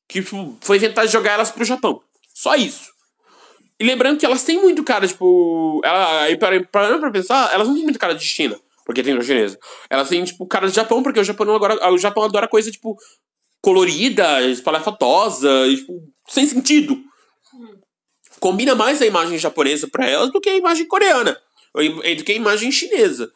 Que 0.09 0.23
foi 0.23 0.77
inventar 0.77 1.05
de 1.05 1.13
jogar 1.13 1.33
elas 1.33 1.51
pro 1.51 1.65
Japão. 1.65 2.01
Só 2.33 2.55
isso. 2.55 2.95
E 3.81 3.85
lembrando 3.85 4.19
que 4.19 4.25
elas 4.25 4.45
têm 4.45 4.61
muito 4.61 4.85
cara, 4.85 5.07
tipo. 5.07 5.81
Ela, 5.85 6.23
aí, 6.23 6.39
para, 6.39 6.63
pra 6.65 7.11
pensar, 7.11 7.53
elas 7.53 7.67
não 7.67 7.75
têm 7.75 7.83
muito 7.83 7.99
cara 7.99 8.15
de 8.15 8.25
China, 8.25 8.59
porque 8.85 9.03
tem 9.03 9.21
chinesa. 9.21 9.59
Elas 9.91 10.09
têm, 10.09 10.25
tipo, 10.25 10.47
cara 10.47 10.69
de 10.69 10.75
Japão, 10.75 11.03
porque 11.03 11.19
o 11.19 11.25
Japão 11.25 11.55
agora. 11.55 11.93
O 11.93 11.99
Japão 11.99 12.23
adora 12.23 12.47
coisa, 12.47 12.71
tipo, 12.71 12.97
colorida, 13.61 14.43
espalhafatosa, 14.43 15.51
tipo, 15.69 15.93
sem 16.29 16.47
sentido. 16.47 17.03
Combina 18.39 18.75
mais 18.75 19.03
a 19.03 19.07
imagem 19.07 19.39
japonesa 19.39 19.89
pra 19.89 20.09
elas 20.09 20.31
do 20.31 20.41
que 20.41 20.49
a 20.49 20.57
imagem 20.57 20.87
coreana. 20.87 21.37
Que 22.25 22.33
a 22.33 22.37
imagem 22.37 22.71
chinesa. 22.71 23.31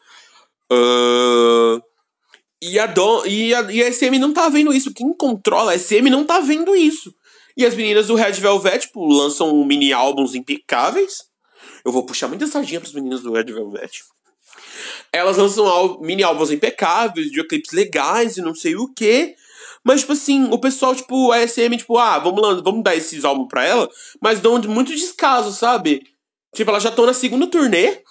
Ahn, 0.71 1.81
e 2.61 2.77
a, 2.77 2.85
Dom, 2.85 3.25
e, 3.25 3.55
a, 3.55 3.61
e 3.71 3.81
a 3.81 3.91
SM 3.91 4.19
não 4.19 4.31
tá 4.31 4.47
vendo 4.47 4.71
isso. 4.71 4.93
Quem 4.93 5.11
controla 5.13 5.73
a 5.73 5.79
SM 5.79 6.09
não 6.11 6.23
tá 6.23 6.39
vendo 6.39 6.75
isso. 6.75 7.13
E 7.57 7.65
as 7.65 7.73
meninas 7.73 8.07
do 8.07 8.15
Red 8.15 8.33
Velvet, 8.33 8.85
tipo, 8.85 9.05
lançam 9.05 9.65
mini 9.65 9.91
álbuns 9.91 10.35
impecáveis. 10.35 11.23
Eu 11.83 11.91
vou 11.91 12.05
puxar 12.05 12.27
muita 12.27 12.45
sardinha 12.45 12.79
pras 12.79 12.93
meninas 12.93 13.21
do 13.21 13.33
Red 13.33 13.45
Velvet. 13.45 14.03
Elas 15.11 15.37
lançam 15.37 15.99
mini 16.01 16.23
álbuns 16.23 16.51
impecáveis, 16.51 17.27
videoclipes 17.27 17.71
legais 17.71 18.37
e 18.37 18.41
não 18.41 18.53
sei 18.53 18.75
o 18.75 18.87
quê. 18.93 19.35
Mas, 19.83 20.01
tipo 20.01 20.13
assim, 20.13 20.47
o 20.51 20.59
pessoal, 20.59 20.95
tipo, 20.95 21.31
a 21.31 21.45
SM, 21.45 21.75
tipo, 21.77 21.97
ah, 21.97 22.19
vamos, 22.19 22.61
vamos 22.61 22.83
dar 22.83 22.95
esses 22.95 23.25
álbuns 23.25 23.47
pra 23.47 23.65
ela, 23.65 23.89
mas 24.21 24.39
dão 24.39 24.61
muito 24.61 24.93
descaso, 24.93 25.51
sabe? 25.51 26.03
Tipo, 26.55 26.69
elas 26.69 26.83
já 26.83 26.89
estão 26.89 27.05
na 27.05 27.13
segunda 27.13 27.47
turnê, 27.47 28.03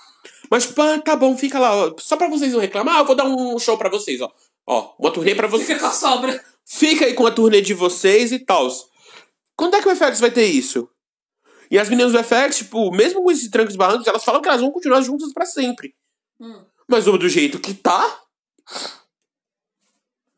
mas, 0.50 0.72
ah, 0.78 0.98
tá 1.00 1.16
bom, 1.16 1.36
fica 1.36 1.58
lá, 1.58 1.74
ó. 1.74 1.94
Só 1.98 2.16
pra 2.16 2.28
vocês 2.28 2.52
não 2.52 2.60
reclamar, 2.60 2.98
eu 2.98 3.04
vou 3.04 3.14
dar 3.14 3.24
um 3.24 3.58
show 3.58 3.78
pra 3.78 3.88
vocês, 3.88 4.20
ó. 4.20 4.30
Ó, 4.66 4.94
uma 4.98 5.10
turnê 5.12 5.34
pra 5.34 5.46
vocês. 5.46 5.68
Fica 5.68 5.80
com 5.80 5.86
a 5.86 5.92
sobra. 5.92 6.44
Fica 6.64 7.04
aí 7.06 7.14
com 7.14 7.26
a 7.26 7.30
turnê 7.30 7.60
de 7.60 7.72
vocês 7.74 8.32
e 8.32 8.38
tal. 8.40 8.68
Quando 9.56 9.76
é 9.76 9.82
que 9.82 9.88
o 9.88 9.96
FX 9.96 10.20
vai 10.20 10.30
ter 10.30 10.44
isso? 10.46 10.88
E 11.70 11.78
as 11.78 11.88
meninas 11.88 12.12
do 12.12 12.18
FX, 12.22 12.58
tipo, 12.58 12.90
mesmo 12.90 13.22
com 13.22 13.30
esses 13.30 13.48
trancos 13.48 13.74
e 13.74 13.78
barrancos, 13.78 14.06
elas 14.06 14.24
falam 14.24 14.40
que 14.42 14.48
elas 14.48 14.60
vão 14.60 14.70
continuar 14.72 15.00
juntas 15.02 15.32
pra 15.32 15.46
sempre. 15.46 15.94
Hum. 16.40 16.64
Mas 16.88 17.04
do 17.04 17.28
jeito 17.28 17.58
que 17.60 17.72
tá, 17.74 18.20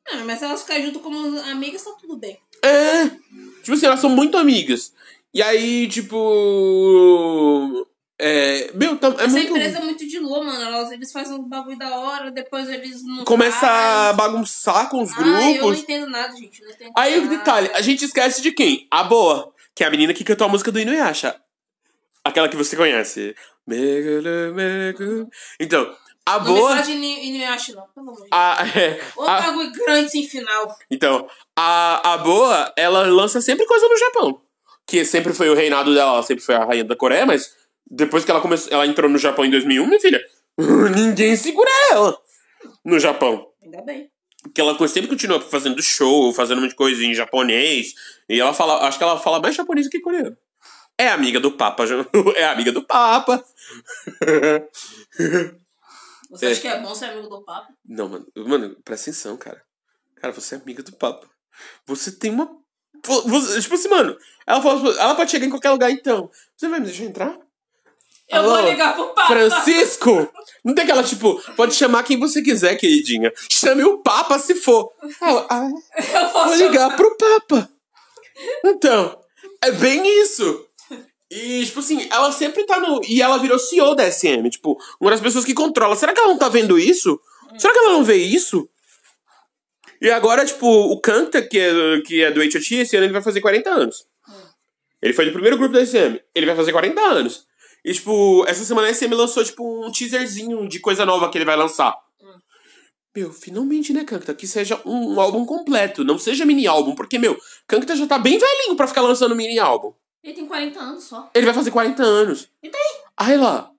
Ah, 0.09 0.25
mas 0.27 0.39
se 0.39 0.45
elas 0.45 0.61
ficarem 0.63 0.87
junto 0.87 1.01
como 1.01 1.39
amigas, 1.41 1.83
tá 1.83 1.93
tudo 2.01 2.17
bem. 2.17 2.39
é. 2.63 3.09
Tipo 3.63 3.73
assim, 3.75 3.87
elas 3.87 4.01
são 4.01 4.11
muito 4.11 4.37
amigas. 4.37 4.93
E 5.33 5.41
aí, 5.43 5.89
tipo. 5.89 7.87
É, 8.25 8.71
meu, 8.75 8.97
tá, 8.97 9.09
é 9.09 9.25
Essa 9.25 9.29
muito. 9.29 9.49
empresa 9.51 9.79
é 9.79 9.81
muito 9.83 10.07
de 10.07 10.19
lua, 10.21 10.45
mano. 10.45 10.93
Eles 10.93 11.11
fazem 11.11 11.35
um 11.35 11.49
bagulho 11.49 11.77
da 11.77 11.99
hora, 11.99 12.31
depois 12.31 12.69
eles 12.69 13.03
não 13.05 13.25
Começa 13.25 13.67
a 13.67 13.69
fazem. 14.15 14.17
bagunçar 14.17 14.89
com 14.89 15.03
os 15.03 15.11
Ah, 15.13 15.21
eu 15.21 15.27
não 15.27 15.55
grupos. 15.55 15.81
entendo 15.81 16.07
nada, 16.09 16.37
gente. 16.37 16.63
Não 16.63 16.71
entendo 16.71 16.93
Aí 16.97 17.19
o 17.19 17.29
detalhe, 17.29 17.69
a 17.75 17.81
gente 17.81 18.05
esquece 18.05 18.41
de 18.41 18.53
quem? 18.53 18.87
A 18.91 19.03
boa, 19.03 19.53
que 19.75 19.83
é 19.83 19.87
a 19.89 19.91
menina 19.91 20.15
que 20.15 20.23
cantou 20.23 20.47
a 20.47 20.51
música 20.51 20.71
do 20.71 20.79
Inuyasha. 20.79 21.35
Aquela 22.25 22.49
que 22.49 22.57
você 22.57 22.77
conhece. 22.77 23.35
Então, 25.59 25.95
a 26.27 26.39
Não 26.39 26.41
me 26.41 26.47
boa. 26.61 26.71
fala 26.71 26.83
de 26.83 26.93
Inuyasha, 26.93 27.73
não. 27.75 27.87
Pelo 27.95 28.11
amor 28.11 28.15
de 28.15 28.21
Deus. 28.21 28.29
A, 28.33 28.79
é, 28.79 29.01
Outro 29.17 29.33
a- 29.35 29.41
bagulho 29.43 29.73
grande 29.73 30.11
sem 30.11 30.27
final. 30.27 30.77
então, 30.91 31.27
a, 31.57 32.13
a 32.15 32.19
boa, 32.19 32.73
ela 32.77 33.03
lança 33.09 33.41
sempre 33.41 33.67
coisa 33.67 33.89
no 33.89 33.99
Japão. 33.99 34.41
Que 34.87 35.05
sempre 35.05 35.33
foi 35.33 35.49
o 35.49 35.55
reinado 35.55 35.95
dela, 35.95 36.13
ela 36.15 36.23
sempre 36.23 36.45
foi 36.45 36.55
a 36.55 36.65
rainha 36.65 36.85
da 36.85 36.97
Coreia, 36.97 37.25
mas 37.27 37.55
depois 37.91 38.25
que 38.25 38.31
ela 38.31 38.41
começou, 38.41 38.73
ela 38.73 38.87
entrou 38.87 39.11
no 39.11 39.19
Japão 39.19 39.45
em 39.45 39.51
2001, 39.51 39.87
minha 39.87 40.01
filha, 40.01 40.21
ninguém 40.97 41.37
segura 41.37 41.71
ela 41.91 42.19
no 42.85 42.99
Japão. 42.99 43.49
Ainda 43.63 43.83
bem. 43.83 44.11
que 44.55 44.61
ela 44.61 44.77
sempre 44.89 45.09
continua 45.09 45.41
fazendo 45.41 45.81
show, 45.83 46.33
fazendo 46.33 46.59
um 46.59 46.61
monte 46.63 46.71
de 46.71 46.77
coisa 46.77 47.05
em 47.05 47.15
japonês. 47.15 47.95
E 48.29 48.41
ela 48.41 48.53
fala, 48.53 48.87
acho 48.89 48.99
que 48.99 49.05
ela 49.05 49.19
fala 49.19 49.41
mais 49.41 49.55
japonês 49.55 49.87
do 49.87 49.91
que 49.91 50.01
coreano. 50.01 50.37
É 50.99 51.09
amiga 51.09 51.41
do 51.41 51.53
Papa, 51.53 51.85
é 52.37 52.45
amiga 52.45 52.71
do 52.73 52.83
Papa. 52.83 53.43
Você 56.31 56.47
É. 56.47 56.51
acha 56.53 56.61
que 56.61 56.69
é 56.69 56.81
bom 56.81 56.95
ser 56.95 57.07
amigo 57.07 57.29
do 57.29 57.43
Papa? 57.45 57.69
Não, 57.85 58.09
mano, 58.09 58.27
mano, 58.37 58.77
presta 58.85 59.11
atenção, 59.11 59.37
cara. 59.37 59.63
Cara, 60.17 60.33
você 60.33 60.55
é 60.55 60.59
amiga 60.59 60.83
do 60.83 60.93
Papa. 60.93 61.27
Você 61.87 62.13
tem 62.13 62.31
uma. 62.31 62.47
vo- 63.05 63.23
você- 63.29 63.61
tipo 63.61 63.75
assim, 63.75 63.89
mano, 63.89 64.17
ela, 64.47 64.63
fala, 64.63 64.91
ela 64.99 65.15
pode 65.15 65.31
chegar 65.31 65.45
em 65.47 65.51
qualquer 65.51 65.71
lugar, 65.71 65.91
então. 65.91 66.31
Você 66.57 66.69
vai 66.69 66.81
me 66.81 66.87
deixar 66.87 67.05
entrar? 67.05 67.37
Eu 68.29 68.39
Alô? 68.39 68.57
vou 68.57 68.71
ligar 68.71 68.95
pro 68.95 69.09
Papa. 69.09 69.27
Francisco! 69.27 70.33
Não 70.65 70.75
tem 70.75 70.85
aquela, 70.85 71.03
tipo, 71.03 71.41
pode 71.55 71.75
chamar 71.75 72.03
quem 72.03 72.19
você 72.19 72.41
quiser, 72.43 72.77
queridinha. 72.77 73.33
Chame 73.51 73.85
o 73.85 73.99
Papa 73.99 74.39
se 74.39 74.55
for. 74.55 74.91
Ah, 75.21 75.47
ah, 75.51 75.69
Eu 75.97 76.29
posso 76.31 76.49
Vou 76.49 76.55
ligar 76.57 76.97
pro 76.97 77.17
Papa. 77.17 77.69
Então, 78.65 79.19
é 79.63 79.71
bem 79.73 80.23
isso. 80.23 80.67
E, 81.31 81.65
tipo 81.65 81.81
assim, 81.81 82.07
ela 82.11 82.31
sempre 82.31 82.65
tá 82.65 82.79
no. 82.79 83.01
E 83.09 83.23
ela 83.23 83.39
virou 83.39 83.59
CEO 83.59 83.95
da 83.95 84.11
SM. 84.11 84.49
Tipo, 84.51 84.77
uma 85.01 85.11
das 85.11 85.21
pessoas 85.21 85.45
que 85.45 85.55
controla. 85.55 85.97
Será 85.97 86.13
que 86.13 86.21
ela 86.21 86.29
não 86.29 86.39
tá 86.39 86.49
vendo 86.49 86.79
isso? 86.79 87.19
Será 87.59 87.73
que 87.73 87.79
ela 87.79 87.93
não 87.93 88.05
vê 88.05 88.17
isso? 88.17 88.69
E 90.01 90.11
agora, 90.11 90.45
tipo, 90.45 90.67
o 90.67 91.01
Kanta, 91.01 91.41
que 91.41 91.59
é, 91.59 92.01
que 92.05 92.23
é 92.23 92.31
do 92.31 92.41
HOT, 92.41 92.75
esse 92.75 92.97
ano 92.97 93.07
ele 93.07 93.13
vai 93.13 93.23
fazer 93.23 93.41
40 93.41 93.71
anos. 93.71 94.05
Ele 95.01 95.13
foi 95.13 95.25
do 95.25 95.33
primeiro 95.33 95.57
grupo 95.57 95.73
da 95.73 95.85
SM. 95.85 96.21
Ele 96.35 96.47
vai 96.47 96.57
fazer 96.57 96.73
40 96.73 97.01
anos. 97.01 97.47
E, 97.85 97.93
tipo, 97.93 98.45
essa 98.47 98.65
semana 98.65 98.89
a 98.89 98.95
SM 98.95 99.13
lançou, 99.15 99.45
tipo, 99.45 99.85
um 99.87 99.91
teaserzinho 99.91 100.69
de 100.69 100.79
coisa 100.79 101.05
nova 101.05 101.29
que 101.31 101.37
ele 101.39 101.45
vai 101.45 101.57
lançar. 101.57 101.97
Meu, 103.15 103.31
finalmente, 103.33 103.93
né, 103.93 104.05
Kankta? 104.05 104.33
Que 104.33 104.47
seja 104.47 104.81
um 104.87 105.21
álbum 105.21 105.45
completo, 105.45 106.03
não 106.03 106.19
seja 106.19 106.47
mini 106.47 106.67
álbum, 106.67 106.95
porque, 106.95 107.19
meu, 107.19 107.39
Kankta 107.67 107.95
já 107.95 108.07
tá 108.07 108.19
bem 108.19 108.39
velhinho 108.39 108.75
pra 108.77 108.87
ficar 108.87 109.03
lançando 109.03 109.37
mini 109.37 109.59
álbum. 109.59 109.93
Ele 110.23 110.35
tem 110.35 110.47
40 110.47 110.79
anos 110.81 111.05
só. 111.05 111.31
Ele 111.35 111.45
vai 111.45 111.55
fazer 111.55 111.71
40 111.73 112.03
anos. 112.03 112.49
E 112.63 112.71
daí? 112.71 113.01
Aí 113.17 113.37
lá. 113.37 113.71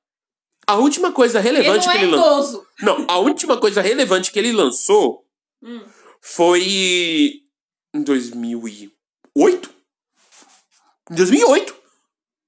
A 0.67 0.75
última 0.75 1.11
coisa 1.11 1.39
Ele 1.39 1.49
relevante 1.49 1.87
não 1.87 1.93
que 1.93 1.99
é 1.99 2.03
ele 2.03 2.11
lançou. 2.11 2.67
Não, 2.81 3.05
a 3.09 3.17
última 3.17 3.57
coisa 3.57 3.81
relevante 3.81 4.31
que 4.31 4.39
ele 4.39 4.51
lançou 4.51 5.25
Hum. 5.61 5.81
foi 6.21 7.41
em 7.93 8.01
2008? 8.03 9.69
Em 11.11 11.15
2008. 11.15 11.75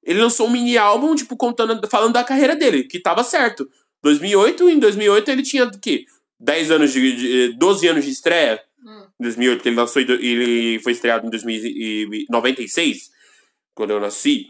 Ele 0.06 0.22
lançou 0.22 0.48
um 0.48 0.52
mini 0.52 0.78
álbum, 0.78 1.16
tipo, 1.16 1.36
contando, 1.36 1.88
falando 1.90 2.14
da 2.14 2.24
carreira 2.24 2.56
dele, 2.56 2.84
que 2.84 3.00
tava 3.00 3.24
certo. 3.24 3.68
2008, 4.04 4.70
em 4.70 4.78
2008 4.80 5.32
ele 5.32 5.42
tinha 5.42 5.66
o 5.66 5.80
quê? 5.80 6.06
10 6.40 6.72
anos 6.72 6.94
de, 6.94 7.16
de 7.16 7.58
12 7.58 7.88
anos 7.88 8.06
de 8.06 8.12
estreia. 8.12 8.62
Hum. 8.86 9.04
Em 9.20 9.24
2008, 9.24 9.58
porque 9.58 9.70
ele 9.70 9.76
lançou 9.78 10.02
ele 10.02 10.80
foi 10.80 10.92
estreado 10.92 11.26
em 11.26 11.30
2096, 11.32 13.10
quando 13.74 13.92
eu 13.92 14.00
nasci. 14.00 14.48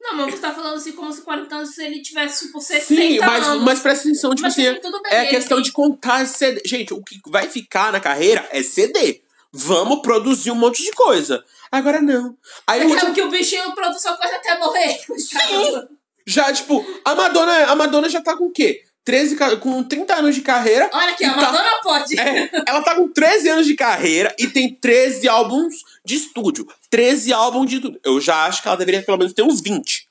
Não, 0.00 0.14
mas 0.14 0.34
você 0.34 0.40
tá 0.40 0.54
falando 0.54 0.76
assim 0.76 0.92
como 0.92 1.12
se 1.12 1.22
40 1.22 1.54
anos 1.54 1.70
se 1.74 1.84
ele 1.84 2.00
tivesse, 2.00 2.46
tipo, 2.46 2.60
60 2.60 2.84
Sim, 2.86 3.18
mas, 3.18 3.46
anos. 3.46 3.64
mas 3.64 3.80
presta 3.80 4.04
atenção, 4.08 4.30
tipo 4.30 4.42
Mas 4.42 4.52
assim, 4.52 4.66
assim, 4.68 4.80
tudo 4.80 5.02
bem, 5.02 5.12
é 5.12 5.26
questão 5.26 5.56
tem- 5.58 5.64
de 5.64 5.72
contar 5.72 6.24
CD. 6.26 6.62
Gente, 6.64 6.94
o 6.94 7.02
que 7.02 7.18
vai 7.26 7.48
ficar 7.48 7.90
na 7.92 7.98
carreira 8.00 8.46
é 8.52 8.62
CD. 8.62 9.22
Vamos 9.56 10.00
produzir 10.02 10.50
um 10.50 10.54
monte 10.54 10.82
de 10.82 10.90
coisa. 10.92 11.42
Agora 11.70 12.00
não. 12.00 12.36
Aí 12.66 12.80
o 12.80 12.88
Porque, 12.88 12.92
último- 12.94 13.06
porque 13.14 13.22
o 13.22 13.30
bichinho 13.30 13.74
produz 13.74 14.02
sua 14.02 14.16
coisa 14.16 14.36
até 14.36 14.58
morrer. 14.58 14.98
Sim. 15.18 15.88
já, 16.26 16.52
tipo, 16.52 16.84
a 17.04 17.14
Madonna, 17.14 17.66
a 17.66 17.74
Madonna 17.74 18.08
já 18.08 18.20
tá 18.20 18.36
com 18.36 18.46
o 18.46 18.50
quê? 18.52 18.82
13, 19.04 19.36
ca- 19.36 19.56
com 19.56 19.84
30 19.84 20.16
anos 20.16 20.34
de 20.34 20.40
carreira. 20.40 20.90
Olha 20.92 21.12
aqui, 21.12 21.24
a 21.24 21.30
tá- 21.34 21.36
Madonna 21.36 21.80
pode. 21.82 22.18
É, 22.18 22.50
ela 22.66 22.82
tá 22.82 22.96
com 22.96 23.06
13 23.08 23.48
anos 23.48 23.64
de 23.66 23.76
carreira 23.76 24.34
e 24.36 24.48
tem 24.48 24.74
13 24.74 25.28
álbuns 25.28 25.74
de 26.04 26.16
estúdio. 26.16 26.66
13 26.90 27.32
álbuns 27.32 27.70
de 27.70 27.78
tudo. 27.80 28.00
Eu 28.04 28.20
já 28.20 28.46
acho 28.46 28.60
que 28.62 28.66
ela 28.68 28.76
deveria 28.76 29.02
pelo 29.02 29.18
menos 29.18 29.32
ter 29.32 29.42
uns 29.42 29.60
20. 29.60 30.05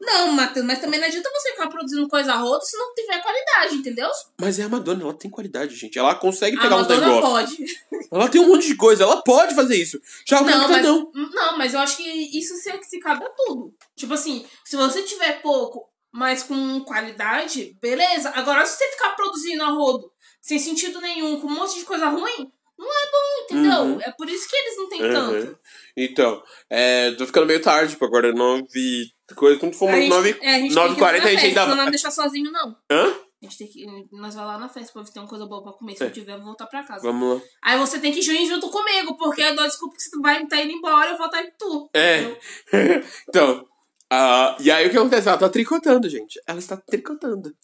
Não, 0.00 0.32
Matheus, 0.32 0.64
mas 0.64 0.80
também 0.80 0.98
não 0.98 1.06
adianta 1.06 1.28
você 1.30 1.50
ficar 1.50 1.68
produzindo 1.68 2.08
coisa 2.08 2.34
roda 2.34 2.64
se 2.64 2.76
não 2.76 2.94
tiver 2.94 3.20
qualidade, 3.22 3.74
entendeu? 3.76 4.08
Mas 4.40 4.58
é 4.58 4.62
a 4.62 4.68
Madonna, 4.68 5.02
ela 5.02 5.12
tem 5.14 5.30
qualidade, 5.30 5.74
gente. 5.76 5.98
Ela 5.98 6.14
consegue 6.14 6.56
pegar 6.58 6.76
uns 6.76 6.88
Madonna 6.88 7.06
negócios. 7.14 7.58
pode. 7.58 8.08
Ela 8.10 8.28
tem 8.28 8.40
um 8.40 8.48
monte 8.48 8.66
de 8.66 8.76
coisa, 8.76 9.02
ela 9.04 9.22
pode 9.22 9.54
fazer 9.54 9.76
isso. 9.76 10.00
Já 10.26 10.40
o 10.40 10.44
Não 10.44 10.52
Kanta 10.52 10.68
mas, 10.68 10.82
não. 10.86 11.12
não, 11.14 11.58
mas 11.58 11.74
eu 11.74 11.80
acho 11.80 11.98
que 11.98 12.38
isso 12.38 12.54
se, 12.56 12.72
se 12.82 12.98
cabe 12.98 13.24
a 13.24 13.28
tudo. 13.28 13.74
Tipo 13.94 14.14
assim, 14.14 14.46
se 14.64 14.74
você 14.76 15.02
tiver 15.02 15.42
pouco, 15.42 15.86
mas 16.10 16.42
com 16.42 16.80
qualidade, 16.80 17.76
beleza. 17.80 18.30
Agora, 18.34 18.64
se 18.64 18.78
você 18.78 18.90
ficar 18.92 19.10
produzindo 19.10 19.62
a 19.62 19.68
rodo, 19.68 20.10
sem 20.40 20.58
sentido 20.58 20.98
nenhum, 21.00 21.38
com 21.40 21.46
um 21.46 21.54
monte 21.54 21.78
de 21.78 21.84
coisa 21.84 22.08
ruim, 22.08 22.50
não 22.78 22.88
é 22.88 23.10
bom, 23.12 23.44
entendeu? 23.44 23.80
Uhum. 23.82 24.00
É 24.00 24.10
por 24.12 24.28
isso 24.30 24.48
que 24.48 24.56
eles 24.56 24.76
não 24.78 24.88
têm 24.88 25.02
Uhum. 25.04 25.12
tanto. 25.12 25.58
Então, 25.94 26.42
é, 26.70 27.10
tô 27.12 27.26
ficando 27.26 27.46
meio 27.46 27.60
tarde, 27.60 27.92
tipo, 27.92 28.04
agora 28.06 28.30
é 28.30 28.32
9. 28.32 28.66
Coisa, 29.34 29.58
quando 29.60 29.74
for 29.74 29.88
A 29.88 29.92
gente- 29.96 30.08
9 30.08 30.38
é, 30.40 30.54
a 30.54 30.58
gente 30.58 30.74
9 30.74 30.88
tem 30.88 30.94
que 30.96 31.00
ir 31.00 31.04
lá 31.04 31.08
40 31.08 31.24
na 31.24 31.30
a 31.30 31.30
gente 31.34 31.46
ainda. 31.46 31.66
Não 31.66 31.76
vai 31.76 31.90
deixar 31.90 32.10
sozinho, 32.10 32.50
não. 32.50 32.76
Hã? 32.90 33.14
A 33.42 33.46
gente 33.46 33.56
tem 33.58 33.66
que. 33.68 33.86
Nós 34.12 34.34
vai 34.34 34.44
lá 34.44 34.58
na 34.58 34.68
festa 34.68 34.92
pra 34.92 35.00
ver 35.02 35.08
se 35.08 35.14
tem 35.14 35.22
uma 35.22 35.28
coisa 35.28 35.46
boa 35.46 35.62
pra 35.62 35.72
comer. 35.72 35.96
Se 35.96 36.02
É. 36.02 36.06
não 36.06 36.12
tiver, 36.12 36.32
eu 36.32 36.36
vou 36.38 36.46
voltar 36.48 36.66
pra 36.66 36.82
casa. 36.84 37.02
Vamos 37.02 37.36
lá. 37.36 37.42
Aí 37.62 37.78
você 37.78 37.98
tem 37.98 38.12
que 38.12 38.20
ir 38.20 38.46
junto 38.46 38.68
comigo, 38.68 39.16
porque 39.16 39.40
eu 39.40 39.54
dou 39.56 39.64
desculpa 39.66 39.96
que 39.96 40.02
você 40.02 40.18
vai 40.20 40.42
estar 40.42 40.60
indo 40.62 40.72
embora, 40.72 41.10
eu 41.12 41.16
vou 41.16 41.26
estar 41.26 41.42
indo 41.42 41.52
tu. 41.58 41.90
É. 41.94 42.36
então, 43.28 43.66
ah, 44.10 44.56
e 44.60 44.70
aí 44.70 44.86
o 44.86 44.90
que 44.90 44.96
acontece? 44.98 45.28
Ela 45.28 45.38
tá 45.38 45.48
tricotando, 45.48 46.08
gente. 46.08 46.40
Ela 46.46 46.58
está 46.58 46.76
tricotando. 46.76 47.54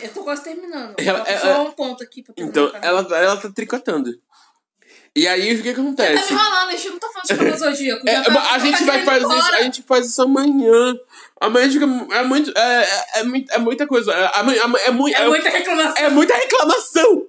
Eu 0.00 0.10
tô 0.14 0.24
quase 0.24 0.42
terminando. 0.44 0.94
Ela- 0.98 1.18
Ela, 1.18 1.28
ela- 1.28 1.54
só 1.56 1.68
um 1.68 1.72
ponto 1.72 2.02
aqui 2.02 2.22
pra. 2.22 2.32
Então, 2.38 2.70
ela, 2.80 3.00
ela 3.18 3.36
tá 3.36 3.50
tricotando. 3.52 4.10
E 5.16 5.26
aí 5.26 5.54
o 5.54 5.62
que, 5.62 5.62
que 5.62 5.74
Tá 5.74 5.80
acontece? 5.80 6.34
me 6.34 6.38
enrolando, 6.40 6.68
a 6.68 6.72
gente 6.72 6.88
não 6.90 6.98
tá 6.98 7.08
falando 7.08 7.22
de 7.26 7.28
Cavaleiro 7.34 7.58
Zodíaco. 7.58 8.08
É, 8.08 8.16
já 8.16 8.22
tá- 8.24 8.30
a 8.54 8.58
já 8.58 8.58
gente 8.66 8.78
tá 8.78 8.84
vai 8.84 9.02
fazer 9.04 9.34
isso, 9.34 9.54
a 9.54 9.62
gente 9.62 9.82
faz 9.82 10.06
isso 10.06 10.22
amanhã. 10.22 10.94
Amanhã 11.40 11.70
fica. 11.70 11.84
É 12.14 12.22
muito. 12.22 12.52
É, 12.56 12.82
é, 12.82 13.20
é, 13.20 13.24
muito- 13.24 13.50
é 13.52 13.58
muita 13.58 13.86
coisa. 13.86 14.12
É, 14.12 14.30
amanhã- 14.38 14.62
é, 14.84 14.90
mui- 14.90 15.12
É 15.14 15.22
é- 15.22 15.28
muita 15.28 15.48
reclamação. 15.48 16.04
é 16.04 16.08
muita 16.10 16.34
reclamação. 16.34 17.26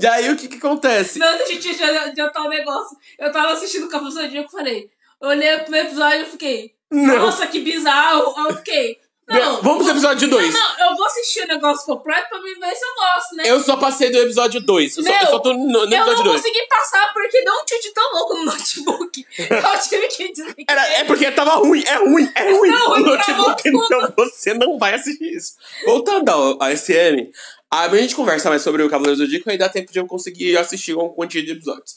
E 0.00 0.06
aí 0.06 0.30
o 0.30 0.36
que, 0.36 0.48
que 0.48 0.56
acontece? 0.56 1.18
Não, 1.18 1.36
deixa 1.38 1.52
eu 1.54 1.60
te 1.60 1.82
adiantar 1.82 2.42
um 2.44 2.48
negócio. 2.48 2.96
Eu 3.18 3.30
tava 3.32 3.52
assistindo 3.52 3.86
o 3.86 3.88
Cavaleiro 3.88 4.20
Zodíaco 4.22 4.48
e 4.48 4.52
falei. 4.52 4.90
Eu 5.20 5.28
olhei 5.28 5.54
o 5.56 5.60
primeiro 5.60 5.88
episódio 5.88 6.22
e 6.22 6.24
fiquei. 6.26 6.74
Não. 6.90 7.18
Nossa, 7.18 7.46
que 7.46 7.60
bizarro. 7.60 8.34
Aí 8.36 8.44
eu 8.50 8.56
fiquei. 8.56 8.98
Não, 9.28 9.62
Vamos 9.62 9.82
pro 9.82 9.92
episódio 9.92 10.26
Não, 10.28 10.38
2. 10.38 10.54
não, 10.54 10.88
eu 10.90 10.96
vou 10.96 11.04
assistir 11.06 11.42
o 11.44 11.48
negócio 11.48 11.84
completo 11.84 12.28
pra 12.30 12.40
me 12.40 12.54
ver 12.54 12.74
se 12.74 12.84
eu 12.84 12.94
gosto, 12.94 13.36
né? 13.36 13.42
Eu 13.46 13.60
só 13.60 13.76
passei 13.76 14.10
do 14.10 14.18
episódio 14.18 14.60
2. 14.60 14.96
Eu, 14.96 15.04
só- 15.04 15.10
eu 15.10 15.26
só 15.26 15.38
tô 15.40 15.52
no, 15.52 15.66
no 15.66 15.78
Eu 15.80 15.84
episódio 15.84 16.14
não 16.16 16.24
2. 16.24 16.36
consegui 16.42 16.66
passar 16.66 17.12
porque 17.12 17.42
deu 17.42 17.52
um 17.52 17.64
tilt 17.64 17.92
tão 17.94 18.12
louco 18.12 18.34
no 18.36 18.44
notebook. 18.46 19.26
eu 19.38 19.80
tive 19.88 20.08
que 20.08 20.32
desligar. 20.32 20.64
Era, 20.68 20.86
é 21.00 21.04
porque 21.04 21.30
tava 21.30 21.54
ruim, 21.56 21.82
é 21.86 21.94
ruim, 21.96 22.30
é 22.34 22.52
ruim. 22.52 22.70
Não, 22.70 22.88
ruim 22.88 23.02
notebook 23.02 23.70
não, 23.70 24.12
você 24.16 24.54
não 24.54 24.78
vai 24.78 24.94
assistir 24.94 25.36
isso. 25.36 25.54
Voltando 25.84 26.28
ao, 26.30 26.62
ao 26.62 26.76
SM, 26.76 27.30
a 27.70 27.88
gente 27.96 28.14
conversa 28.14 28.48
mais 28.48 28.62
sobre 28.62 28.82
o 28.82 28.88
Cavaleiro 28.88 29.18
do 29.18 29.24
Zodíaco 29.24 29.50
e 29.50 29.58
dá 29.58 29.68
tempo 29.68 29.92
de 29.92 29.98
eu 29.98 30.06
conseguir 30.06 30.56
assistir 30.56 30.94
uma 30.94 31.10
quantia 31.10 31.42
de 31.44 31.52
episódios. 31.52 31.96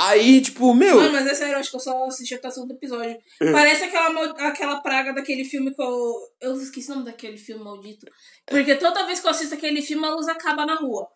Aí, 0.00 0.40
tipo, 0.40 0.74
meu. 0.74 0.96
Mano, 0.96 1.12
mas 1.12 1.26
é 1.26 1.34
sério, 1.34 1.54
eu 1.54 1.58
acho 1.58 1.70
que 1.70 1.76
eu 1.76 1.80
só 1.80 2.04
assisti 2.06 2.34
até 2.34 2.48
o 2.48 2.50
segundo 2.50 2.72
episódio. 2.72 3.16
Parece 3.52 3.84
aquela, 3.84 4.24
aquela 4.48 4.80
praga 4.80 5.12
daquele 5.12 5.44
filme 5.44 5.72
que 5.72 5.80
eu. 5.80 6.14
Eu 6.40 6.60
esqueci 6.60 6.90
o 6.90 6.94
nome 6.94 7.06
daquele 7.06 7.38
filme 7.38 7.62
maldito. 7.62 8.06
Porque 8.46 8.74
toda 8.74 9.06
vez 9.06 9.20
que 9.20 9.26
eu 9.26 9.30
assisto 9.30 9.54
aquele 9.54 9.80
filme, 9.82 10.04
a 10.04 10.10
luz 10.10 10.26
acaba 10.26 10.66
na 10.66 10.74
rua. 10.74 11.06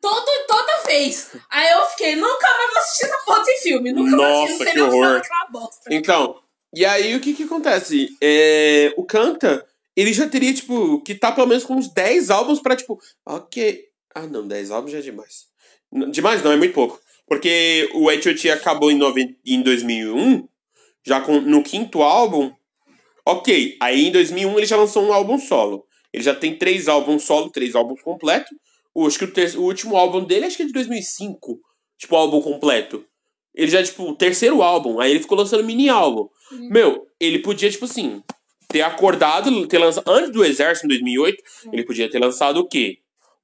Todo, 0.00 0.46
toda 0.46 0.82
vez. 0.86 1.30
Aí 1.50 1.70
eu 1.72 1.82
fiquei, 1.86 2.16
nunca 2.16 2.46
mais 2.56 2.70
vou 2.70 2.78
assistir 2.78 3.04
essa 3.04 3.18
porra 3.24 3.44
desse 3.44 3.62
filme. 3.62 3.92
Nunca 3.92 4.16
mais 4.16 4.32
Nossa, 4.32 4.58
que 4.58 4.64
nem 4.64 4.72
o 4.72 4.74
final 4.74 4.88
horror. 4.88 5.14
daquela 5.14 5.46
bosta. 5.50 5.94
Então, 5.94 6.40
e 6.74 6.84
aí 6.84 7.14
o 7.14 7.20
que 7.20 7.34
que 7.34 7.44
acontece? 7.44 8.08
É, 8.22 8.92
o 8.96 9.04
Kanta, 9.04 9.66
ele 9.96 10.12
já 10.12 10.28
teria, 10.28 10.52
tipo, 10.52 11.00
que 11.02 11.14
tá 11.14 11.30
pelo 11.30 11.46
menos 11.46 11.64
com 11.64 11.74
uns 11.74 11.92
10 11.92 12.30
álbuns 12.30 12.60
pra, 12.60 12.76
tipo, 12.76 12.98
ok. 13.26 13.84
Ah, 14.14 14.26
não, 14.26 14.46
10 14.46 14.70
álbuns 14.70 14.92
já 14.92 14.98
é 14.98 15.02
demais. 15.02 15.46
Demais 16.10 16.42
não, 16.42 16.52
é 16.52 16.56
muito 16.56 16.74
pouco. 16.74 17.00
Porque 17.26 17.88
o 17.94 18.08
H.O.T. 18.08 18.50
acabou 18.50 18.90
em, 18.90 18.96
noven- 18.96 19.36
em 19.46 19.62
2001, 19.62 20.46
já 21.06 21.20
com, 21.20 21.40
no 21.40 21.62
quinto 21.62 22.02
álbum. 22.02 22.52
Ok, 23.26 23.76
aí 23.80 24.06
em 24.06 24.12
2001 24.12 24.56
ele 24.58 24.66
já 24.66 24.76
lançou 24.76 25.02
um 25.04 25.12
álbum 25.12 25.38
solo. 25.38 25.84
Ele 26.12 26.22
já 26.22 26.34
tem 26.34 26.56
três 26.56 26.86
álbuns 26.88 27.22
solo, 27.24 27.50
três 27.50 27.74
álbuns 27.74 28.00
completos. 28.02 28.50
Acho 29.06 29.18
que 29.18 29.24
o, 29.24 29.32
ter- 29.32 29.56
o 29.56 29.62
último 29.62 29.96
álbum 29.96 30.22
dele 30.24 30.44
acho 30.46 30.56
que 30.56 30.62
é 30.62 30.66
de 30.66 30.72
2005. 30.72 31.58
Tipo, 31.98 32.16
álbum 32.16 32.40
completo. 32.40 33.04
Ele 33.54 33.70
já, 33.70 33.82
tipo, 33.82 34.04
o 34.04 34.14
terceiro 34.14 34.62
álbum. 34.62 35.00
Aí 35.00 35.10
ele 35.10 35.20
ficou 35.20 35.38
lançando 35.38 35.64
mini 35.64 35.88
álbum. 35.88 36.28
Meu, 36.70 37.06
ele 37.18 37.38
podia, 37.40 37.70
tipo 37.70 37.86
assim, 37.86 38.22
ter 38.68 38.82
acordado, 38.82 39.66
ter 39.66 39.78
lançado. 39.78 40.08
Antes 40.08 40.30
do 40.30 40.44
Exército, 40.44 40.86
em 40.86 40.88
2008, 40.90 41.42
ele 41.72 41.84
podia 41.84 42.10
ter 42.10 42.18
lançado 42.18 42.58
o 42.58 42.68
quê? 42.68 42.98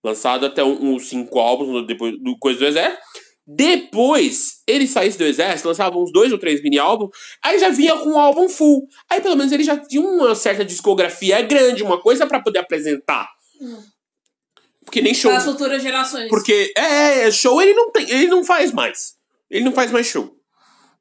Lançado 0.05 0.47
até 0.47 0.63
um- 0.63 0.95
uns 0.95 1.09
cinco 1.09 1.39
álbuns 1.41 1.87
depois 1.87 2.17
do 2.23 2.37
coisa 2.39 2.59
do 2.59 2.67
Exército. 2.67 3.03
Depois, 3.57 4.63
ele 4.67 4.87
saísse 4.87 5.19
do 5.19 5.25
Exército, 5.25 5.69
lançava 5.69 5.99
uns 5.99 6.13
dois 6.13 6.31
ou 6.33 6.39
três 6.39 6.63
mini 6.63 6.79
álbuns. 6.79 7.11
Aí 7.43 7.59
já 7.59 7.69
vinha 7.69 7.97
com 7.97 8.11
um 8.11 8.19
álbum 8.19 8.49
full. 8.49 8.87
Aí 9.09 9.21
pelo 9.21 9.37
menos 9.37 9.53
ele 9.53 9.65
já 9.65 9.77
tinha 9.77 10.01
uma 10.03 10.35
certa 10.35 10.65
discografia 10.65 11.43
grande, 11.43 11.83
uma 11.83 12.01
coisa 12.01 12.27
pra 12.27 12.41
poder 12.41 12.61
apresentar. 12.61 13.29
Porque 14.85 15.01
nem 15.03 15.15
show. 15.15 15.31
Para 15.31 15.39
as 15.41 15.45
futuras 15.45 15.83
gerações. 15.83 16.29
Porque, 16.29 16.73
é, 16.77 17.27
é, 17.27 17.31
show 17.31 17.61
ele 17.61 17.75
não 17.75 17.91
tem, 17.91 18.09
ele 18.11 18.27
não 18.29 18.45
faz 18.45 18.73
mais. 18.73 19.15
Ele 19.51 19.65
não 19.65 19.73
faz 19.73 19.91
mais 19.91 20.07
show. 20.07 20.37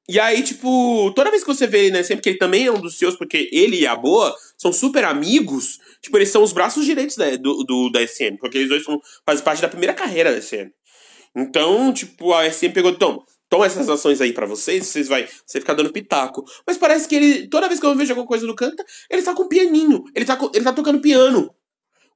E 0.08 0.20
aí, 0.20 0.42
tipo, 0.42 1.12
toda 1.16 1.30
vez 1.30 1.44
que 1.44 1.54
você 1.54 1.68
vê 1.68 1.82
ele, 1.86 1.92
né, 1.92 2.02
sempre 2.04 2.24
que 2.24 2.30
ele 2.30 2.40
também 2.40 2.66
é 2.66 2.72
um 2.72 2.82
dos 2.82 2.98
seus, 2.98 3.16
porque 3.16 3.48
ele 3.52 3.80
e 3.82 3.86
a 3.86 3.96
Boa 3.96 4.36
são 4.58 4.74
super 4.74 5.04
amigos, 5.04 5.78
tipo, 6.02 6.18
eles 6.18 6.30
são 6.30 6.42
os 6.42 6.52
braços 6.52 6.84
direitos 6.84 7.16
da, 7.16 7.30
do, 7.36 7.64
do- 7.64 7.92
da 7.92 8.02
SM, 8.06 8.36
porque 8.40 8.58
eles 8.58 8.70
dois 8.70 8.84
são, 8.84 9.00
fazem 9.24 9.44
parte 9.44 9.62
da 9.62 9.68
primeira 9.70 9.94
carreira 9.94 10.32
da 10.34 10.42
SM. 10.42 10.72
Então, 11.36 11.94
tipo, 11.94 12.34
a 12.34 12.50
SM 12.50 12.70
pegou, 12.74 12.96
toma, 12.96 13.22
toma 13.48 13.66
essas 13.66 13.88
ações 13.90 14.20
aí 14.22 14.34
pra 14.34 14.46
vocês, 14.46 14.88
vocês 14.88 15.08
vai, 15.08 15.28
você 15.46 15.60
ficar 15.60 15.74
dando 15.74 15.92
pitaco. 15.92 16.44
Mas 16.66 16.78
parece 16.78 17.08
que 17.08 17.16
ele, 17.16 17.48
toda 17.48 17.68
vez 17.68 17.80
que 17.80 17.86
eu 17.86 17.96
vejo 17.96 18.12
alguma 18.12 18.28
coisa 18.28 18.46
do 18.46 18.56
Canta, 18.56 18.84
ele 19.10 19.22
tá 19.22 19.34
com 19.34 19.48
pianinho, 19.48 20.04
ele 20.16 20.26
tá, 20.26 20.38
ele 20.54 20.64
tá 20.64 20.74
tocando 20.74 21.00
piano 21.02 21.54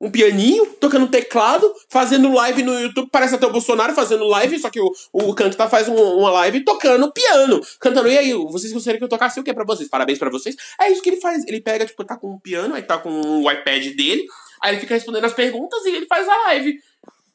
um 0.01 0.11
pianinho, 0.11 0.65
tocando 0.81 1.07
teclado, 1.07 1.71
fazendo 1.87 2.29
live 2.33 2.61
no 2.61 2.77
YouTube. 2.77 3.07
Parece 3.09 3.35
até 3.35 3.47
o 3.47 3.51
Bolsonaro 3.51 3.93
fazendo 3.93 4.25
live, 4.25 4.59
só 4.59 4.69
que 4.69 4.81
o, 4.81 4.91
o 5.13 5.33
Canto 5.33 5.55
tá 5.55 5.69
faz 5.69 5.87
um- 5.87 5.95
uma 5.95 6.29
live 6.29 6.59
tocando 6.65 7.09
piano. 7.13 7.61
Cantando, 7.79 8.09
e 8.09 8.17
aí, 8.17 8.33
vocês 8.33 8.73
gostariam 8.73 8.97
que 8.99 9.05
eu 9.05 9.09
tocasse 9.09 9.39
o 9.39 9.43
que 9.43 9.53
pra 9.53 9.63
vocês? 9.63 9.87
Parabéns 9.87 10.19
pra 10.19 10.29
vocês. 10.29 10.57
É 10.81 10.91
isso 10.91 11.01
que 11.01 11.09
ele 11.09 11.21
faz. 11.21 11.45
Ele 11.47 11.61
pega, 11.61 11.85
tipo, 11.85 12.03
tá 12.03 12.17
com 12.17 12.33
um 12.33 12.39
piano, 12.39 12.75
aí 12.75 12.81
tá 12.83 12.97
com 12.97 13.09
o 13.43 13.49
iPad 13.49 13.95
dele, 13.95 14.25
aí 14.61 14.73
ele 14.73 14.81
fica 14.81 14.93
respondendo 14.93 15.23
as 15.23 15.33
perguntas 15.33 15.85
e 15.85 15.91
ele 15.91 16.05
faz 16.05 16.27
a 16.27 16.37
live. 16.47 16.77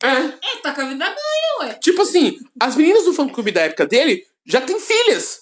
É. 0.02 0.06
É, 0.08 0.56
tá 0.62 0.72
com 0.72 0.80
a 0.80 0.88
vida 0.88 1.04
ganha, 1.04 1.68
ué. 1.68 1.74
Tipo 1.74 2.02
assim, 2.02 2.38
as 2.60 2.76
meninas 2.76 3.04
do 3.04 3.12
fã 3.12 3.28
clube 3.28 3.50
da 3.50 3.62
época 3.62 3.86
dele 3.86 4.24
já 4.46 4.60
têm 4.60 4.78
filhas. 4.78 5.40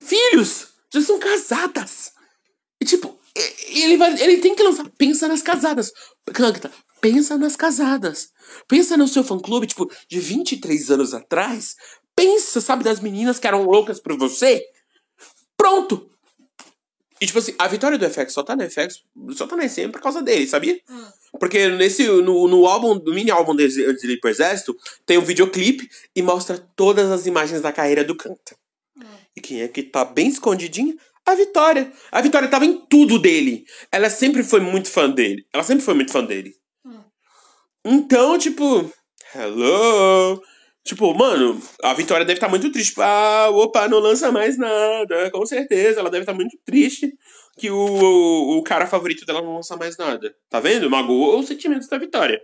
Filhos. 0.00 0.68
Já 0.92 1.00
são 1.00 1.18
casadas. 1.18 2.12
E 2.80 2.84
tipo, 2.84 3.18
ele, 3.68 3.96
vai, 3.96 4.20
ele 4.20 4.38
tem 4.38 4.54
que 4.54 4.62
lançar. 4.62 4.88
Pensa 4.96 5.26
nas 5.26 5.42
casadas. 5.42 5.90
Canta, 6.32 6.70
pensa 7.00 7.36
nas 7.36 7.56
casadas. 7.56 8.30
Pensa 8.68 8.96
no 8.96 9.08
seu 9.08 9.24
fã 9.24 9.38
clube, 9.38 9.66
tipo, 9.66 9.90
de 10.08 10.20
23 10.20 10.90
anos 10.90 11.14
atrás. 11.14 11.74
Pensa, 12.14 12.60
sabe, 12.60 12.84
das 12.84 13.00
meninas 13.00 13.38
que 13.38 13.46
eram 13.46 13.64
loucas 13.64 14.00
por 14.00 14.16
você. 14.16 14.62
Pronto. 15.56 16.11
E 17.22 17.26
tipo 17.26 17.38
assim, 17.38 17.54
a 17.56 17.68
vitória 17.68 17.96
do 17.96 18.10
FX 18.10 18.32
só 18.32 18.42
tá 18.42 18.56
no 18.56 18.68
FX, 18.68 19.04
só 19.36 19.46
tá 19.46 19.54
na 19.54 19.68
SM 19.68 19.92
por 19.92 20.00
causa 20.00 20.20
dele, 20.20 20.44
sabia? 20.44 20.80
Porque 21.38 21.68
nesse, 21.68 22.04
no, 22.04 22.48
no 22.48 22.66
álbum, 22.66 22.96
no 22.96 23.14
mini 23.14 23.30
álbum 23.30 23.54
dele, 23.54 23.86
antes 23.86 24.02
de 24.02 24.14
ir 24.14 24.18
pro 24.18 24.28
exército, 24.28 24.76
tem 25.06 25.18
um 25.18 25.24
videoclipe 25.24 25.88
e 26.16 26.20
mostra 26.20 26.58
todas 26.74 27.12
as 27.12 27.24
imagens 27.24 27.60
da 27.60 27.70
carreira 27.70 28.02
do 28.02 28.16
Canta. 28.16 28.56
E 29.36 29.40
quem 29.40 29.62
é 29.62 29.68
que 29.68 29.84
tá 29.84 30.04
bem 30.04 30.26
escondidinha? 30.26 30.96
A 31.24 31.36
Vitória. 31.36 31.92
A 32.10 32.20
Vitória 32.20 32.48
tava 32.48 32.66
em 32.66 32.84
tudo 32.86 33.20
dele. 33.20 33.64
Ela 33.92 34.10
sempre 34.10 34.42
foi 34.42 34.58
muito 34.58 34.88
fã 34.88 35.08
dele. 35.08 35.46
Ela 35.52 35.62
sempre 35.62 35.84
foi 35.84 35.94
muito 35.94 36.10
fã 36.10 36.24
dele. 36.24 36.52
Então, 37.84 38.36
tipo, 38.36 38.92
hello. 39.32 40.42
Tipo, 40.84 41.14
mano, 41.14 41.60
a 41.82 41.94
Vitória 41.94 42.24
deve 42.24 42.38
estar 42.38 42.48
muito 42.48 42.70
triste. 42.72 42.94
Ah, 42.98 43.48
opa, 43.50 43.86
não 43.88 43.98
lança 43.98 44.32
mais 44.32 44.58
nada. 44.58 45.30
Com 45.30 45.46
certeza, 45.46 46.00
ela 46.00 46.10
deve 46.10 46.22
estar 46.22 46.34
muito 46.34 46.58
triste 46.64 47.12
que 47.56 47.70
o, 47.70 47.76
o, 47.76 48.58
o 48.58 48.62
cara 48.62 48.86
favorito 48.86 49.24
dela 49.24 49.40
não 49.40 49.56
lança 49.56 49.76
mais 49.76 49.96
nada. 49.96 50.34
Tá 50.50 50.58
vendo? 50.58 50.90
Magoou 50.90 51.38
os 51.38 51.46
sentimentos 51.46 51.88
da 51.88 51.98
Vitória. 51.98 52.40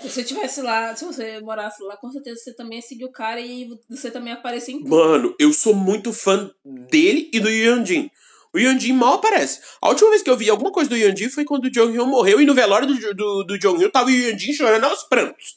Se 0.00 0.10
você 0.10 0.24
tivesse 0.24 0.60
lá, 0.60 0.94
se 0.94 1.04
você 1.04 1.40
morasse 1.40 1.82
lá, 1.82 1.96
com 1.96 2.10
certeza 2.10 2.40
você 2.40 2.52
também 2.52 2.78
ia 2.78 2.82
seguir 2.82 3.04
o 3.04 3.12
cara 3.12 3.40
e 3.40 3.68
você 3.88 4.10
também 4.10 4.32
aparecer 4.32 4.72
em 4.72 4.78
tudo. 4.82 4.90
Mano, 4.90 5.34
eu 5.38 5.52
sou 5.52 5.74
muito 5.74 6.12
fã 6.12 6.50
dele 6.64 7.30
e 7.32 7.40
do 7.40 7.48
Yandin. 7.48 8.10
O 8.52 8.58
Yandin 8.58 8.92
mal 8.92 9.14
aparece. 9.14 9.60
A 9.80 9.88
última 9.88 10.10
vez 10.10 10.22
que 10.22 10.30
eu 10.30 10.36
vi 10.36 10.50
alguma 10.50 10.72
coisa 10.72 10.90
do 10.90 10.96
Yandin 10.96 11.30
foi 11.30 11.44
quando 11.44 11.66
o 11.66 11.70
Jong 11.70 11.92
Hyun 11.92 12.06
morreu 12.06 12.40
e 12.40 12.44
no 12.44 12.54
velório 12.54 12.86
do, 12.86 13.14
do, 13.14 13.44
do 13.44 13.58
Jong 13.58 13.80
Hyun 13.80 13.90
tava 13.90 14.08
o 14.08 14.12
Yandin 14.12 14.52
chorando 14.52 14.84
aos 14.84 15.02
prantos. 15.04 15.56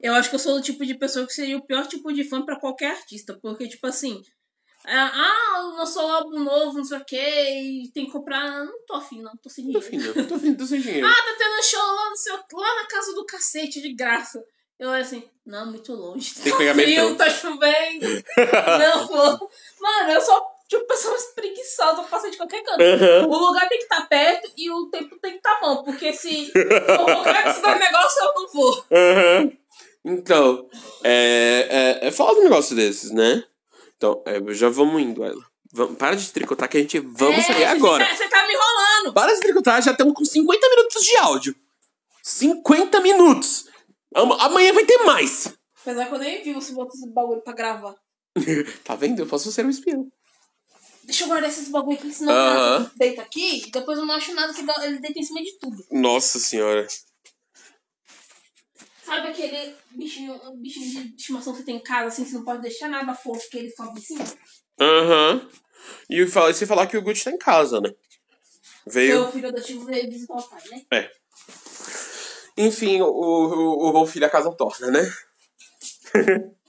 Eu 0.00 0.14
acho 0.14 0.28
que 0.30 0.34
eu 0.36 0.40
sou 0.40 0.56
o 0.56 0.62
tipo 0.62 0.84
de 0.84 0.94
pessoa 0.94 1.26
que 1.26 1.32
seria 1.32 1.56
o 1.56 1.64
pior 1.66 1.86
tipo 1.86 2.12
de 2.12 2.24
fã 2.24 2.42
pra 2.42 2.58
qualquer 2.58 2.92
artista. 2.92 3.38
Porque, 3.40 3.68
tipo 3.68 3.86
assim. 3.86 4.22
é, 4.86 4.96
ah, 4.96 5.72
lançou 5.76 6.06
um 6.06 6.12
álbum 6.12 6.38
novo, 6.40 6.78
não 6.78 6.84
sei 6.84 6.98
o 6.98 7.04
que, 7.04 7.16
e 7.16 7.90
tem 7.92 8.06
que 8.06 8.12
comprar. 8.12 8.64
Não 8.64 8.84
tô 8.86 8.94
afim, 8.94 9.20
não, 9.20 9.36
tô 9.36 9.50
sem 9.50 9.70
Tô 9.70 9.78
dinheiro. 9.78 10.10
afim, 10.10 10.18
não. 10.20 10.26
Tô 10.26 10.34
afim, 10.36 10.54
tô 10.54 10.64
sem 10.64 10.80
dinheiro. 10.80 11.06
Ah, 11.10 11.14
tá 11.14 11.34
tendo 11.38 11.62
show 11.64 11.94
lá, 11.94 12.10
no 12.10 12.16
seu, 12.16 12.34
lá 12.34 12.74
na 12.76 12.86
casa 12.86 13.14
do 13.14 13.26
cacete, 13.26 13.80
de 13.82 13.92
graça. 13.94 14.42
Eu 14.78 14.88
olho 14.88 15.02
assim, 15.02 15.22
não, 15.44 15.66
muito 15.66 15.92
longe. 15.92 16.32
Tem 16.36 16.44
que 16.44 16.50
tá 16.50 16.56
pegar 16.56 16.74
frio, 16.74 17.10
metrô. 17.10 17.14
tá 17.16 17.28
chovendo. 17.28 18.06
não, 18.80 19.06
vou. 19.06 19.50
Mano, 19.78 20.12
eu 20.12 20.20
sou 20.22 20.42
tipo 20.66 20.86
pessoa 20.86 21.14
preguiçosa, 21.34 22.00
eu 22.00 22.04
passo 22.04 22.30
de 22.30 22.38
qualquer 22.38 22.62
canto. 22.62 22.80
Aham. 22.80 23.26
O 23.26 23.36
lugar 23.36 23.68
tem 23.68 23.76
que 23.76 23.84
estar 23.84 24.08
perto 24.08 24.50
e 24.56 24.70
o 24.70 24.86
tempo 24.86 25.18
tem 25.18 25.32
que 25.32 25.36
estar 25.36 25.60
bom, 25.60 25.82
porque 25.84 26.14
se 26.14 26.50
for 26.50 27.14
lugar 27.18 27.42
que 27.44 27.52
se 27.52 27.60
dá 27.60 27.78
negócio, 27.78 28.22
eu 28.24 28.32
não 28.34 28.48
vou. 28.48 28.84
Aham. 28.90 29.52
Então, 30.04 30.68
é, 31.04 31.98
é, 32.02 32.08
é 32.08 32.10
foda 32.10 32.40
um 32.40 32.44
negócio 32.44 32.74
desses, 32.74 33.10
né? 33.10 33.44
Então, 33.96 34.22
é, 34.26 34.40
já 34.54 34.68
vamos 34.70 35.00
indo, 35.02 35.22
ela. 35.22 35.44
Vamos, 35.72 35.96
para 35.98 36.16
de 36.16 36.30
tricotar 36.32 36.68
que 36.68 36.78
a 36.78 36.80
gente 36.80 36.98
vamos 36.98 37.38
É, 37.38 37.42
sair 37.42 37.56
você 37.58 37.64
agora. 37.64 38.04
tá- 38.06 38.16
Você 38.16 38.28
tá 38.28 38.46
me 38.46 38.52
enrolando. 38.54 39.14
Para 39.14 39.34
de 39.34 39.40
tricotar, 39.40 39.80
já 39.82 39.92
estamos 39.92 40.14
com 40.14 40.24
50 40.24 40.68
minutos 40.68 41.04
de 41.04 41.16
áudio. 41.18 41.54
50 42.22 43.00
minutos. 43.00 43.66
Ama- 44.14 44.36
Amanhã 44.42 44.72
vai 44.72 44.84
ter 44.84 44.98
mais. 45.04 45.52
Apesar 45.82 46.06
que 46.06 46.14
eu 46.14 46.18
nem 46.18 46.42
vi 46.42 46.52
você 46.52 46.72
botar 46.72 46.92
esse 46.94 47.08
bagulho 47.10 47.40
pra 47.42 47.52
gravar. 47.52 47.94
Tá 48.84 48.94
vendo? 48.96 49.20
Eu 49.20 49.26
posso 49.26 49.50
ser 49.52 49.64
um 49.64 49.70
espião. 49.70 50.06
Deixa 51.04 51.24
eu 51.24 51.28
guardar 51.28 51.48
esses 51.48 51.68
bagulho 51.68 51.98
aqui, 51.98 52.12
senão 52.12 52.32
Aham. 52.32 52.84
eu 52.84 52.90
deito 52.98 53.20
aqui 53.20 53.64
e 53.66 53.70
depois 53.70 53.98
eu 53.98 54.06
não 54.06 54.14
acho 54.14 54.32
nada 54.34 54.52
que 54.52 54.60
ele 54.60 54.98
deita 54.98 55.18
em 55.18 55.22
cima 55.24 55.42
de 55.42 55.58
tudo. 55.58 55.84
Nossa 55.90 56.38
senhora. 56.38 56.86
Sabe 59.10 59.26
aquele 59.26 59.74
bichinho, 59.90 60.40
bichinho 60.58 61.08
de 61.08 61.16
estimação 61.16 61.52
que 61.52 61.58
você 61.58 61.64
tem 61.64 61.76
em 61.78 61.82
casa, 61.82 62.06
assim, 62.06 62.22
que 62.22 62.30
você 62.30 62.36
não 62.36 62.44
pode 62.44 62.62
deixar 62.62 62.88
nada 62.88 63.12
fofo 63.12 63.50
que 63.50 63.58
ele 63.58 63.70
sobe 63.72 63.98
em 63.98 64.02
cima? 64.02 64.24
Aham. 64.80 65.48
E 66.08 66.24
fala- 66.28 66.54
você 66.54 66.64
falar 66.64 66.86
que 66.86 66.96
o 66.96 67.02
Gucci 67.02 67.24
tá 67.24 67.32
em 67.32 67.36
casa, 67.38 67.80
né? 67.80 67.92
Veio. 68.86 69.24
Seu 69.24 69.32
filho 69.32 69.48
adotivo 69.48 69.84
veio 69.84 70.08
visitar 70.08 70.34
o 70.34 70.42
pai, 70.48 70.62
né? 70.70 70.82
É. 70.92 71.10
Enfim, 72.56 73.00
o, 73.00 73.06
o, 73.08 73.88
o 73.88 73.92
bom 73.92 74.06
filho 74.06 74.26
a 74.26 74.30
casa 74.30 74.52
torna, 74.52 74.92
né? 74.92 75.12